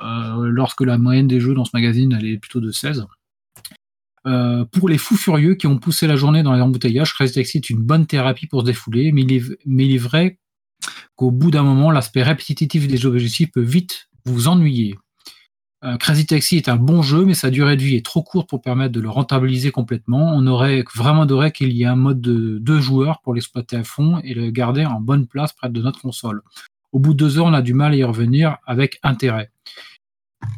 Euh, 0.00 0.48
lorsque 0.48 0.80
la 0.80 0.98
moyenne 0.98 1.28
des 1.28 1.40
jeux 1.40 1.54
dans 1.54 1.64
ce 1.64 1.70
magazine 1.74 2.18
est 2.22 2.38
plutôt 2.38 2.60
de 2.60 2.70
16. 2.70 3.06
Euh, 4.26 4.64
pour 4.64 4.88
les 4.88 4.98
fous 4.98 5.16
furieux 5.16 5.54
qui 5.54 5.66
ont 5.66 5.78
poussé 5.78 6.06
la 6.06 6.16
journée 6.16 6.42
dans 6.42 6.54
les 6.54 6.60
embouteillages, 6.60 7.12
Crazy 7.12 7.34
Taxi 7.34 7.58
est 7.58 7.70
une 7.70 7.82
bonne 7.82 8.06
thérapie 8.06 8.46
pour 8.46 8.62
se 8.62 8.66
défouler, 8.66 9.12
mais 9.12 9.22
il 9.22 9.32
est, 9.32 9.58
mais 9.66 9.86
il 9.86 9.94
est 9.94 9.98
vrai 9.98 10.38
qu'au 11.14 11.30
bout 11.30 11.50
d'un 11.50 11.62
moment, 11.62 11.90
l'aspect 11.90 12.22
répétitif 12.22 12.88
des 12.88 13.06
objectifs 13.06 13.52
peut 13.52 13.60
vite 13.60 14.08
vous 14.24 14.48
ennuyer. 14.48 14.94
Euh, 15.84 15.98
Crazy 15.98 16.24
Taxi 16.24 16.56
est 16.56 16.70
un 16.70 16.76
bon 16.76 17.02
jeu, 17.02 17.26
mais 17.26 17.34
sa 17.34 17.50
durée 17.50 17.76
de 17.76 17.82
vie 17.82 17.96
est 17.96 18.04
trop 18.04 18.22
courte 18.22 18.48
pour 18.48 18.62
permettre 18.62 18.92
de 18.92 19.00
le 19.00 19.10
rentabiliser 19.10 19.70
complètement. 19.70 20.32
On 20.34 20.46
aurait 20.46 20.82
vraiment 20.94 21.22
adoré 21.22 21.52
qu'il 21.52 21.72
y 21.72 21.82
ait 21.82 21.86
un 21.86 21.96
mode 21.96 22.22
de 22.22 22.58
deux 22.58 22.80
joueurs 22.80 23.20
pour 23.20 23.34
l'exploiter 23.34 23.76
à 23.76 23.84
fond 23.84 24.18
et 24.24 24.32
le 24.32 24.50
garder 24.50 24.86
en 24.86 25.00
bonne 25.00 25.26
place 25.26 25.52
près 25.52 25.68
de 25.68 25.82
notre 25.82 26.00
console. 26.00 26.40
Au 26.92 26.98
bout 26.98 27.12
de 27.12 27.18
deux 27.18 27.38
heures, 27.38 27.46
on 27.46 27.52
a 27.52 27.60
du 27.60 27.74
mal 27.74 27.92
à 27.92 27.96
y 27.96 28.04
revenir 28.04 28.56
avec 28.66 28.98
intérêt. 29.02 29.50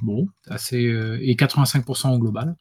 Bon, 0.03 0.29
assez, 0.49 0.87
euh, 0.87 1.18
et 1.20 1.35
85% 1.35 2.14
au 2.14 2.18
global. 2.18 2.57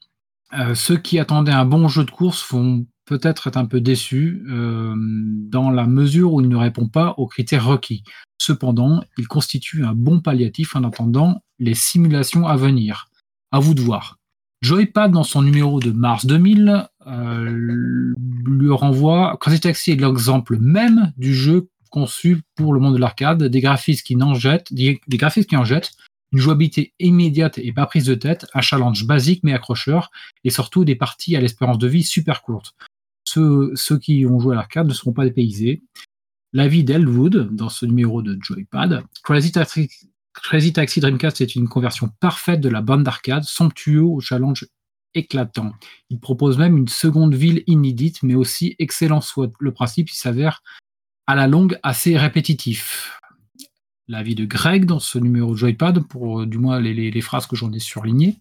Euh, 0.53 0.75
ceux 0.75 0.97
qui 0.97 1.19
attendaient 1.19 1.51
un 1.51 1.65
bon 1.65 1.87
jeu 1.87 2.03
de 2.03 2.11
course 2.11 2.45
vont 2.51 2.85
peut-être 3.05 3.47
être 3.47 3.57
un 3.57 3.65
peu 3.65 3.81
déçus 3.81 4.43
euh, 4.49 4.93
dans 4.97 5.69
la 5.69 5.85
mesure 5.85 6.33
où 6.33 6.41
il 6.41 6.49
ne 6.49 6.55
répond 6.55 6.87
pas 6.87 7.13
aux 7.17 7.27
critères 7.27 7.65
requis. 7.65 8.03
Cependant, 8.37 9.03
il 9.17 9.27
constitue 9.27 9.85
un 9.85 9.93
bon 9.93 10.21
palliatif 10.21 10.75
en 10.75 10.83
attendant 10.83 11.41
les 11.59 11.75
simulations 11.75 12.47
à 12.47 12.55
venir. 12.55 13.07
À 13.51 13.59
vous 13.59 13.73
de 13.73 13.81
voir. 13.81 14.17
Joypad, 14.61 15.11
dans 15.11 15.23
son 15.23 15.43
numéro 15.43 15.79
de 15.79 15.91
mars 15.91 16.25
2000, 16.25 16.87
lui 18.47 18.71
renvoie 18.71 19.37
Crazy 19.39 19.59
Taxi 19.59 19.91
est 19.91 19.95
l'exemple 19.95 20.57
même 20.57 21.13
du 21.17 21.33
jeu 21.33 21.69
conçu 21.95 22.41
pour 22.55 22.73
le 22.73 22.81
monde 22.81 22.95
de 22.95 22.99
l'arcade, 22.99 23.41
des 23.43 23.61
graphismes 23.61 24.03
qui 24.03 24.17
en 24.21 24.33
des, 24.71 24.99
graphismes 25.07 25.47
qui 25.47 25.55
en 25.55 25.63
jettent, 25.63 25.93
une 26.35 26.41
jouabilité 26.41 26.93
immédiate 26.99 27.59
et 27.59 27.71
pas 27.71 27.85
prise 27.85 28.03
de 28.03 28.13
tête, 28.13 28.45
un 28.53 28.59
challenge 28.59 29.07
basique 29.07 29.39
mais 29.43 29.53
accrocheur, 29.53 30.11
et 30.43 30.49
surtout 30.49 30.83
des 30.83 30.95
parties 30.95 31.37
à 31.37 31.39
l'espérance 31.39 31.77
de 31.77 31.87
vie 31.87 32.03
super 32.03 32.41
courtes. 32.41 32.75
Ceux, 33.23 33.73
qui 34.01 34.25
ont 34.25 34.37
joué 34.37 34.53
à 34.53 34.57
l'arcade 34.57 34.85
ne 34.85 34.93
seront 34.93 35.13
pas 35.13 35.23
dépaysés. 35.23 35.81
L'avis 36.51 36.83
d'Elwood 36.83 37.55
dans 37.55 37.69
ce 37.69 37.85
numéro 37.85 38.21
de 38.21 38.37
Joypad. 38.41 39.03
Crazy 39.23 39.53
Taxi, 39.53 39.89
Crazy 40.33 40.73
Taxi 40.73 40.99
Dreamcast 40.99 41.39
est 41.39 41.55
une 41.55 41.69
conversion 41.69 42.09
parfaite 42.19 42.59
de 42.59 42.69
la 42.69 42.81
bande 42.81 43.03
d'arcade, 43.03 43.43
somptueux 43.43 44.03
au 44.03 44.19
challenge 44.19 44.67
éclatant. 45.13 45.71
Il 46.09 46.19
propose 46.19 46.57
même 46.57 46.77
une 46.77 46.89
seconde 46.89 47.33
ville 47.33 47.63
inédite, 47.65 48.23
mais 48.23 48.35
aussi 48.35 48.75
excellent 48.77 49.21
soit 49.21 49.51
le 49.59 49.71
principe, 49.71 50.09
il 50.09 50.15
s'avère 50.15 50.61
à 51.27 51.35
la 51.35 51.47
longue 51.47 51.79
assez 51.81 52.17
répétitif. 52.17 53.19
L'avis 54.07 54.35
de 54.35 54.45
Greg 54.45 54.85
dans 54.85 54.99
ce 54.99 55.17
numéro 55.17 55.53
de 55.53 55.57
Joypad, 55.57 55.99
pour 56.07 56.41
euh, 56.41 56.45
du 56.45 56.57
moins 56.57 56.79
les, 56.79 57.21
phrases 57.21 57.47
que 57.47 57.55
j'en 57.55 57.71
ai 57.71 57.79
surlignées. 57.79 58.37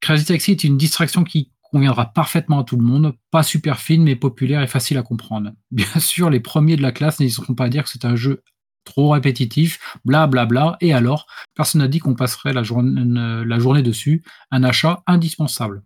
Crazy 0.00 0.26
Taxi 0.26 0.52
est 0.52 0.64
une 0.64 0.76
distraction 0.76 1.24
qui 1.24 1.52
conviendra 1.62 2.06
parfaitement 2.06 2.60
à 2.60 2.64
tout 2.64 2.76
le 2.76 2.82
monde, 2.82 3.14
pas 3.30 3.42
super 3.42 3.78
fine 3.78 4.02
mais 4.02 4.16
populaire 4.16 4.62
et 4.62 4.66
facile 4.66 4.98
à 4.98 5.02
comprendre. 5.02 5.52
Bien 5.70 6.00
sûr, 6.00 6.30
les 6.30 6.40
premiers 6.40 6.76
de 6.76 6.82
la 6.82 6.92
classe 6.92 7.20
n'hésiteront 7.20 7.54
pas 7.54 7.64
à 7.64 7.68
dire 7.68 7.84
que 7.84 7.90
c'est 7.90 8.04
un 8.04 8.16
jeu 8.16 8.42
trop 8.84 9.10
répétitif, 9.10 9.78
blablabla, 10.04 10.46
bla 10.46 10.64
bla, 10.70 10.76
et 10.80 10.92
alors, 10.92 11.26
personne 11.54 11.80
n'a 11.80 11.88
dit 11.88 11.98
qu'on 11.98 12.14
passerait 12.14 12.52
la 12.52 12.62
journée 12.62 13.82
dessus, 13.82 14.24
un 14.50 14.64
achat 14.64 15.02
indispensable 15.06 15.82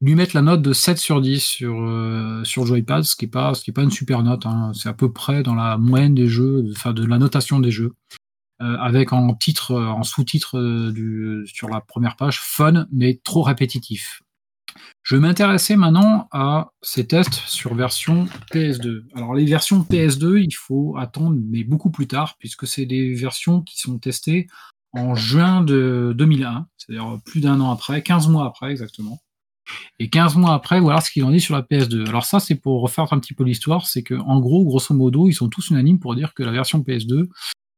lui 0.00 0.14
mettre 0.14 0.34
la 0.34 0.42
note 0.42 0.62
de 0.62 0.72
7 0.72 0.98
sur 0.98 1.20
10 1.20 1.42
sur, 1.42 1.82
euh, 1.82 2.42
sur 2.44 2.64
Joypad, 2.64 3.04
ce 3.04 3.16
qui 3.16 3.26
n'est 3.26 3.30
pas, 3.30 3.52
pas 3.74 3.82
une 3.82 3.90
super 3.90 4.22
note. 4.22 4.46
Hein. 4.46 4.72
C'est 4.74 4.88
à 4.88 4.94
peu 4.94 5.12
près 5.12 5.42
dans 5.42 5.54
la 5.54 5.76
moyenne 5.76 6.14
des 6.14 6.26
jeux, 6.26 6.64
enfin 6.72 6.92
de 6.92 7.04
la 7.04 7.18
notation 7.18 7.60
des 7.60 7.70
jeux. 7.70 7.94
Euh, 8.62 8.76
avec 8.78 9.14
en 9.14 9.34
titre, 9.34 9.74
en 9.74 10.02
sous-titre 10.02 10.58
euh, 10.58 11.44
sur 11.46 11.68
la 11.68 11.80
première 11.80 12.16
page, 12.16 12.40
fun 12.40 12.86
mais 12.92 13.18
trop 13.24 13.42
répétitif. 13.42 14.22
Je 15.02 15.16
vais 15.16 15.20
m'intéresser 15.20 15.76
maintenant 15.76 16.28
à 16.30 16.70
ces 16.82 17.06
tests 17.06 17.34
sur 17.46 17.74
version 17.74 18.26
PS2. 18.52 19.04
Alors 19.14 19.34
les 19.34 19.46
versions 19.46 19.80
PS2, 19.80 20.42
il 20.42 20.54
faut 20.54 20.94
attendre, 20.98 21.38
mais 21.42 21.64
beaucoup 21.64 21.90
plus 21.90 22.06
tard, 22.06 22.36
puisque 22.38 22.66
c'est 22.66 22.84
des 22.84 23.14
versions 23.14 23.62
qui 23.62 23.80
sont 23.80 23.98
testées 23.98 24.46
en 24.92 25.14
juin 25.14 25.62
de 25.62 26.14
2001, 26.16 26.66
c'est-à-dire 26.76 27.18
plus 27.24 27.40
d'un 27.40 27.60
an 27.60 27.70
après, 27.70 28.02
15 28.02 28.28
mois 28.28 28.46
après 28.46 28.70
exactement. 28.70 29.20
Et 29.98 30.08
15 30.08 30.36
mois 30.36 30.54
après, 30.54 30.80
voilà 30.80 31.00
ce 31.00 31.10
qu'il 31.10 31.24
en 31.24 31.32
est 31.32 31.38
sur 31.38 31.54
la 31.54 31.62
PS2. 31.62 32.08
Alors 32.08 32.24
ça, 32.24 32.40
c'est 32.40 32.54
pour 32.54 32.80
refaire 32.82 33.12
un 33.12 33.18
petit 33.18 33.34
peu 33.34 33.44
l'histoire, 33.44 33.86
c'est 33.86 34.02
que 34.02 34.14
en 34.14 34.40
gros, 34.40 34.64
grosso 34.64 34.94
modo, 34.94 35.28
ils 35.28 35.34
sont 35.34 35.48
tous 35.48 35.70
unanimes 35.70 35.98
pour 35.98 36.14
dire 36.14 36.34
que 36.34 36.42
la 36.42 36.52
version 36.52 36.80
PS2, 36.80 37.28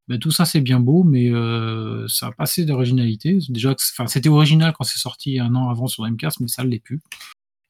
ben, 0.09 0.19
tout 0.19 0.31
ça 0.31 0.45
c'est 0.45 0.61
bien 0.61 0.81
beau, 0.81 1.05
mais 1.05 1.31
euh, 1.31 2.07
ça 2.09 2.29
a 2.29 2.33
pas 2.33 2.45
assez 2.45 2.65
d'originalité. 2.65 3.39
Déjà, 3.49 3.75
c'était 4.07 4.29
original 4.29 4.73
quand 4.77 4.85
c'est 4.85 4.99
sorti 4.99 5.39
un 5.39 5.55
an 5.55 5.69
avant 5.69 5.87
sur 5.87 6.03
Dreamcast, 6.03 6.41
mais 6.41 6.49
ça 6.49 6.65
ne 6.65 6.69
l'est 6.69 6.81
plus. 6.81 7.01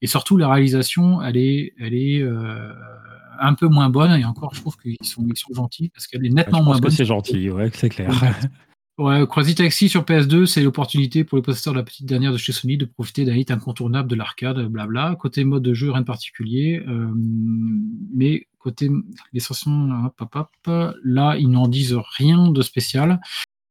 Et 0.00 0.06
surtout, 0.06 0.36
la 0.36 0.48
réalisation, 0.48 1.22
elle 1.22 1.36
est, 1.36 1.74
elle 1.78 1.94
est 1.94 2.20
euh, 2.22 2.72
un 3.38 3.54
peu 3.54 3.68
moins 3.68 3.88
bonne. 3.88 4.12
Et 4.18 4.24
encore, 4.24 4.54
je 4.54 4.60
trouve 4.60 4.76
qu'ils 4.76 4.96
sont, 5.02 5.24
ils 5.28 5.36
sont 5.36 5.54
gentils 5.54 5.90
parce 5.90 6.06
qu'elle 6.06 6.26
est 6.26 6.30
nettement 6.30 6.58
je 6.58 6.64
pense 6.64 6.66
moins 6.66 6.76
que 6.76 6.82
bonne. 6.82 6.90
c'est 6.90 7.04
gentil, 7.04 7.50
ouais, 7.50 7.70
c'est 7.72 7.88
clair. 7.88 8.10
Ouais, 8.99 9.26
Crazy 9.26 9.55
Taxi 9.55 9.88
sur 9.88 10.05
PS2, 10.05 10.45
c'est 10.45 10.62
l'opportunité 10.62 11.24
pour 11.24 11.36
les 11.36 11.43
possesseurs 11.43 11.72
de 11.72 11.78
la 11.78 11.84
petite 11.84 12.05
dernière 12.05 12.30
de 12.30 12.36
chez 12.36 12.53
Sony 12.53 12.76
de 12.76 12.84
profiter 12.84 13.24
d'un 13.24 13.34
hit 13.34 13.51
incontournable 13.51 14.09
de 14.09 14.14
l'arcade, 14.14 14.61
blabla. 14.66 15.16
Côté 15.18 15.45
mode 15.45 15.62
de 15.62 15.72
jeu, 15.72 15.90
rien 15.90 16.03
de 16.03 16.07
particulier. 16.07 16.82
euh, 16.86 17.11
mais 18.14 18.47
côté 18.59 18.90
les 19.32 19.40
stations, 19.40 19.90
hop, 20.05 20.20
hop, 20.20 20.36
hop, 20.66 20.95
là, 21.03 21.36
ils 21.38 21.51
n'en 21.51 21.68
disent 21.68 21.99
rien 22.18 22.51
de 22.51 22.61
spécial. 22.61 23.18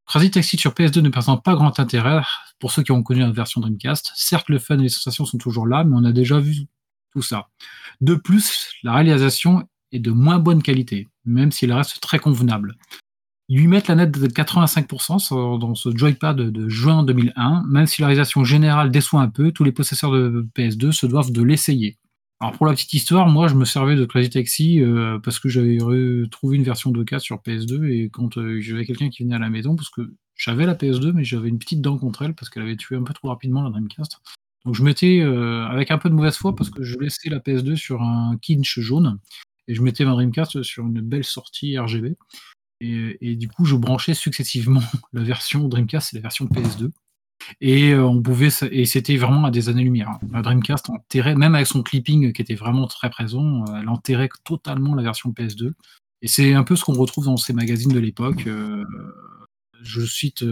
Crazy 0.08 0.32
Taxi 0.32 0.58
sur 0.58 0.72
PS2 0.72 1.02
ne 1.02 1.10
présente 1.10 1.44
pas 1.44 1.54
grand 1.54 1.80
intérêt 1.80 2.24
pour 2.60 2.72
ceux 2.72 2.82
qui 2.82 2.92
ont 2.92 3.04
connu 3.04 3.22
la 3.22 3.32
version 3.32 3.62
Dreamcast. 3.62 4.12
Certes, 4.16 4.50
le 4.50 4.58
fun 4.58 4.80
et 4.80 4.84
les 4.84 4.90
sensations 4.90 5.26
sont 5.26 5.38
toujours 5.38 5.68
là, 5.68 5.84
mais 5.84 5.96
on 5.96 6.04
a 6.04 6.12
déjà 6.12 6.40
vu 6.40 6.66
tout 7.14 7.22
ça. 7.22 7.48
De 8.02 8.16
plus, 8.16 8.72
la 8.82 8.94
réalisation 8.94 9.68
est 9.92 10.00
de 10.00 10.12
moins 10.12 10.40
bonne 10.40 10.64
qualité, 10.64 11.10
même 11.26 11.52
si 11.52 11.66
elle 11.66 11.74
reste 11.74 12.02
très 12.02 12.18
convenable. 12.20 12.76
Ils 13.54 13.60
lui 13.60 13.68
mettent 13.68 13.90
la 13.90 13.96
note 13.96 14.12
de 14.12 14.28
85% 14.28 15.20
sur- 15.20 15.60
dans 15.60 15.76
ce 15.76 15.90
joypad 15.94 16.38
de, 16.38 16.50
de 16.50 16.70
juin 16.70 17.04
2001. 17.04 17.64
Même 17.68 17.86
si 17.86 18.00
la 18.00 18.08
réalisation 18.08 18.46
générale 18.46 18.92
déçoit 18.92 19.20
un 19.20 19.28
peu, 19.28 19.52
tous 19.52 19.66
les 19.66 19.74
possesseurs 19.74 20.10
de 20.10 20.48
PS2 20.56 20.94
se 20.94 21.06
doivent 21.06 21.34
de 21.34 21.44
l'essayer. 21.44 21.98
Alors 22.40 22.54
pour 22.54 22.66
la 22.66 22.72
petite 22.72 22.94
histoire, 22.94 23.28
moi 23.28 23.50
je 23.50 23.56
me 23.56 23.66
servais 23.66 23.98
de 23.98 24.06
Crazy 24.06 24.30
Taxi 24.30 24.82
euh, 24.82 25.20
parce 25.20 25.38
que 25.38 25.50
j'avais 25.50 25.78
trouvé 26.32 26.56
une 26.56 26.64
version 26.64 26.94
2K 26.94 27.20
sur 27.20 27.40
PS2 27.46 27.84
et 27.90 28.10
quand 28.10 28.38
euh, 28.38 28.62
j'avais 28.62 28.86
quelqu'un 28.86 29.10
qui 29.10 29.24
venait 29.24 29.36
à 29.36 29.40
la 29.40 29.50
maison, 29.50 29.76
parce 29.76 29.90
que 29.90 30.14
j'avais 30.38 30.66
la 30.66 30.74
PS2 30.74 31.12
mais 31.12 31.26
j'avais 31.26 31.50
une 31.50 31.60
petite 31.60 31.82
dent 31.82 31.98
contre 31.98 32.22
elle 32.22 32.34
parce 32.34 32.50
qu'elle 32.50 32.64
avait 32.64 32.78
tué 32.78 32.96
un 32.96 33.04
peu 33.04 33.14
trop 33.14 33.28
rapidement 33.28 33.64
la 33.64 33.70
Dreamcast. 33.70 34.22
Donc 34.64 34.76
je 34.76 34.84
mettais 34.84 35.20
euh, 35.20 35.66
avec 35.68 35.92
un 35.92 35.98
peu 35.98 36.10
de 36.10 36.16
mauvaise 36.16 36.38
foi 36.38 36.56
parce 36.56 36.70
que 36.70 36.84
je 36.84 36.98
laissais 36.98 37.30
la 37.30 37.40
PS2 37.40 37.76
sur 37.76 38.02
un 38.02 38.38
kinch 38.42 38.80
jaune 38.80 39.20
et 39.68 39.76
je 39.76 39.82
mettais 39.82 40.06
ma 40.06 40.14
Dreamcast 40.14 40.64
sur 40.64 40.88
une 40.88 41.02
belle 41.02 41.26
sortie 41.26 41.78
RGB. 41.78 42.16
Et, 42.82 43.36
du 43.36 43.48
coup, 43.48 43.66
je 43.66 43.76
branchais 43.76 44.14
successivement 44.14 44.82
la 45.14 45.24
version 45.24 45.68
Dreamcast 45.68 46.14
et 46.14 46.18
la 46.18 46.22
version 46.22 46.46
PS2. 46.46 46.92
Et 47.60 47.92
euh, 47.92 48.06
on 48.06 48.22
pouvait, 48.22 48.50
et 48.72 48.86
c'était 48.86 49.18
vraiment 49.18 49.46
à 49.46 49.52
des 49.52 49.70
années-lumière. 49.70 50.10
hein. 50.10 50.20
La 50.32 50.42
Dreamcast 50.42 50.90
enterrait, 50.90 51.36
même 51.36 51.56
avec 51.56 51.68
son 51.68 51.84
clipping 51.84 52.34
qui 52.34 52.42
était 52.42 52.56
vraiment 52.56 52.88
très 52.88 53.10
présent, 53.10 53.64
euh, 53.64 53.80
elle 53.82 53.90
enterrait 53.90 54.30
totalement 54.44 54.96
la 54.96 55.04
version 55.04 55.32
PS2. 55.32 55.74
Et 56.24 56.28
c'est 56.28 56.54
un 56.54 56.64
peu 56.64 56.76
ce 56.76 56.84
qu'on 56.84 56.94
retrouve 56.94 57.26
dans 57.26 57.38
ces 57.38 57.54
magazines 57.54 57.92
de 57.92 58.00
l'époque. 58.00 58.46
euh, 58.48 58.84
je 59.82 60.06
cite 60.06 60.46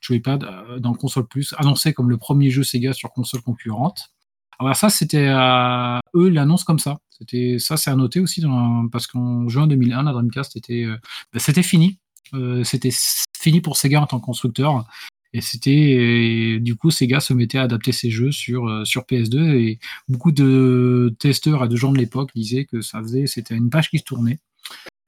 Joypad 0.00 0.78
dans 0.78 0.94
Console 0.94 1.26
Plus, 1.26 1.52
annoncé 1.58 1.92
comme 1.92 2.10
le 2.10 2.16
premier 2.16 2.50
jeu 2.50 2.62
Sega 2.62 2.92
sur 2.92 3.10
console 3.10 3.42
concurrente. 3.42 4.12
Alors 4.58 4.76
ça, 4.76 4.90
c'était 4.90 5.28
à 5.28 6.00
eux 6.14 6.28
l'annonce 6.28 6.64
comme 6.64 6.78
ça. 6.78 6.98
C'était 7.10 7.58
ça, 7.58 7.76
c'est 7.76 7.90
à 7.90 7.96
noter 7.96 8.20
aussi 8.20 8.40
dans- 8.40 8.88
parce 8.88 9.06
qu'en 9.06 9.48
juin 9.48 9.66
2001, 9.66 10.02
la 10.04 10.12
Dreamcast 10.12 10.56
était, 10.56 10.84
euh, 10.84 10.96
bah, 11.32 11.38
c'était 11.38 11.62
fini. 11.62 11.98
Euh, 12.34 12.64
c'était 12.64 12.90
fini 13.38 13.60
pour 13.60 13.76
Sega 13.76 14.00
en 14.00 14.06
tant 14.06 14.18
que 14.20 14.24
constructeur. 14.24 14.86
Et 15.34 15.40
c'était 15.40 16.58
du 16.60 16.76
coup 16.76 16.90
Sega 16.90 17.18
se 17.20 17.32
mettait 17.32 17.58
à 17.58 17.62
adapter 17.62 17.92
ses 17.92 18.10
jeux 18.10 18.32
sur 18.32 18.68
euh, 18.68 18.84
sur 18.84 19.02
PS2 19.04 19.54
et 19.54 19.78
beaucoup 20.08 20.30
de 20.32 21.14
testeurs 21.18 21.64
et 21.64 21.68
de 21.68 21.76
gens 21.76 21.90
de 21.92 21.98
l'époque 21.98 22.30
disaient 22.34 22.66
que 22.66 22.82
ça 22.82 23.00
faisait 23.00 23.26
c'était 23.26 23.54
une 23.56 23.70
page 23.70 23.88
qui 23.90 23.98
se 23.98 24.04
tournait 24.04 24.38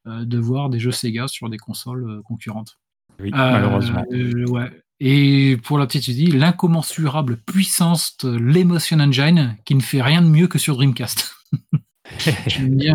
de 0.07 0.39
voir 0.39 0.69
des 0.71 0.79
jeux 0.79 0.93
Sega 0.93 1.29
sur 1.29 1.49
des 1.49 1.57
consoles 1.59 2.21
concurrentes. 2.25 2.79
Oui, 3.21 3.31
malheureusement. 3.53 4.05
ouais. 4.11 4.71
Et 5.01 5.57
pour 5.65 5.79
la 5.79 5.87
petite 5.87 6.09
idée, 6.09 6.27
l'incommensurable 6.31 7.39
puissance 7.39 8.17
de 8.23 8.37
l'Emotion 8.37 9.01
Engine 9.01 9.57
qui 9.65 9.75
ne 9.75 9.81
fait 9.81 10.03
rien 10.03 10.23
de 10.23 10.29
mieux 10.29 10.47
que 10.47 10.59
sur 10.59 10.77
Dreamcast. 10.77 11.35
J'aime 12.47 12.77
bien. 12.77 12.95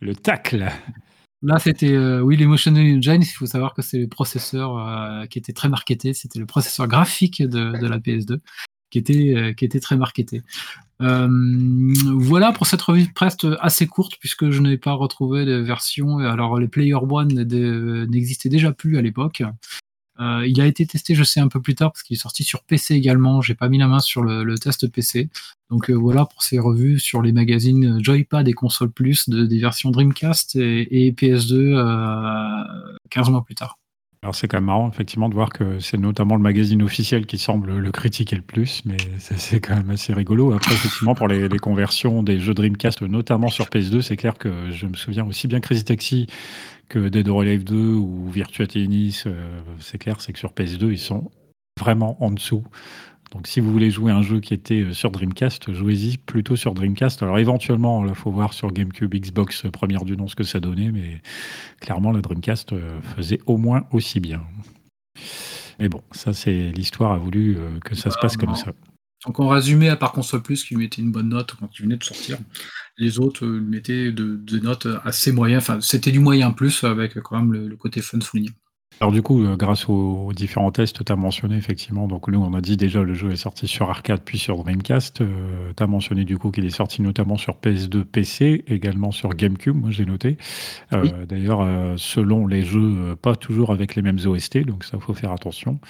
Le 0.00 0.14
tacle. 0.14 0.70
Là, 1.42 1.58
c'était 1.58 1.92
euh, 1.92 2.20
oui 2.20 2.36
l'Emotion 2.36 2.72
Engine. 2.72 3.22
Il 3.22 3.26
faut 3.26 3.46
savoir 3.46 3.74
que 3.74 3.82
c'est 3.82 3.98
le 3.98 4.08
processeur 4.08 4.78
euh, 4.78 5.26
qui 5.26 5.38
était 5.38 5.52
très 5.52 5.68
marketé. 5.68 6.14
C'était 6.14 6.38
le 6.38 6.46
processeur 6.46 6.86
graphique 6.86 7.42
de, 7.42 7.78
de 7.78 7.86
la 7.86 7.98
PS2 7.98 8.38
qui 8.90 8.98
était 8.98 9.34
euh, 9.36 9.52
qui 9.52 9.64
était 9.64 9.80
très 9.80 9.96
marketé. 9.96 10.42
Voilà 11.00 12.52
pour 12.52 12.66
cette 12.66 12.80
revue 12.80 13.06
de 13.06 13.12
presse 13.12 13.36
assez 13.60 13.86
courte 13.86 14.14
puisque 14.20 14.48
je 14.50 14.62
n'ai 14.62 14.78
pas 14.78 14.92
retrouvé 14.92 15.44
de 15.44 15.56
version. 15.56 16.18
Alors 16.18 16.58
les 16.58 16.68
Player 16.68 16.94
One 16.94 17.28
n'existaient 18.08 18.48
déjà 18.48 18.72
plus 18.72 18.96
à 18.96 19.02
l'époque. 19.02 19.42
Euh, 20.20 20.46
il 20.46 20.60
a 20.60 20.66
été 20.66 20.86
testé, 20.86 21.14
je 21.14 21.24
sais, 21.24 21.40
un 21.40 21.48
peu 21.48 21.60
plus 21.60 21.74
tard 21.74 21.92
parce 21.92 22.02
qu'il 22.02 22.16
est 22.16 22.20
sorti 22.20 22.44
sur 22.44 22.62
PC 22.62 22.94
également. 22.94 23.42
J'ai 23.42 23.54
pas 23.54 23.68
mis 23.68 23.78
la 23.78 23.88
main 23.88 23.98
sur 23.98 24.22
le, 24.22 24.58
test 24.58 24.86
PC. 24.88 25.28
Donc 25.70 25.90
euh, 25.90 25.94
voilà 25.94 26.24
pour 26.24 26.42
ces 26.42 26.58
revues 26.58 27.00
sur 27.00 27.22
les 27.22 27.32
magazines 27.32 28.02
Joypad 28.02 28.46
et 28.48 28.52
Console 28.52 28.90
Plus 28.90 29.28
de, 29.28 29.44
des 29.44 29.58
versions 29.58 29.90
Dreamcast 29.90 30.56
et, 30.56 31.06
et 31.06 31.12
PS2 31.12 31.54
euh, 31.54 32.96
15 33.10 33.30
mois 33.30 33.44
plus 33.44 33.54
tard. 33.54 33.78
Alors 34.22 34.34
c'est 34.34 34.48
quand 34.48 34.56
même 34.56 34.64
marrant 34.64 34.88
effectivement 34.88 35.28
de 35.28 35.34
voir 35.34 35.50
que 35.50 35.80
c'est 35.80 35.98
notamment 35.98 36.36
le 36.36 36.42
magazine 36.42 36.82
officiel 36.82 37.26
qui 37.26 37.36
semble 37.36 37.76
le 37.76 37.92
critiquer 37.92 38.36
le 38.36 38.42
plus, 38.42 38.80
mais 38.86 38.96
c'est 39.18 39.38
c'est 39.38 39.60
quand 39.60 39.76
même 39.76 39.90
assez 39.90 40.14
rigolo. 40.14 40.54
Après 40.54 40.72
effectivement 40.72 41.14
pour 41.14 41.28
les, 41.28 41.46
les 41.46 41.58
conversions 41.58 42.22
des 42.22 42.40
jeux 42.40 42.54
Dreamcast, 42.54 43.02
notamment 43.02 43.48
sur 43.48 43.66
PS2, 43.66 44.00
c'est 44.00 44.16
clair 44.16 44.38
que 44.38 44.70
je 44.70 44.86
me 44.86 44.94
souviens 44.94 45.26
aussi 45.26 45.46
bien 45.46 45.60
Crazy 45.60 45.84
Taxi 45.84 46.26
que 46.88 47.08
Dead 47.08 47.28
or 47.28 47.42
Alive 47.42 47.64
2 47.64 47.76
ou 47.76 48.28
Virtua 48.28 48.66
Tennis, 48.66 49.24
euh, 49.26 49.60
c'est 49.80 49.98
clair, 49.98 50.20
c'est 50.20 50.32
que 50.32 50.38
sur 50.38 50.52
PS2 50.52 50.92
ils 50.92 50.98
sont 50.98 51.30
vraiment 51.78 52.22
en 52.22 52.30
dessous. 52.30 52.64
Donc 53.32 53.46
si 53.46 53.60
vous 53.60 53.72
voulez 53.72 53.90
jouer 53.90 54.12
un 54.12 54.22
jeu 54.22 54.40
qui 54.40 54.54
était 54.54 54.82
euh, 54.82 54.92
sur 54.92 55.10
Dreamcast, 55.10 55.72
jouez-y 55.72 56.18
plutôt 56.18 56.56
sur 56.56 56.74
Dreamcast. 56.74 57.22
Alors 57.22 57.38
éventuellement, 57.38 58.06
il 58.06 58.14
faut 58.14 58.30
voir 58.30 58.52
sur 58.52 58.70
GameCube, 58.72 59.14
Xbox 59.14 59.64
euh, 59.64 59.70
première 59.70 60.04
du 60.04 60.16
nom 60.16 60.28
ce 60.28 60.36
que 60.36 60.44
ça 60.44 60.60
donnait, 60.60 60.92
mais 60.92 61.20
clairement 61.80 62.12
la 62.12 62.20
Dreamcast 62.20 62.74
faisait 63.16 63.40
au 63.46 63.56
moins 63.56 63.86
aussi 63.90 64.20
bien. 64.20 64.42
Mais 65.80 65.88
bon, 65.88 66.02
ça 66.12 66.32
c'est 66.32 66.70
l'histoire 66.70 67.12
a 67.12 67.18
voulu 67.18 67.58
que 67.84 67.94
ça 67.94 68.10
se 68.10 68.18
passe 68.18 68.36
comme 68.36 68.50
non. 68.50 68.54
ça. 68.54 68.72
Donc 69.26 69.40
en 69.40 69.48
résumé, 69.48 69.88
à 69.88 69.96
part 69.96 70.12
Console 70.12 70.42
Plus 70.42 70.64
qui 70.64 70.74
lui 70.74 70.82
mettait 70.82 71.00
une 71.00 71.10
bonne 71.10 71.30
note 71.30 71.54
quand 71.58 71.68
il 71.78 71.82
venait 71.82 71.96
de 71.96 72.04
sortir, 72.04 72.38
les 72.98 73.18
autres 73.18 73.44
euh, 73.44 73.60
mettaient 73.60 74.12
de- 74.12 74.36
des 74.36 74.60
notes 74.60 74.86
assez 75.04 75.32
moyennes. 75.32 75.58
Enfin, 75.58 75.80
c'était 75.80 76.12
du 76.12 76.20
moyen 76.20 76.50
plus 76.52 76.84
avec 76.84 77.14
quand 77.20 77.36
même 77.38 77.52
le, 77.52 77.68
le 77.68 77.76
côté 77.76 78.00
fun 78.02 78.20
souligné. 78.20 78.50
Alors 79.00 79.10
du 79.10 79.22
coup, 79.22 79.42
euh, 79.44 79.56
grâce 79.56 79.88
aux, 79.88 80.32
différents 80.32 80.70
tests, 80.70 81.04
tu 81.04 81.12
as 81.12 81.16
mentionné 81.16 81.56
effectivement, 81.56 82.06
donc 82.06 82.28
nous 82.28 82.38
on 82.38 82.54
a 82.54 82.60
dit 82.60 82.76
déjà 82.76 83.02
le 83.02 83.12
jeu 83.12 83.32
est 83.32 83.36
sorti 83.36 83.66
sur 83.66 83.90
arcade 83.90 84.20
puis 84.24 84.38
sur 84.38 84.56
Dreamcast, 84.62 85.16
tu 85.76 85.82
as 85.82 85.86
mentionné 85.88 86.24
du 86.24 86.38
coup 86.38 86.52
qu'il 86.52 86.64
est 86.64 86.70
sorti 86.70 87.02
notamment 87.02 87.36
sur 87.36 87.54
PS2, 87.56 88.04
PC, 88.04 88.62
également 88.68 89.10
sur 89.10 89.30
GameCube, 89.30 89.74
moi 89.74 89.90
j'ai 89.90 90.06
noté. 90.06 90.38
Euh, 90.92 91.02
Oui. 91.02 91.10
D'ailleurs, 91.28 91.62
euh, 91.62 91.94
selon 91.96 92.46
les 92.46 92.62
jeux, 92.62 92.94
euh, 92.98 93.16
pas 93.16 93.34
toujours 93.34 93.72
avec 93.72 93.96
les 93.96 94.02
mêmes 94.02 94.20
OST, 94.24 94.58
donc 94.64 94.84
ça 94.84 95.00
faut 95.00 95.12
faire 95.14 95.32
attention. 95.32 95.80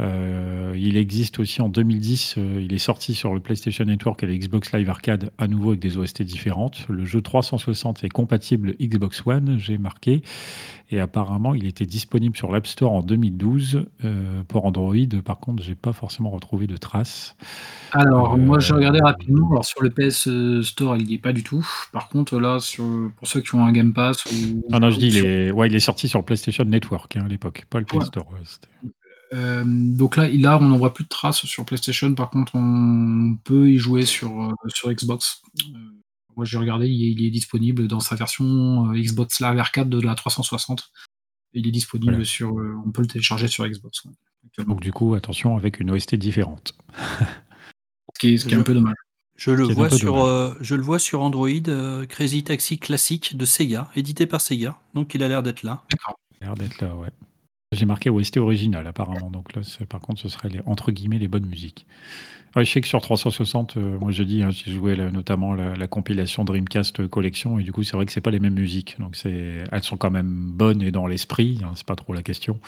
Euh, 0.00 0.74
il 0.76 0.96
existe 0.96 1.40
aussi 1.40 1.60
en 1.60 1.68
2010, 1.68 2.36
euh, 2.38 2.60
il 2.62 2.72
est 2.72 2.78
sorti 2.78 3.14
sur 3.14 3.34
le 3.34 3.40
PlayStation 3.40 3.84
Network 3.84 4.22
et 4.22 4.38
Xbox 4.38 4.72
Live 4.72 4.88
Arcade 4.88 5.30
à 5.38 5.48
nouveau 5.48 5.70
avec 5.70 5.80
des 5.80 5.96
OST 5.98 6.22
différentes. 6.22 6.86
Le 6.88 7.04
jeu 7.04 7.20
360 7.20 8.04
est 8.04 8.08
compatible 8.08 8.74
Xbox 8.80 9.22
One, 9.26 9.58
j'ai 9.58 9.76
marqué. 9.78 10.22
Et 10.90 11.00
apparemment, 11.00 11.52
il 11.52 11.66
était 11.66 11.84
disponible 11.84 12.34
sur 12.34 12.50
l'App 12.50 12.66
Store 12.66 12.92
en 12.92 13.02
2012. 13.02 13.84
Euh, 14.04 14.42
pour 14.48 14.64
Android, 14.64 14.94
par 15.22 15.38
contre, 15.38 15.62
j'ai 15.62 15.74
pas 15.74 15.92
forcément 15.92 16.30
retrouvé 16.30 16.66
de 16.66 16.78
traces. 16.78 17.36
Alors, 17.92 18.38
moi, 18.38 18.58
j'ai 18.58 18.72
regardé 18.72 19.00
rapidement. 19.02 19.50
Alors, 19.50 19.66
sur 19.66 19.82
le 19.82 19.90
PS 19.90 20.28
Store, 20.66 20.96
il 20.96 21.06
n'y 21.06 21.14
est 21.14 21.18
pas 21.18 21.34
du 21.34 21.42
tout. 21.42 21.66
Par 21.92 22.08
contre, 22.08 22.38
là, 22.38 22.58
sur, 22.60 22.84
pour 23.16 23.28
ceux 23.28 23.42
qui 23.42 23.54
ont 23.54 23.66
un 23.66 23.72
Game 23.72 23.92
Pass 23.92 24.24
ou. 24.26 24.62
Non, 24.70 24.78
non, 24.80 24.90
je 24.90 24.98
dis, 24.98 25.08
il 25.08 25.18
est, 25.18 25.50
ouais, 25.50 25.66
il 25.68 25.74
est 25.74 25.80
sorti 25.80 26.08
sur 26.08 26.20
le 26.20 26.24
PlayStation 26.24 26.64
Network 26.64 27.16
hein, 27.16 27.24
à 27.26 27.28
l'époque, 27.28 27.66
pas 27.68 27.80
le 27.80 27.86
Ouais. 27.92 28.04
Store. 28.04 28.26
ouais, 28.32 28.90
Euh, 29.34 29.62
donc 29.66 30.16
là, 30.16 30.28
là, 30.28 30.58
on 30.60 30.64
n'en 30.68 30.78
voit 30.78 30.94
plus 30.94 31.04
de 31.04 31.08
traces 31.08 31.44
sur 31.44 31.64
PlayStation. 31.64 32.14
Par 32.14 32.30
contre, 32.30 32.52
on 32.54 33.36
peut 33.44 33.70
y 33.70 33.78
jouer 33.78 34.04
sur, 34.06 34.42
euh, 34.42 34.52
sur 34.68 34.90
Xbox. 34.92 35.42
Euh, 35.74 35.78
moi, 36.36 36.44
j'ai 36.44 36.56
regardé, 36.58 36.86
il 36.88 37.08
est, 37.08 37.12
il 37.12 37.26
est 37.26 37.30
disponible 37.30 37.88
dans 37.88 38.00
sa 38.00 38.14
version 38.16 38.90
euh, 38.90 38.94
Xbox 38.98 39.40
Live 39.40 39.58
Arcade 39.58 39.88
de 39.90 40.00
la 40.00 40.14
360. 40.14 40.90
Il 41.54 41.66
est 41.66 41.70
disponible 41.70 42.12
Voilà. 42.12 42.24
sur. 42.24 42.58
euh, 42.58 42.74
on 42.86 42.90
peut 42.90 43.02
le 43.02 43.08
télécharger 43.08 43.48
sur 43.48 43.66
Xbox. 43.66 44.04
ouais. 44.04 44.64
Donc 44.64 44.80
du 44.80 44.92
coup, 44.92 45.14
attention 45.14 45.56
avec 45.56 45.78
une 45.80 45.90
OST 45.90 46.14
différente. 46.14 46.74
Ce 48.14 48.18
qui 48.20 48.34
est, 48.34 48.36
ce 48.38 48.46
qui 48.46 48.52
est 48.54 48.56
un 48.56 48.60
Je- 48.60 48.64
peu 48.64 48.74
dommage. 48.74 48.94
Je 49.36 49.52
le, 49.52 49.64
vois 49.64 49.88
peu 49.88 49.96
sur, 49.96 50.14
dommage. 50.14 50.28
euh, 50.28 50.54
je 50.60 50.74
le 50.74 50.82
vois 50.82 50.98
sur 50.98 51.20
Android, 51.22 51.48
euh, 51.68 52.06
Crazy 52.06 52.42
Taxi 52.42 52.78
classique 52.80 53.36
de 53.36 53.44
Sega, 53.44 53.88
édité 53.94 54.26
par 54.26 54.40
Sega. 54.40 54.76
Donc 54.94 55.14
il 55.14 55.22
a 55.22 55.28
l'air 55.28 55.42
d'être 55.44 55.62
là. 55.62 55.84
D'accord. 55.90 56.18
Il 56.40 56.44
a 56.44 56.46
l'air 56.46 56.54
d'être 56.56 56.80
là, 56.80 56.94
ouais. 56.96 57.10
J'ai 57.70 57.84
marqué 57.84 58.08
OST 58.08 58.38
original 58.38 58.86
apparemment, 58.86 59.30
donc 59.30 59.54
là, 59.54 59.60
par 59.90 60.00
contre, 60.00 60.22
ce 60.22 60.30
serait 60.30 60.48
les, 60.48 60.60
entre 60.64 60.90
guillemets 60.90 61.18
les 61.18 61.28
bonnes 61.28 61.44
musiques. 61.44 61.84
je 62.56 62.64
sais 62.64 62.80
que 62.80 62.88
sur 62.88 63.02
360, 63.02 63.76
euh, 63.76 63.98
moi 63.98 64.10
je 64.10 64.22
dis, 64.22 64.42
hein, 64.42 64.48
j'ai 64.50 64.72
joué 64.72 64.96
notamment 64.96 65.52
la, 65.52 65.86
compilation 65.86 66.44
Dreamcast 66.44 67.06
Collection, 67.08 67.58
et 67.58 67.64
du 67.64 67.72
coup, 67.72 67.82
c'est 67.82 67.94
vrai 67.94 68.06
que 68.06 68.12
c'est 68.12 68.22
pas 68.22 68.30
les 68.30 68.40
mêmes 68.40 68.54
musiques. 68.54 68.96
Donc, 68.98 69.18
elles 69.26 69.82
sont 69.82 69.98
quand 69.98 70.10
même 70.10 70.50
bonnes 70.54 70.80
et 70.80 70.90
dans 70.90 71.06
l'esprit, 71.06 71.60
hein, 71.62 71.72
c'est 71.74 71.86
pas 71.86 71.94
trop 71.94 72.14
la 72.14 72.22
question. 72.22 72.58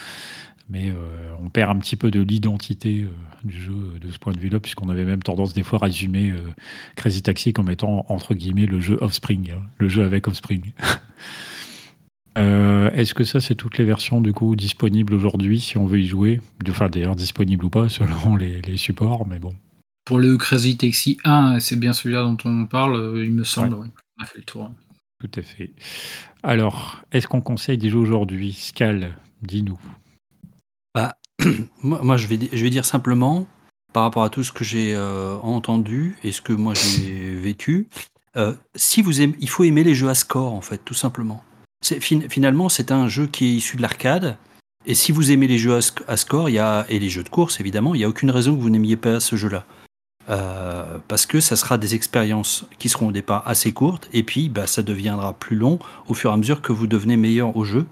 Mais 0.69 0.91
euh, 0.91 1.35
on 1.43 1.49
perd 1.49 1.75
un 1.75 1.81
petit 1.81 1.97
peu 1.97 2.11
de 2.11 2.21
l'identité 2.21 3.01
euh, 3.01 3.09
du 3.43 3.59
jeu 3.59 3.99
de 3.99 4.11
ce 4.11 4.19
point 4.19 4.35
de 4.35 4.39
vue-là, 4.39 4.61
puisqu'on 4.61 4.91
avait 4.91 5.07
même 5.07 5.23
tendance 5.23 5.55
des 5.55 5.63
fois 5.63 5.79
à 5.81 5.87
résumer 5.87 6.35
Crazy 6.97 7.23
Taxi 7.23 7.55
comme 7.55 7.71
étant, 7.71 8.05
entre 8.11 8.35
guillemets, 8.35 8.67
le 8.67 8.81
jeu 8.81 8.99
Offspring, 9.01 9.51
hein, 9.53 9.63
le 9.79 9.89
jeu 9.89 10.05
avec 10.05 10.29
Offspring. 10.29 10.73
Euh, 12.41 12.91
est-ce 12.93 13.13
que 13.13 13.25
ça, 13.25 13.41
c'est 13.41 13.55
toutes 13.55 13.77
les 13.77 13.85
versions 13.85 14.21
du 14.21 14.33
coup 14.33 14.57
disponibles 14.57 15.15
aujourd'hui 15.15 15.61
si 15.61 15.77
on 15.77 15.87
veut 15.87 16.01
y 16.01 16.07
jouer? 16.07 16.41
Enfin, 16.69 16.89
d'ailleurs, 16.89 17.17
disponibles 17.17 17.65
ou 17.65 17.71
pas 17.71 17.89
selon 17.89 18.37
les, 18.37 18.77
supports, 18.77 19.27
mais 19.27 19.39
bon. 19.39 19.55
Pour 20.05 20.19
le 20.19 20.37
Crazy 20.37 20.77
Taxi 20.77 21.19
1, 21.25 21.61
c'est 21.61 21.77
bien 21.77 21.93
celui-là 21.93 22.23
dont 22.23 22.37
on 22.45 22.67
parle, 22.67 22.97
euh, 22.97 23.25
il 23.25 23.33
me 23.33 23.45
semble. 23.45 23.75
On 23.75 24.23
a 24.23 24.27
fait 24.27 24.39
le 24.39 24.45
tour. 24.45 24.71
Tout 25.21 25.31
à 25.39 25.43
fait. 25.43 25.73
Alors, 26.43 27.03
est-ce 27.13 27.29
qu'on 27.29 27.43
conseille 27.43 27.77
d'y 27.77 27.91
jouer 27.91 28.01
aujourd'hui? 28.01 28.55
Scal, 28.55 29.15
dis-nous. 29.43 29.79
Bah, 30.95 31.17
moi, 31.83 32.17
je, 32.17 32.27
vais, 32.27 32.39
je 32.51 32.65
vais 32.65 32.71
dire 32.71 32.87
simplement, 32.87 33.47
par 33.93 34.05
rapport 34.05 34.25
à 34.25 34.31
tout 34.31 34.43
ce 34.43 34.53
que 34.53 34.65
j'ai 34.65 34.95
euh, 34.95 35.37
entendu 35.43 36.17
et 36.25 36.33
ce 36.33 36.41
que 36.41 36.53
moi 36.53 36.73
j'ai 36.75 37.35
vécu, 37.35 37.89
si 38.75 39.03
vous 39.03 39.21
aimez, 39.21 39.35
il 39.41 39.49
faut 39.49 39.65
aimer 39.65 39.85
les 39.85 39.95
jeux 39.95 40.09
à 40.09 40.15
score, 40.15 40.55
en 40.55 40.63
fait, 40.63 40.79
tout 40.85 40.95
simplement 40.95 41.45
finalement, 41.83 42.69
c'est 42.69 42.93
un 42.93 43.09
jeu 43.09 43.27
qui 43.27 43.47
est 43.47 43.53
issu 43.53 43.77
de 43.77 43.83
l'arcade. 43.83 44.37
Et 44.87 44.95
si 44.95 45.13
vous 45.13 45.31
aimez 45.31 45.47
les 45.47 45.59
jeux 45.59 45.79
à, 46.07 46.17
score 46.17 46.49
et 46.49 46.99
les 46.99 47.09
jeux 47.09 47.23
de 47.23 47.29
course, 47.29 47.61
évidemment, 47.61 47.95
il 47.95 47.99
n'y 47.99 48.05
a 48.05 48.09
aucune 48.09 48.31
raison 48.31 48.57
que 48.57 48.61
vous 48.61 48.71
n'aimiez 48.71 48.97
pas 48.97 49.21
ce 49.21 49.37
jeu-là. 49.37 49.65
Euh, 50.29 50.99
parce 51.09 51.27
que 51.27 51.41
ça 51.41 51.57
sera 51.57 51.77
des 51.77 51.95
expériences 51.95 52.67
qui 52.79 52.89
seront 52.89 53.09
au 53.09 53.13
départ 53.13 53.43
assez 53.47 53.73
courtes, 53.73 54.09
et 54.13 54.23
puis 54.23 54.49
bah, 54.49 54.67
ça 54.67 54.83
deviendra 54.83 55.33
plus 55.33 55.57
long 55.57 55.79
au 56.09 56.15
fur 56.15 56.31
et 56.31 56.35
à 56.35 56.37
mesure 56.37 56.63
que 56.63 56.73
vous 56.73 56.87
devenez 56.87 57.17
meilleur 57.17 57.57
au 57.57 57.65
jeu. 57.65 57.87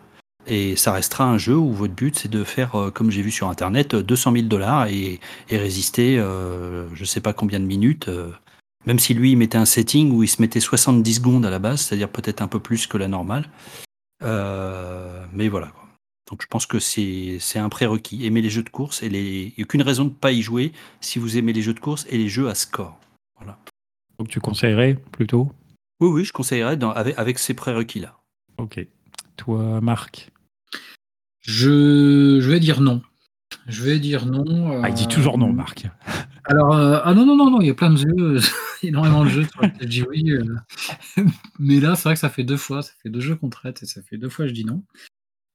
Et 0.47 0.76
ça 0.76 0.93
restera 0.93 1.24
un 1.24 1.36
jeu 1.36 1.57
où 1.57 1.72
votre 1.72 1.95
but 1.95 2.18
c'est 2.18 2.30
de 2.30 2.45
faire, 2.45 2.76
euh, 2.76 2.91
comme 2.91 3.11
j'ai 3.11 3.22
vu 3.22 3.30
sur 3.30 3.49
internet, 3.49 3.97
200 3.97 4.32
000 4.32 4.45
dollars 4.47 4.86
et, 4.86 5.20
résister 5.51 6.18
euh, 6.18 6.86
je 6.95 7.01
ne 7.01 7.07
sais 7.07 7.20
pas 7.20 7.32
combien 7.32 7.61
de 7.61 7.66
minutes. 7.66 8.09
Même 8.89 8.99
si 8.99 9.12
lui, 9.12 9.32
il 9.32 9.36
mettait 9.36 9.59
un 9.59 9.66
setting 9.66 10.11
où 10.12 10.22
il 10.22 10.28
se 10.28 10.41
mettait 10.41 10.61
70 10.61 11.16
secondes 11.16 11.45
à 11.45 11.51
la 11.51 11.59
base, 11.59 11.82
c'est-à-dire 11.82 12.09
peut-être 12.09 12.41
un 12.41 12.49
peu 12.49 12.59
plus 12.59 12.86
que 12.86 12.97
la 12.97 13.07
normale. 13.07 13.51
Euh, 14.22 15.26
mais 15.34 15.49
voilà. 15.49 15.74
Donc 16.30 16.41
je 16.41 16.47
pense 16.47 16.64
que 16.64 16.78
c'est 16.78 17.39
un 17.57 17.68
prérequis. 17.68 18.24
Aimer 18.24 18.41
les 18.41 18.49
jeux 18.49 18.62
de 18.62 18.70
course, 18.70 19.03
et 19.03 19.09
il 19.09 19.12
n'y 19.12 19.53
a 19.59 19.62
aucune 19.62 19.82
raison 19.82 20.05
de 20.05 20.09
ne 20.09 20.14
pas 20.14 20.32
y 20.32 20.41
jouer 20.41 20.72
si 21.03 21.18
vous 21.18 21.36
aimez 21.36 21.53
les 21.53 21.61
jeux 21.61 21.74
de 21.74 21.80
course 21.80 22.07
et 22.09 22.16
les 22.16 22.30
jeux 22.30 22.49
à 22.49 22.55
score. 22.55 22.99
Voilà. 23.36 23.59
Donc 24.18 24.28
tu 24.28 24.41
conseillerais 24.41 24.95
plutôt? 25.12 25.53
Oui, 26.01 26.09
oui, 26.09 26.24
je 26.24 26.32
conseillerais 26.32 26.78
avec, 26.82 27.39
ces 27.39 27.53
prérequis-là. 27.53 28.16
Ok. 28.57 28.86
Toi, 29.36 29.82
Marc? 29.82 30.30
Je, 31.43 32.39
je 32.41 32.51
vais 32.51 32.59
dire 32.59 32.80
non. 32.80 33.03
Je 33.66 33.82
vais 33.82 33.99
dire 33.99 34.24
non. 34.24 34.80
Ah, 34.82 34.89
il 34.89 34.95
dit 34.95 35.09
toujours 35.09 35.36
non, 35.36 35.51
euh, 35.51 35.53
Marc. 35.53 35.86
Alors, 36.49 36.74
euh, 36.74 36.99
ah 37.05 37.12
non, 37.12 37.26
non, 37.26 37.36
non, 37.36 37.51
non, 37.51 37.61
il 37.61 37.66
y 37.66 37.70
a 37.70 37.74
plein 37.74 37.90
de 37.90 37.96
jeux, 37.96 38.40
énormément 38.82 39.24
de 39.24 39.28
jeux 39.28 39.44
sur 39.44 39.61
lesquels 39.61 39.82
je 39.82 39.86
dis 39.86 40.03
oui. 40.09 40.30
Euh. 40.32 40.57
mais 41.59 41.78
là, 41.78 41.94
c'est 41.94 42.05
vrai 42.05 42.14
que 42.14 42.20
ça 42.20 42.30
fait 42.30 42.44
deux 42.44 42.57
fois, 42.57 42.80
ça 42.82 42.92
fait 43.03 43.11
deux 43.11 43.20
jeux 43.20 43.36
qu'on 43.36 43.51
traite 43.51 43.82
et 43.82 43.86
ça 43.86 44.01
fait 44.03 44.16
deux 44.16 44.30
fois 44.30 44.46
que 44.46 44.49
je 44.49 44.55
dis 44.55 44.64
non. 44.64 44.82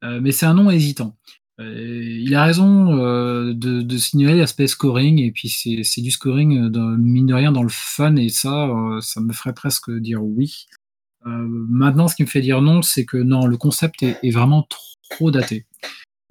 mais 0.04 0.32
c'est 0.32 0.46
un 0.46 0.54
non 0.54 0.70
hésitant. 0.70 1.18
il 1.60 2.36
a 2.36 2.44
raison 2.44 2.96
de, 2.96 3.82
de, 3.82 3.98
signaler 3.98 4.38
l'aspect 4.38 4.68
scoring, 4.68 5.20
et 5.20 5.32
puis 5.32 5.50
c'est 5.50 6.02
du 6.02 6.12
scoring, 6.12 6.70
de, 6.70 6.98
mine 6.98 7.26
de 7.26 7.34
rien, 7.34 7.52
dans 7.52 7.64
le 7.64 7.70
fun, 7.70 8.16
et 8.18 8.30
ça, 8.30 8.70
ça 9.02 9.20
me 9.22 9.34
ferait 9.34 9.54
presque 9.54 9.90
dire 9.92 10.24
oui. 10.24 10.68
maintenant, 11.26 12.08
ce 12.08 12.16
qui 12.16 12.24
me 12.24 12.28
fait 12.28 12.42
dire 12.42 12.62
non, 12.62 12.84
c'est 12.84 13.06
que 13.06 13.18
non, 13.18 13.48
le 13.48 13.58
concept 13.58 14.04
est, 14.04 14.20
est 14.22 14.32
vraiment 14.32 14.68
trop 15.10 15.32
daté. 15.32 15.66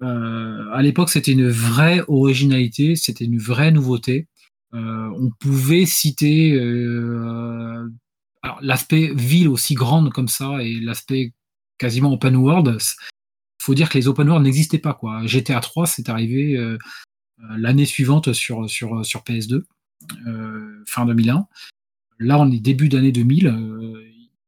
Euh, 0.03 0.69
à 0.71 0.81
l'époque, 0.81 1.09
c'était 1.09 1.31
une 1.31 1.47
vraie 1.47 2.01
originalité, 2.07 2.95
c'était 2.95 3.25
une 3.25 3.37
vraie 3.37 3.71
nouveauté. 3.71 4.27
Euh, 4.73 5.09
on 5.17 5.29
pouvait 5.39 5.85
citer 5.85 6.53
euh, 6.53 7.89
l'aspect 8.61 9.11
ville 9.13 9.47
aussi 9.47 9.75
grande 9.75 10.11
comme 10.11 10.27
ça 10.27 10.61
et 10.61 10.79
l'aspect 10.79 11.33
quasiment 11.77 12.13
open 12.13 12.35
world. 12.35 12.77
Il 12.79 13.63
faut 13.63 13.75
dire 13.75 13.89
que 13.89 13.97
les 13.97 14.07
open 14.07 14.27
world 14.27 14.43
n'existaient 14.43 14.79
pas. 14.79 14.93
Quoi. 14.93 15.25
GTA 15.25 15.59
3, 15.59 15.87
c'est 15.87 16.09
arrivé 16.09 16.59
l'année 17.55 17.85
suivante 17.85 18.33
sur, 18.33 18.69
sur, 18.69 19.05
sur 19.05 19.21
PS2, 19.21 19.63
fin 20.87 21.05
2001. 21.05 21.47
Là, 22.19 22.39
on 22.39 22.51
est 22.51 22.59
début 22.59 22.89
d'année 22.89 23.11
2000 23.11 24.03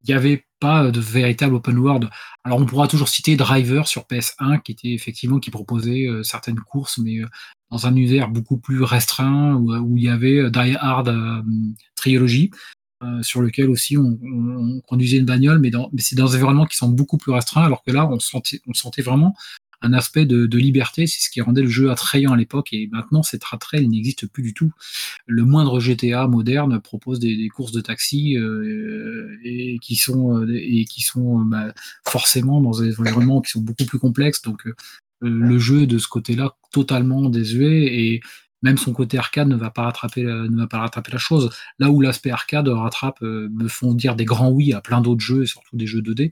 il 0.05 0.11
n'y 0.11 0.17
avait 0.17 0.45
pas 0.59 0.91
de 0.91 0.99
véritable 0.99 1.55
open 1.55 1.77
world. 1.77 2.09
Alors 2.43 2.59
on 2.59 2.65
pourra 2.65 2.87
toujours 2.87 3.09
citer 3.09 3.35
Driver 3.35 3.87
sur 3.87 4.03
PS1 4.03 4.61
qui 4.61 4.71
était 4.71 4.93
effectivement 4.93 5.39
qui 5.39 5.49
proposait 5.51 6.05
euh, 6.07 6.21
certaines 6.23 6.59
courses, 6.59 6.99
mais 6.99 7.19
euh, 7.19 7.27
dans 7.71 7.87
un 7.87 7.95
univers 7.95 8.29
beaucoup 8.29 8.57
plus 8.57 8.83
restreint 8.83 9.55
où, 9.55 9.97
il 9.97 10.03
y 10.03 10.09
avait 10.09 10.39
euh, 10.39 10.49
Die 10.49 10.75
Hard 10.79 11.13
Trilogy 11.95 12.51
sur 13.21 13.43
lequel 13.43 13.69
aussi 13.69 13.97
on, 13.99 14.81
conduisait 14.87 15.17
une 15.17 15.25
bagnole, 15.25 15.59
mais, 15.59 15.69
mais 15.69 16.01
c'est 16.01 16.15
dans 16.15 16.25
des 16.25 16.35
environnements 16.35 16.65
qui 16.65 16.75
sont 16.75 16.89
beaucoup 16.89 17.17
plus 17.17 17.31
restreints, 17.31 17.63
alors 17.63 17.83
que 17.83 17.91
là 17.91 18.07
on 18.07 18.19
sentait, 18.19 18.61
on 18.65 18.73
sentait 18.73 19.03
vraiment 19.03 19.35
un 19.85 19.93
aspect 19.93 20.25
de, 20.25 20.57
liberté, 20.57 21.05
c'est 21.05 21.21
ce 21.21 21.29
qui 21.29 21.41
rendait 21.41 21.61
le 21.61 21.69
jeu 21.69 21.91
attrayant 21.91 22.33
à 22.33 22.37
l'époque, 22.37 22.73
et 22.73 22.87
maintenant 22.91 23.23
cet 23.23 23.43
attrait 23.51 23.83
il 23.83 23.89
n'existe 23.89 24.25
plus 24.27 24.41
du 24.41 24.53
tout. 24.53 24.71
Le 25.27 25.43
moindre 25.43 25.79
GTA 25.79 26.27
moderne 26.27 26.79
propose 26.79 27.19
des, 27.19 27.47
courses 27.49 27.71
de 27.71 27.81
taxi 27.81 28.37
euh, 28.37 29.37
et 29.43 29.77
qui 29.79 29.95
sont 29.95 30.41
euh, 30.41 30.47
et 30.53 30.85
qui 30.85 31.01
sont 31.01 31.39
bah, 31.39 31.73
forcément 32.05 32.61
dans 32.61 32.79
des 32.79 32.99
environnements 32.99 33.41
qui 33.41 33.51
sont 33.51 33.61
beaucoup 33.61 33.85
plus 33.85 33.99
complexes. 33.99 34.41
Donc 34.41 34.65
euh, 34.65 34.73
le 35.25 35.57
jeu 35.57 35.87
de 35.87 35.97
ce 35.97 36.07
côté-là 36.07 36.55
totalement 36.71 37.29
désuet 37.29 37.85
et 37.85 38.21
même 38.61 38.77
son 38.77 38.93
côté 38.93 39.17
arcade 39.17 39.47
ne 39.47 39.55
va 39.55 39.69
pas 39.69 39.83
rattraper 39.83 40.23
la 40.23 41.17
chose. 41.17 41.49
Là 41.77 41.91
où 41.91 42.01
l'aspect 42.01 42.31
arcade 42.31 42.67
rattrape, 42.67 43.21
me 43.21 43.67
font 43.67 43.93
dire 43.93 44.15
des 44.15 44.25
grands 44.25 44.49
oui 44.49 44.73
à 44.73 44.81
plein 44.81 45.01
d'autres 45.01 45.23
jeux 45.23 45.43
et 45.43 45.45
surtout 45.45 45.77
des 45.77 45.87
jeux 45.87 46.01
2D. 46.01 46.31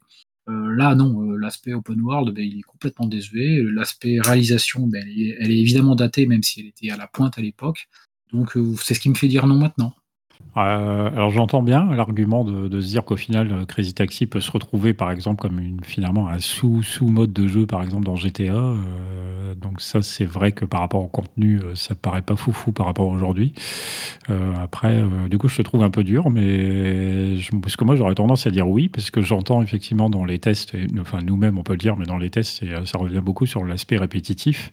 Euh, 0.50 0.76
là, 0.76 0.94
non, 0.96 1.22
euh, 1.22 1.38
l'aspect 1.38 1.74
open 1.74 2.02
world, 2.02 2.34
ben, 2.34 2.44
il 2.44 2.60
est 2.60 2.64
complètement 2.64 3.08
désuet. 3.08 3.62
L'aspect 3.64 4.20
réalisation, 4.20 4.88
ben, 4.88 5.06
elle, 5.08 5.52
est, 5.52 5.58
évidemment 5.58 5.96
datée, 5.96 6.26
même 6.26 6.44
si 6.44 6.60
elle 6.60 6.68
était 6.68 6.90
à 6.90 6.98
la 6.98 7.08
pointe 7.08 7.38
à 7.38 7.42
l'époque. 7.42 7.88
Donc, 8.34 8.58
euh, 8.58 8.76
c'est 8.82 8.94
ce 8.94 9.00
qui 9.00 9.10
me 9.10 9.16
fait 9.16 9.28
dire 9.28 9.48
non 9.48 9.56
maintenant. 9.56 9.94
Euh, 10.56 11.10
alors 11.12 11.32
j'entends 11.32 11.64
bien 11.64 11.94
l'argument 11.96 12.44
de, 12.44 12.80
se 12.80 12.88
dire 12.88 13.04
qu'au 13.04 13.18
final, 13.18 13.52
euh, 13.52 13.66
Crazy 13.66 13.94
Taxi 13.94 14.28
peut 14.28 14.40
se 14.40 14.52
retrouver 14.52 14.94
par 14.94 15.10
exemple 15.10 15.42
comme 15.42 15.60
une, 15.60 15.84
finalement 15.84 16.28
un 16.28 16.40
sous-sous-mode 16.40 17.34
de 17.34 17.48
jeu 17.48 17.66
par 17.66 17.82
exemple 17.82 18.06
dans 18.06 18.16
GTA. 18.16 18.54
Euh, 18.54 19.56
donc 19.56 19.82
ça 19.82 20.04
c'est 20.04 20.26
vrai 20.26 20.52
que 20.52 20.66
par 20.66 20.82
rapport 20.82 21.02
au 21.02 21.08
contenu, 21.08 21.62
ça 21.74 21.96
paraît 21.96 22.22
pas 22.22 22.36
foufou 22.36 22.72
par 22.72 22.86
rapport 22.86 23.08
aujourd'hui. 23.08 23.54
après, 24.62 25.04
du 25.30 25.38
coup 25.38 25.48
je 25.48 25.58
te 25.58 25.62
trouve 25.62 25.84
un 25.84 25.90
peu 25.90 26.04
dur, 26.04 26.30
mais 26.30 27.38
parce 27.62 27.76
que 27.76 27.84
moi 27.84 27.96
j'aurais 27.96 28.16
tendance 28.16 28.48
à 28.48 28.52
dire 28.52 28.68
oui, 28.68 28.90
parce 28.90 29.12
que 29.12 29.22
j'entends 29.22 29.62
effectivement 29.62 30.10
dans 30.10 30.26
les 30.26 30.40
tests, 30.40 30.76
enfin 31.00 31.22
nous-mêmes 31.22 31.58
on 31.58 31.64
peut 31.64 31.74
le 31.74 31.78
dire, 31.78 31.96
mais 31.98 32.06
dans 32.06 32.18
les 32.18 32.30
tests 32.30 32.64
ça 32.86 32.98
revient 32.98 33.22
beaucoup 33.24 33.46
sur 33.46 33.64
l'aspect 33.64 33.98
répétitif. 33.98 34.72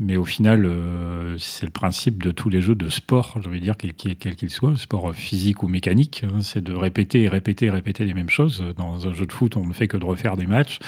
Mais 0.00 0.16
au 0.16 0.24
final, 0.24 0.64
euh, 0.64 1.36
c'est 1.38 1.66
le 1.66 1.72
principe 1.72 2.22
de 2.22 2.30
tous 2.30 2.48
les 2.48 2.62
jeux 2.62 2.76
de 2.76 2.88
sport, 2.88 3.38
je 3.42 3.48
veux 3.48 3.58
dire, 3.58 3.74
quel 3.76 3.94
qu'il 4.36 4.50
soit, 4.50 4.76
sport 4.76 5.12
physique 5.12 5.64
ou 5.64 5.68
mécanique, 5.68 6.22
hein, 6.24 6.40
c'est 6.40 6.62
de 6.62 6.72
répéter 6.72 7.22
et 7.22 7.28
répéter 7.28 7.66
et 7.66 7.70
répéter 7.70 8.04
les 8.04 8.14
mêmes 8.14 8.30
choses. 8.30 8.62
Dans 8.76 9.08
un 9.08 9.12
jeu 9.12 9.26
de 9.26 9.32
foot, 9.32 9.56
on 9.56 9.66
ne 9.66 9.72
fait 9.72 9.88
que 9.88 9.96
de 9.96 10.04
refaire 10.04 10.36
des 10.36 10.46
matchs. 10.46 10.78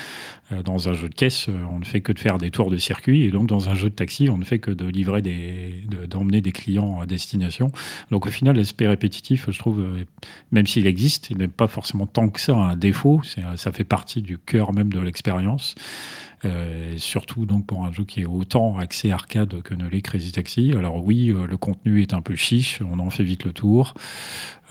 Euh, 0.53 0.63
dans 0.63 0.89
un 0.89 0.93
jeu 0.93 1.09
de 1.09 1.15
caisse, 1.15 1.49
on 1.49 1.81
ne 1.81 1.85
fait 1.85 2.03
que 2.03 2.13
de 2.13 2.21
faire 2.21 2.39
des 2.39 2.53
tours 2.53 2.71
de 2.71 2.77
circuit. 2.77 3.25
Et 3.25 3.33
donc, 3.33 3.49
dans 3.49 3.69
un 3.69 3.75
jeu 3.75 3.91
de 3.91 3.95
taxi, 3.95 4.29
on 4.31 4.39
ne 4.39 4.45
fait 4.45 4.61
que 4.61 4.71
de 4.71 4.87
livrer 4.87 5.23
des, 5.23 5.83
d'emmener 6.09 6.41
des 6.41 6.53
clients 6.53 7.01
à 7.01 7.07
destination. 7.07 7.73
Donc, 8.13 8.27
au 8.27 8.31
final, 8.31 8.57
l'aspect 8.57 8.87
répétitif, 8.87 9.47
je 9.51 9.59
trouve, 9.59 9.81
euh, 9.81 10.05
même 10.53 10.69
s'il 10.69 10.87
existe, 10.87 11.31
il 11.31 11.39
n'est 11.39 11.49
pas 11.49 11.67
forcément 11.67 12.07
tant 12.07 12.29
que 12.29 12.41
ça 12.41 12.55
un 12.55 12.77
défaut. 12.77 13.23
Ça 13.57 13.73
fait 13.73 13.85
partie 13.85 14.23
du 14.23 14.39
cœur 14.39 14.73
même 14.73 14.93
de 14.93 15.01
l'expérience. 15.01 15.75
Euh, 16.47 16.97
surtout 16.97 17.45
donc 17.45 17.67
pour 17.67 17.85
un 17.85 17.93
jeu 17.93 18.05
qui 18.05 18.23
est 18.23 18.27
autant 18.27 18.79
axé 18.79 19.11
arcade 19.11 19.61
que 19.63 19.75
ne 19.75 19.87
l'est 19.89 20.01
Crazy 20.01 20.33
Taxi. 20.33 20.73
Alors 20.73 21.05
oui, 21.05 21.31
euh, 21.31 21.47
le 21.47 21.57
contenu 21.57 22.01
est 22.01 22.15
un 22.15 22.23
peu 22.23 22.35
chiche, 22.35 22.81
on 22.81 22.99
en 22.99 23.11
fait 23.11 23.25
vite 23.25 23.45
le 23.45 23.53
tour. 23.53 23.95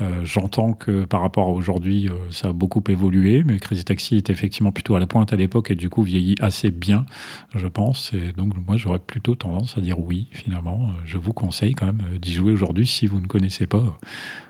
Euh, 0.01 0.25
j'entends 0.25 0.73
que 0.73 1.05
par 1.05 1.21
rapport 1.21 1.47
à 1.47 1.51
aujourd'hui, 1.51 2.09
ça 2.31 2.49
a 2.49 2.53
beaucoup 2.53 2.83
évolué, 2.89 3.43
mais 3.43 3.59
Crazy 3.59 3.85
Taxi 3.85 4.15
est 4.15 4.29
effectivement 4.29 4.71
plutôt 4.71 4.95
à 4.95 4.99
la 4.99 5.07
pointe 5.07 5.31
à 5.33 5.35
l'époque 5.35 5.69
et 5.71 5.75
du 5.75 5.89
coup 5.89 6.01
vieillit 6.03 6.35
assez 6.39 6.71
bien, 6.71 7.05
je 7.53 7.67
pense. 7.67 8.13
Et 8.13 8.31
donc 8.31 8.53
moi, 8.65 8.77
j'aurais 8.77 8.99
plutôt 8.99 9.35
tendance 9.35 9.77
à 9.77 9.81
dire 9.81 9.99
oui, 9.99 10.27
finalement. 10.31 10.89
Je 11.05 11.17
vous 11.17 11.33
conseille 11.33 11.75
quand 11.75 11.87
même 11.87 12.17
d'y 12.17 12.33
jouer 12.33 12.51
aujourd'hui 12.51 12.87
si 12.87 13.05
vous 13.07 13.19
ne 13.19 13.27
connaissez 13.27 13.67
pas 13.67 13.99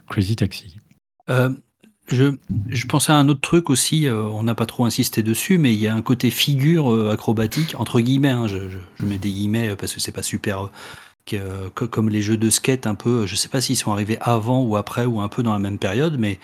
Crazy 0.08 0.36
Taxi. 0.36 0.80
Je, 2.12 2.36
je 2.68 2.88
pensais 2.88 3.12
à 3.12 3.18
un 3.18 3.30
autre 3.30 3.42
truc 3.42 3.70
aussi, 3.70 4.08
euh, 4.08 4.24
on 4.24 4.44
n'a 4.44 4.56
pas 4.56 4.66
trop 4.66 4.86
insisté 4.86 5.22
dessus, 5.22 5.58
mais 5.60 5.74
il 5.74 5.80
y 5.80 5.88
a 5.88 5.94
un 5.94 6.02
côté 6.02 6.32
figure 6.32 6.92
euh, 6.92 7.12
acrobatique, 7.12 7.76
entre 7.78 8.00
guillemets, 8.02 8.30
hein, 8.30 8.48
je, 8.48 8.58
je- 8.70 9.06
mets 9.06 9.18
des 9.20 9.30
guillemets 9.32 9.76
parce 9.76 9.94
que 9.94 10.00
c'est 10.00 10.12
pas 10.12 10.24
super, 10.24 10.70
euh, 11.34 11.70
comme 11.70 12.10
les 12.10 12.22
jeux 12.24 12.38
de 12.38 12.50
skate 12.50 12.88
un 12.88 12.96
peu, 12.96 13.28
je 13.28 13.36
sais 13.36 13.50
pas 13.50 13.62
s'ils 13.62 13.78
sont 13.78 13.92
arrivés 13.92 14.18
avant 14.22 14.64
ou 14.64 14.76
après 14.76 15.06
ou 15.06 15.22
un 15.22 15.28
peu 15.30 15.44
dans 15.44 15.54
la 15.54 15.60
même 15.60 15.78
période, 15.78 16.18
mais 16.18 16.40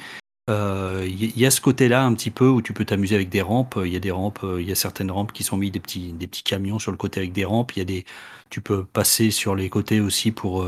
il 0.47 1.34
y, 1.39 1.45
a 1.47 1.49
ce 1.51 1.59
côté-là 1.59 2.05
un 2.05 2.13
petit 2.13 2.30
peu 2.30 2.47
où 2.47 2.61
tu 2.61 2.72
peux 2.74 2.86
t'amuser 2.86 3.16
avec 3.16 3.30
des 3.30 3.41
rampes, 3.41 3.80
il 3.84 3.91
y 3.91 3.95
a 3.95 3.99
des 3.99 4.11
rampes, 4.11 4.45
il 4.59 4.68
y 4.70 4.72
a 4.72 4.76
certaines 4.76 5.09
rampes 5.09 5.34
qui 5.34 5.43
sont 5.43 5.57
mis 5.57 5.72
des 5.72 5.80
petits, 5.80 6.13
des 6.13 6.28
petits 6.28 6.43
camions 6.43 6.78
sur 6.78 6.91
le 6.91 6.97
côté 6.97 7.20
avec 7.20 7.34
des 7.34 7.45
rampes, 7.45 7.72
il 7.76 7.80
y 7.80 7.82
a 7.82 7.86
des, 7.86 8.05
tu 8.51 8.61
peux 8.61 8.84
passer 8.86 9.32
sur 9.32 9.55
les 9.55 9.70
côtés 9.70 10.01
aussi 10.01 10.32
pour... 10.32 10.63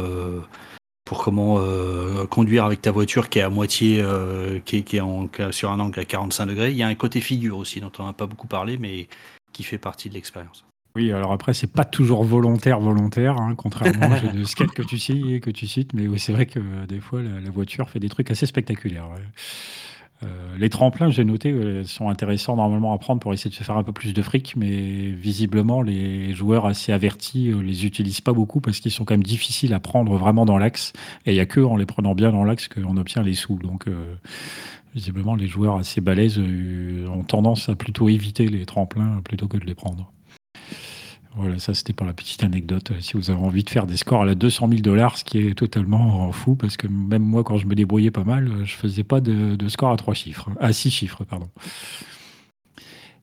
pour 1.07 1.23
comment 1.23 1.55
euh, 1.59 2.25
conduire 2.27 2.65
avec 2.65 2.81
ta 2.81 2.91
voiture 2.91 3.29
qui 3.29 3.39
est 3.39 3.41
à 3.41 3.49
moitié, 3.49 4.01
euh, 4.01 4.59
qui 4.65 4.77
est, 4.77 4.81
qui 4.83 4.97
est 4.97 5.01
en- 5.01 5.27
qui 5.27 5.41
est 5.41 5.51
sur 5.53 5.71
un 5.71 5.79
angle 5.79 5.99
à 6.01 6.05
45 6.05 6.45
degrés. 6.47 6.71
Il 6.71 6.77
y 6.77 6.83
a 6.83 6.87
un 6.87 6.95
côté 6.95 7.21
figure 7.21 7.57
aussi 7.57 7.79
dont 7.79 7.91
on 7.99 8.05
n'a 8.05 8.11
pas 8.13 8.25
beaucoup 8.27 8.47
parlé, 8.47 8.77
mais 8.77 9.07
qui 9.53 9.63
fait 9.63 9.77
partie 9.77 10.09
de 10.09 10.13
l'expérience. 10.15 10.65
Oui, 10.97 11.11
alors 11.13 11.31
après, 11.31 11.53
c'est 11.53 11.71
pas 11.71 11.85
toujours 11.85 12.23
volontaire, 12.25 12.79
volontaire, 12.81 13.37
hein, 13.37 13.53
contrairement 13.55 14.09
au 14.09 14.17
jeu 14.21 14.27
de 14.29 14.43
skate 14.43 14.71
que 14.71 14.81
tu 14.81 14.97
cites, 14.99 15.41
que 15.41 15.51
tu 15.51 15.65
cites 15.67 15.93
mais 15.93 16.07
oui, 16.07 16.19
c'est 16.19 16.33
vrai 16.33 16.45
que 16.45 16.59
euh, 16.59 16.85
des 16.87 16.99
fois, 16.99 17.21
la, 17.21 17.39
la 17.39 17.49
voiture 17.51 17.89
fait 17.89 17.99
des 17.99 18.09
trucs 18.09 18.29
assez 18.31 18.45
spectaculaires. 18.45 19.07
ouais. 19.09 19.23
Euh, 20.23 20.57
les 20.57 20.69
tremplins, 20.69 21.11
j'ai 21.11 21.23
noté, 21.23 21.51
euh, 21.51 21.83
sont 21.83 22.09
intéressants 22.09 22.55
normalement 22.55 22.93
à 22.93 22.97
prendre 22.97 23.19
pour 23.19 23.33
essayer 23.33 23.51
de 23.51 23.55
se 23.55 23.63
faire 23.63 23.77
un 23.77 23.83
peu 23.83 23.91
plus 23.91 24.13
de 24.13 24.21
fric, 24.21 24.55
mais 24.55 25.11
visiblement, 25.11 25.81
les 25.81 26.33
joueurs 26.33 26.65
assez 26.65 26.91
avertis 26.91 27.51
euh, 27.51 27.61
les 27.61 27.85
utilisent 27.85 28.21
pas 28.21 28.33
beaucoup 28.33 28.59
parce 28.59 28.79
qu'ils 28.79 28.91
sont 28.91 29.05
quand 29.05 29.13
même 29.13 29.23
difficiles 29.23 29.73
à 29.73 29.79
prendre 29.79 30.17
vraiment 30.17 30.45
dans 30.45 30.57
l'axe. 30.57 30.93
Et 31.25 31.33
il 31.33 31.35
y 31.35 31.39
a 31.39 31.45
que 31.45 31.59
en 31.59 31.75
les 31.75 31.85
prenant 31.85 32.15
bien 32.15 32.31
dans 32.31 32.43
l'axe 32.43 32.67
qu'on 32.67 32.97
obtient 32.97 33.21
les 33.21 33.35
sous. 33.35 33.57
Donc, 33.57 33.85
visiblement, 34.95 35.35
les 35.35 35.47
joueurs 35.47 35.75
assez 35.75 36.01
balèzes 36.01 36.39
ont 36.39 37.23
tendance 37.23 37.69
à 37.69 37.75
plutôt 37.75 38.09
éviter 38.09 38.47
les 38.47 38.65
tremplins 38.65 39.21
plutôt 39.23 39.47
que 39.47 39.57
de 39.57 39.65
les 39.65 39.75
prendre. 39.75 40.11
Voilà, 41.35 41.59
ça 41.59 41.73
c'était 41.73 41.93
pour 41.93 42.05
la 42.05 42.13
petite 42.13 42.43
anecdote. 42.43 42.91
Si 42.99 43.13
vous 43.13 43.29
avez 43.29 43.39
envie 43.39 43.63
de 43.63 43.69
faire 43.69 43.85
des 43.85 43.97
scores 43.97 44.23
à 44.23 44.25
la 44.25 44.35
200 44.35 44.69
000 44.69 44.81
dollars, 44.81 45.17
ce 45.17 45.23
qui 45.23 45.39
est 45.39 45.53
totalement 45.53 46.31
fou, 46.31 46.55
parce 46.55 46.77
que 46.77 46.87
même 46.87 47.23
moi, 47.23 47.43
quand 47.43 47.57
je 47.57 47.67
me 47.67 47.75
débrouillais 47.75 48.11
pas 48.11 48.23
mal, 48.23 48.65
je 48.65 48.73
faisais 48.73 49.03
pas 49.03 49.21
de, 49.21 49.55
de 49.55 49.69
score 49.69 49.91
à 49.91 49.97
trois 49.97 50.13
chiffres, 50.13 50.49
à 50.59 50.73
six 50.73 50.89
chiffres, 50.89 51.23
pardon. 51.23 51.49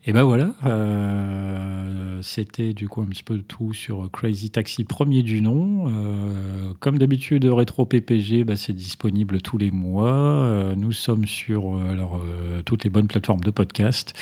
Et 0.07 0.12
ben 0.12 0.22
voilà, 0.22 0.52
euh, 0.66 2.20
c'était 2.20 2.74
du 2.74 2.88
coup 2.88 3.00
un 3.00 3.07
petit 3.07 3.22
peu 3.22 3.38
tout 3.38 3.72
sur 3.72 4.11
Crazy 4.12 4.50
Taxi, 4.50 4.84
premier 4.84 5.22
du 5.22 5.40
nom. 5.40 5.86
Euh, 5.88 6.74
comme 6.78 6.98
d'habitude, 6.98 7.46
Retro 7.46 7.86
PPG, 7.86 8.44
bah, 8.44 8.57
c'est 8.57 8.74
disponible 8.74 9.40
tous 9.40 9.57
les 9.57 9.70
mois. 9.70 10.12
Euh, 10.12 10.74
nous 10.76 10.92
sommes 10.92 11.24
sur 11.24 11.80
alors, 11.88 12.20
toutes 12.66 12.84
les 12.84 12.90
bonnes 12.90 13.09
plateformes 13.09 13.40
de 13.40 13.50
podcast. 13.50 14.12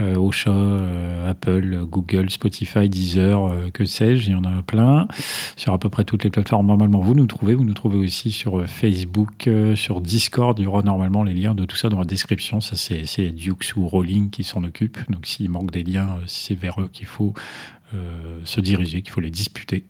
Euh, 0.00 0.16
Ocha, 0.16 0.50
euh, 0.50 1.30
Apple, 1.30 1.86
Google, 1.90 2.28
Spotify, 2.30 2.88
Deezer, 2.88 3.46
euh, 3.46 3.70
que 3.72 3.84
sais-je, 3.86 4.26
il 4.26 4.32
y 4.32 4.34
en 4.34 4.44
a 4.44 4.62
plein. 4.62 5.08
Sur 5.56 5.72
à 5.72 5.78
peu 5.78 5.88
près 5.88 6.04
toutes 6.04 6.24
les 6.24 6.30
plateformes, 6.30 6.66
normalement, 6.66 7.00
vous 7.00 7.14
nous 7.14 7.26
trouvez. 7.26 7.54
Vous 7.54 7.64
nous 7.64 7.74
trouvez 7.74 7.98
aussi 7.98 8.30
sur 8.30 8.66
Facebook, 8.66 9.48
sur 9.74 10.00
Discord. 10.00 10.58
Il 10.58 10.64
y 10.64 10.66
aura 10.66 10.82
normalement 10.82 11.24
les 11.24 11.34
liens 11.34 11.54
de 11.54 11.64
tout 11.64 11.76
ça 11.76 11.88
dans 11.88 11.98
la 11.98 12.04
description. 12.04 12.60
Ça, 12.60 12.76
c'est 12.76 13.30
Dukes 13.30 13.74
ou 13.76 13.88
Rolling 13.88 14.30
qui 14.30 14.44
s'en 14.44 14.64
occupent. 14.64 14.98
Donc, 15.10 15.26
s'il 15.26 15.50
manque 15.50 15.70
des 15.70 15.82
liens, 15.82 16.18
c'est 16.26 16.54
vers 16.54 16.80
eux 16.80 16.88
qu'il 16.92 17.06
faut 17.06 17.32
euh, 17.96 18.40
se 18.44 18.60
diriger, 18.60 19.02
qu'il 19.02 19.12
faut 19.12 19.20
les 19.20 19.30
disputer. 19.30 19.84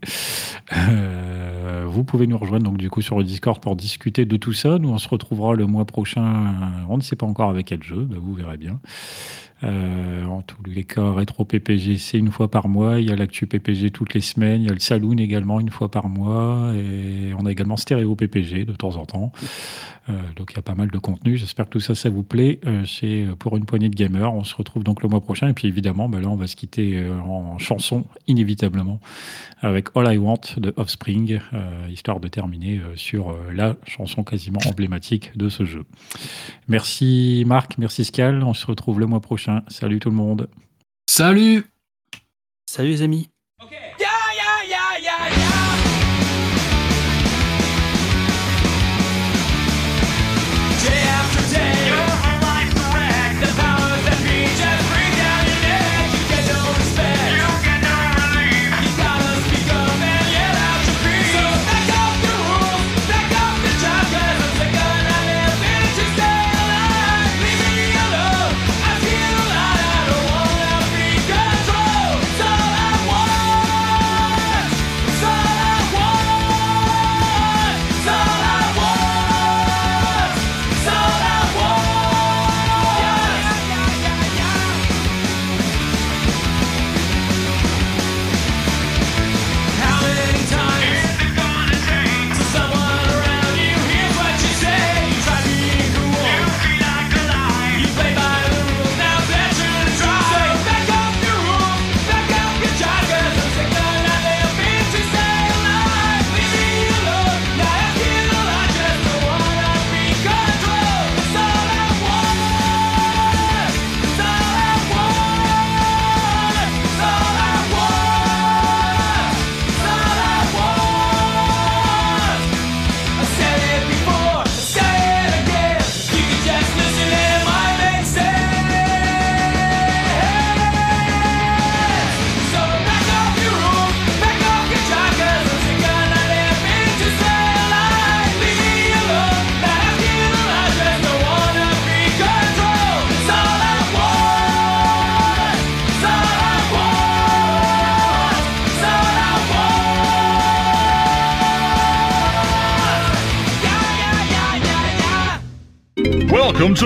Euh, 0.72 1.84
vous 1.86 2.04
pouvez 2.04 2.26
nous 2.26 2.38
rejoindre 2.38 2.64
donc 2.64 2.76
du 2.76 2.90
coup 2.90 3.02
sur 3.02 3.18
le 3.18 3.24
Discord 3.24 3.60
pour 3.60 3.76
discuter 3.76 4.24
de 4.24 4.36
tout 4.36 4.52
ça. 4.52 4.78
Nous 4.78 4.88
on 4.88 4.98
se 4.98 5.08
retrouvera 5.08 5.54
le 5.54 5.66
mois 5.66 5.84
prochain. 5.84 6.54
On 6.88 6.96
ne 6.96 7.02
sait 7.02 7.16
pas 7.16 7.26
encore 7.26 7.50
avec 7.50 7.66
quel 7.66 7.82
jeu, 7.82 8.08
vous 8.20 8.34
verrez 8.34 8.56
bien. 8.56 8.80
Euh, 9.64 10.26
en 10.26 10.42
tous 10.42 10.62
les 10.66 10.84
cas, 10.84 11.12
rétro 11.12 11.44
PPG, 11.44 11.96
c'est 11.96 12.18
une 12.18 12.30
fois 12.30 12.50
par 12.50 12.68
mois. 12.68 13.00
Il 13.00 13.08
y 13.08 13.12
a 13.12 13.16
l'actu 13.16 13.46
PPG 13.46 13.90
toutes 13.90 14.12
les 14.14 14.20
semaines. 14.20 14.62
Il 14.62 14.66
y 14.66 14.70
a 14.70 14.74
le 14.74 14.80
Saloon 14.80 15.16
également 15.16 15.60
une 15.60 15.70
fois 15.70 15.90
par 15.90 16.08
mois. 16.08 16.72
Et 16.74 17.32
on 17.38 17.46
a 17.46 17.52
également 17.52 17.76
Stéréo 17.76 18.14
PPG 18.14 18.64
de 18.64 18.72
temps 18.72 18.96
en 18.96 19.06
temps. 19.06 19.32
Euh, 20.08 20.12
donc 20.36 20.52
il 20.52 20.56
y 20.56 20.58
a 20.58 20.62
pas 20.62 20.74
mal 20.74 20.90
de 20.90 20.98
contenu. 20.98 21.36
J'espère 21.36 21.66
que 21.66 21.70
tout 21.70 21.80
ça, 21.80 21.94
ça 21.94 22.10
vous 22.10 22.22
plaît. 22.22 22.60
Euh, 22.66 22.84
c'est 22.86 23.26
pour 23.38 23.56
une 23.56 23.64
poignée 23.64 23.88
de 23.88 23.94
gamers. 23.94 24.32
On 24.32 24.44
se 24.44 24.54
retrouve 24.54 24.84
donc 24.84 25.02
le 25.02 25.08
mois 25.08 25.20
prochain. 25.20 25.48
Et 25.48 25.52
puis 25.52 25.68
évidemment, 25.68 26.08
bah 26.08 26.20
là, 26.20 26.28
on 26.28 26.36
va 26.36 26.46
se 26.46 26.56
quitter 26.56 26.96
euh, 26.96 27.18
en 27.20 27.58
chanson, 27.58 28.04
inévitablement, 28.26 29.00
avec 29.60 29.88
All 29.94 30.12
I 30.12 30.18
Want 30.18 30.40
de 30.58 30.72
Offspring, 30.76 31.40
euh, 31.52 31.88
histoire 31.90 32.20
de 32.20 32.28
terminer 32.28 32.78
euh, 32.78 32.96
sur 32.96 33.30
euh, 33.30 33.52
la 33.52 33.76
chanson 33.86 34.24
quasiment 34.24 34.60
emblématique 34.66 35.36
de 35.36 35.48
ce 35.48 35.64
jeu. 35.64 35.84
Merci 36.68 37.44
Marc, 37.46 37.78
merci 37.78 38.04
Scal. 38.04 38.42
On 38.42 38.54
se 38.54 38.66
retrouve 38.66 39.00
le 39.00 39.06
mois 39.06 39.20
prochain. 39.20 39.62
Salut 39.68 39.98
tout 39.98 40.10
le 40.10 40.16
monde. 40.16 40.48
Salut 41.08 41.64
Salut 42.68 42.90
les 42.90 43.02
amis 43.02 43.28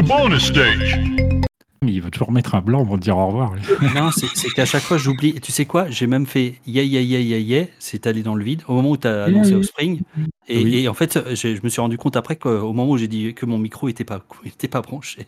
Bonus 0.07 0.47
stage. 0.47 0.99
Il 1.83 2.01
va 2.03 2.11
toujours 2.11 2.31
mettre 2.33 2.55
un 2.55 2.61
blanc 2.61 2.85
pour 2.85 2.99
dire 2.99 3.17
au 3.17 3.27
revoir. 3.29 3.53
Non, 3.95 4.11
c'est 4.13 4.49
qu'à 4.51 4.65
chaque 4.67 4.83
fois 4.83 4.99
j'oublie. 4.99 5.31
Et 5.31 5.41
tu 5.41 5.51
sais 5.53 5.65
quoi? 5.65 5.89
J'ai 5.91 6.07
même 6.07 6.27
fait 6.27 6.57
yeah 6.67 6.83
yeah 6.83 7.01
yeah 7.01 7.21
yeah 7.21 7.39
yeah, 7.39 7.65
c'est 7.79 8.07
allé 8.07 8.23
dans 8.23 8.35
le 8.35 8.45
vide 8.45 8.63
au 8.69 8.75
moment 8.75 8.91
où 8.91 8.97
tu 8.97 9.09
as 9.09 9.25
annoncé 9.25 9.51
yeah. 9.51 9.59
Offspring. 9.59 10.01
Et, 10.49 10.63
Oui. 10.63 10.79
et 10.79 10.89
en 10.89 10.95
fait, 10.95 11.19
je 11.35 11.59
me 11.63 11.69
suis 11.69 11.81
rendu 11.81 11.97
compte 11.99 12.17
après 12.17 12.37
qu'au 12.37 12.73
moment 12.73 12.91
où 12.91 12.99
j'ai 12.99 13.09
dit 13.09 13.35
que 13.35 13.47
mon 13.47 13.59
micro 13.59 13.89
était 13.89 14.05
pas 14.05 14.21
était 14.45 14.69
pas 14.69 14.83
branché. 14.83 15.27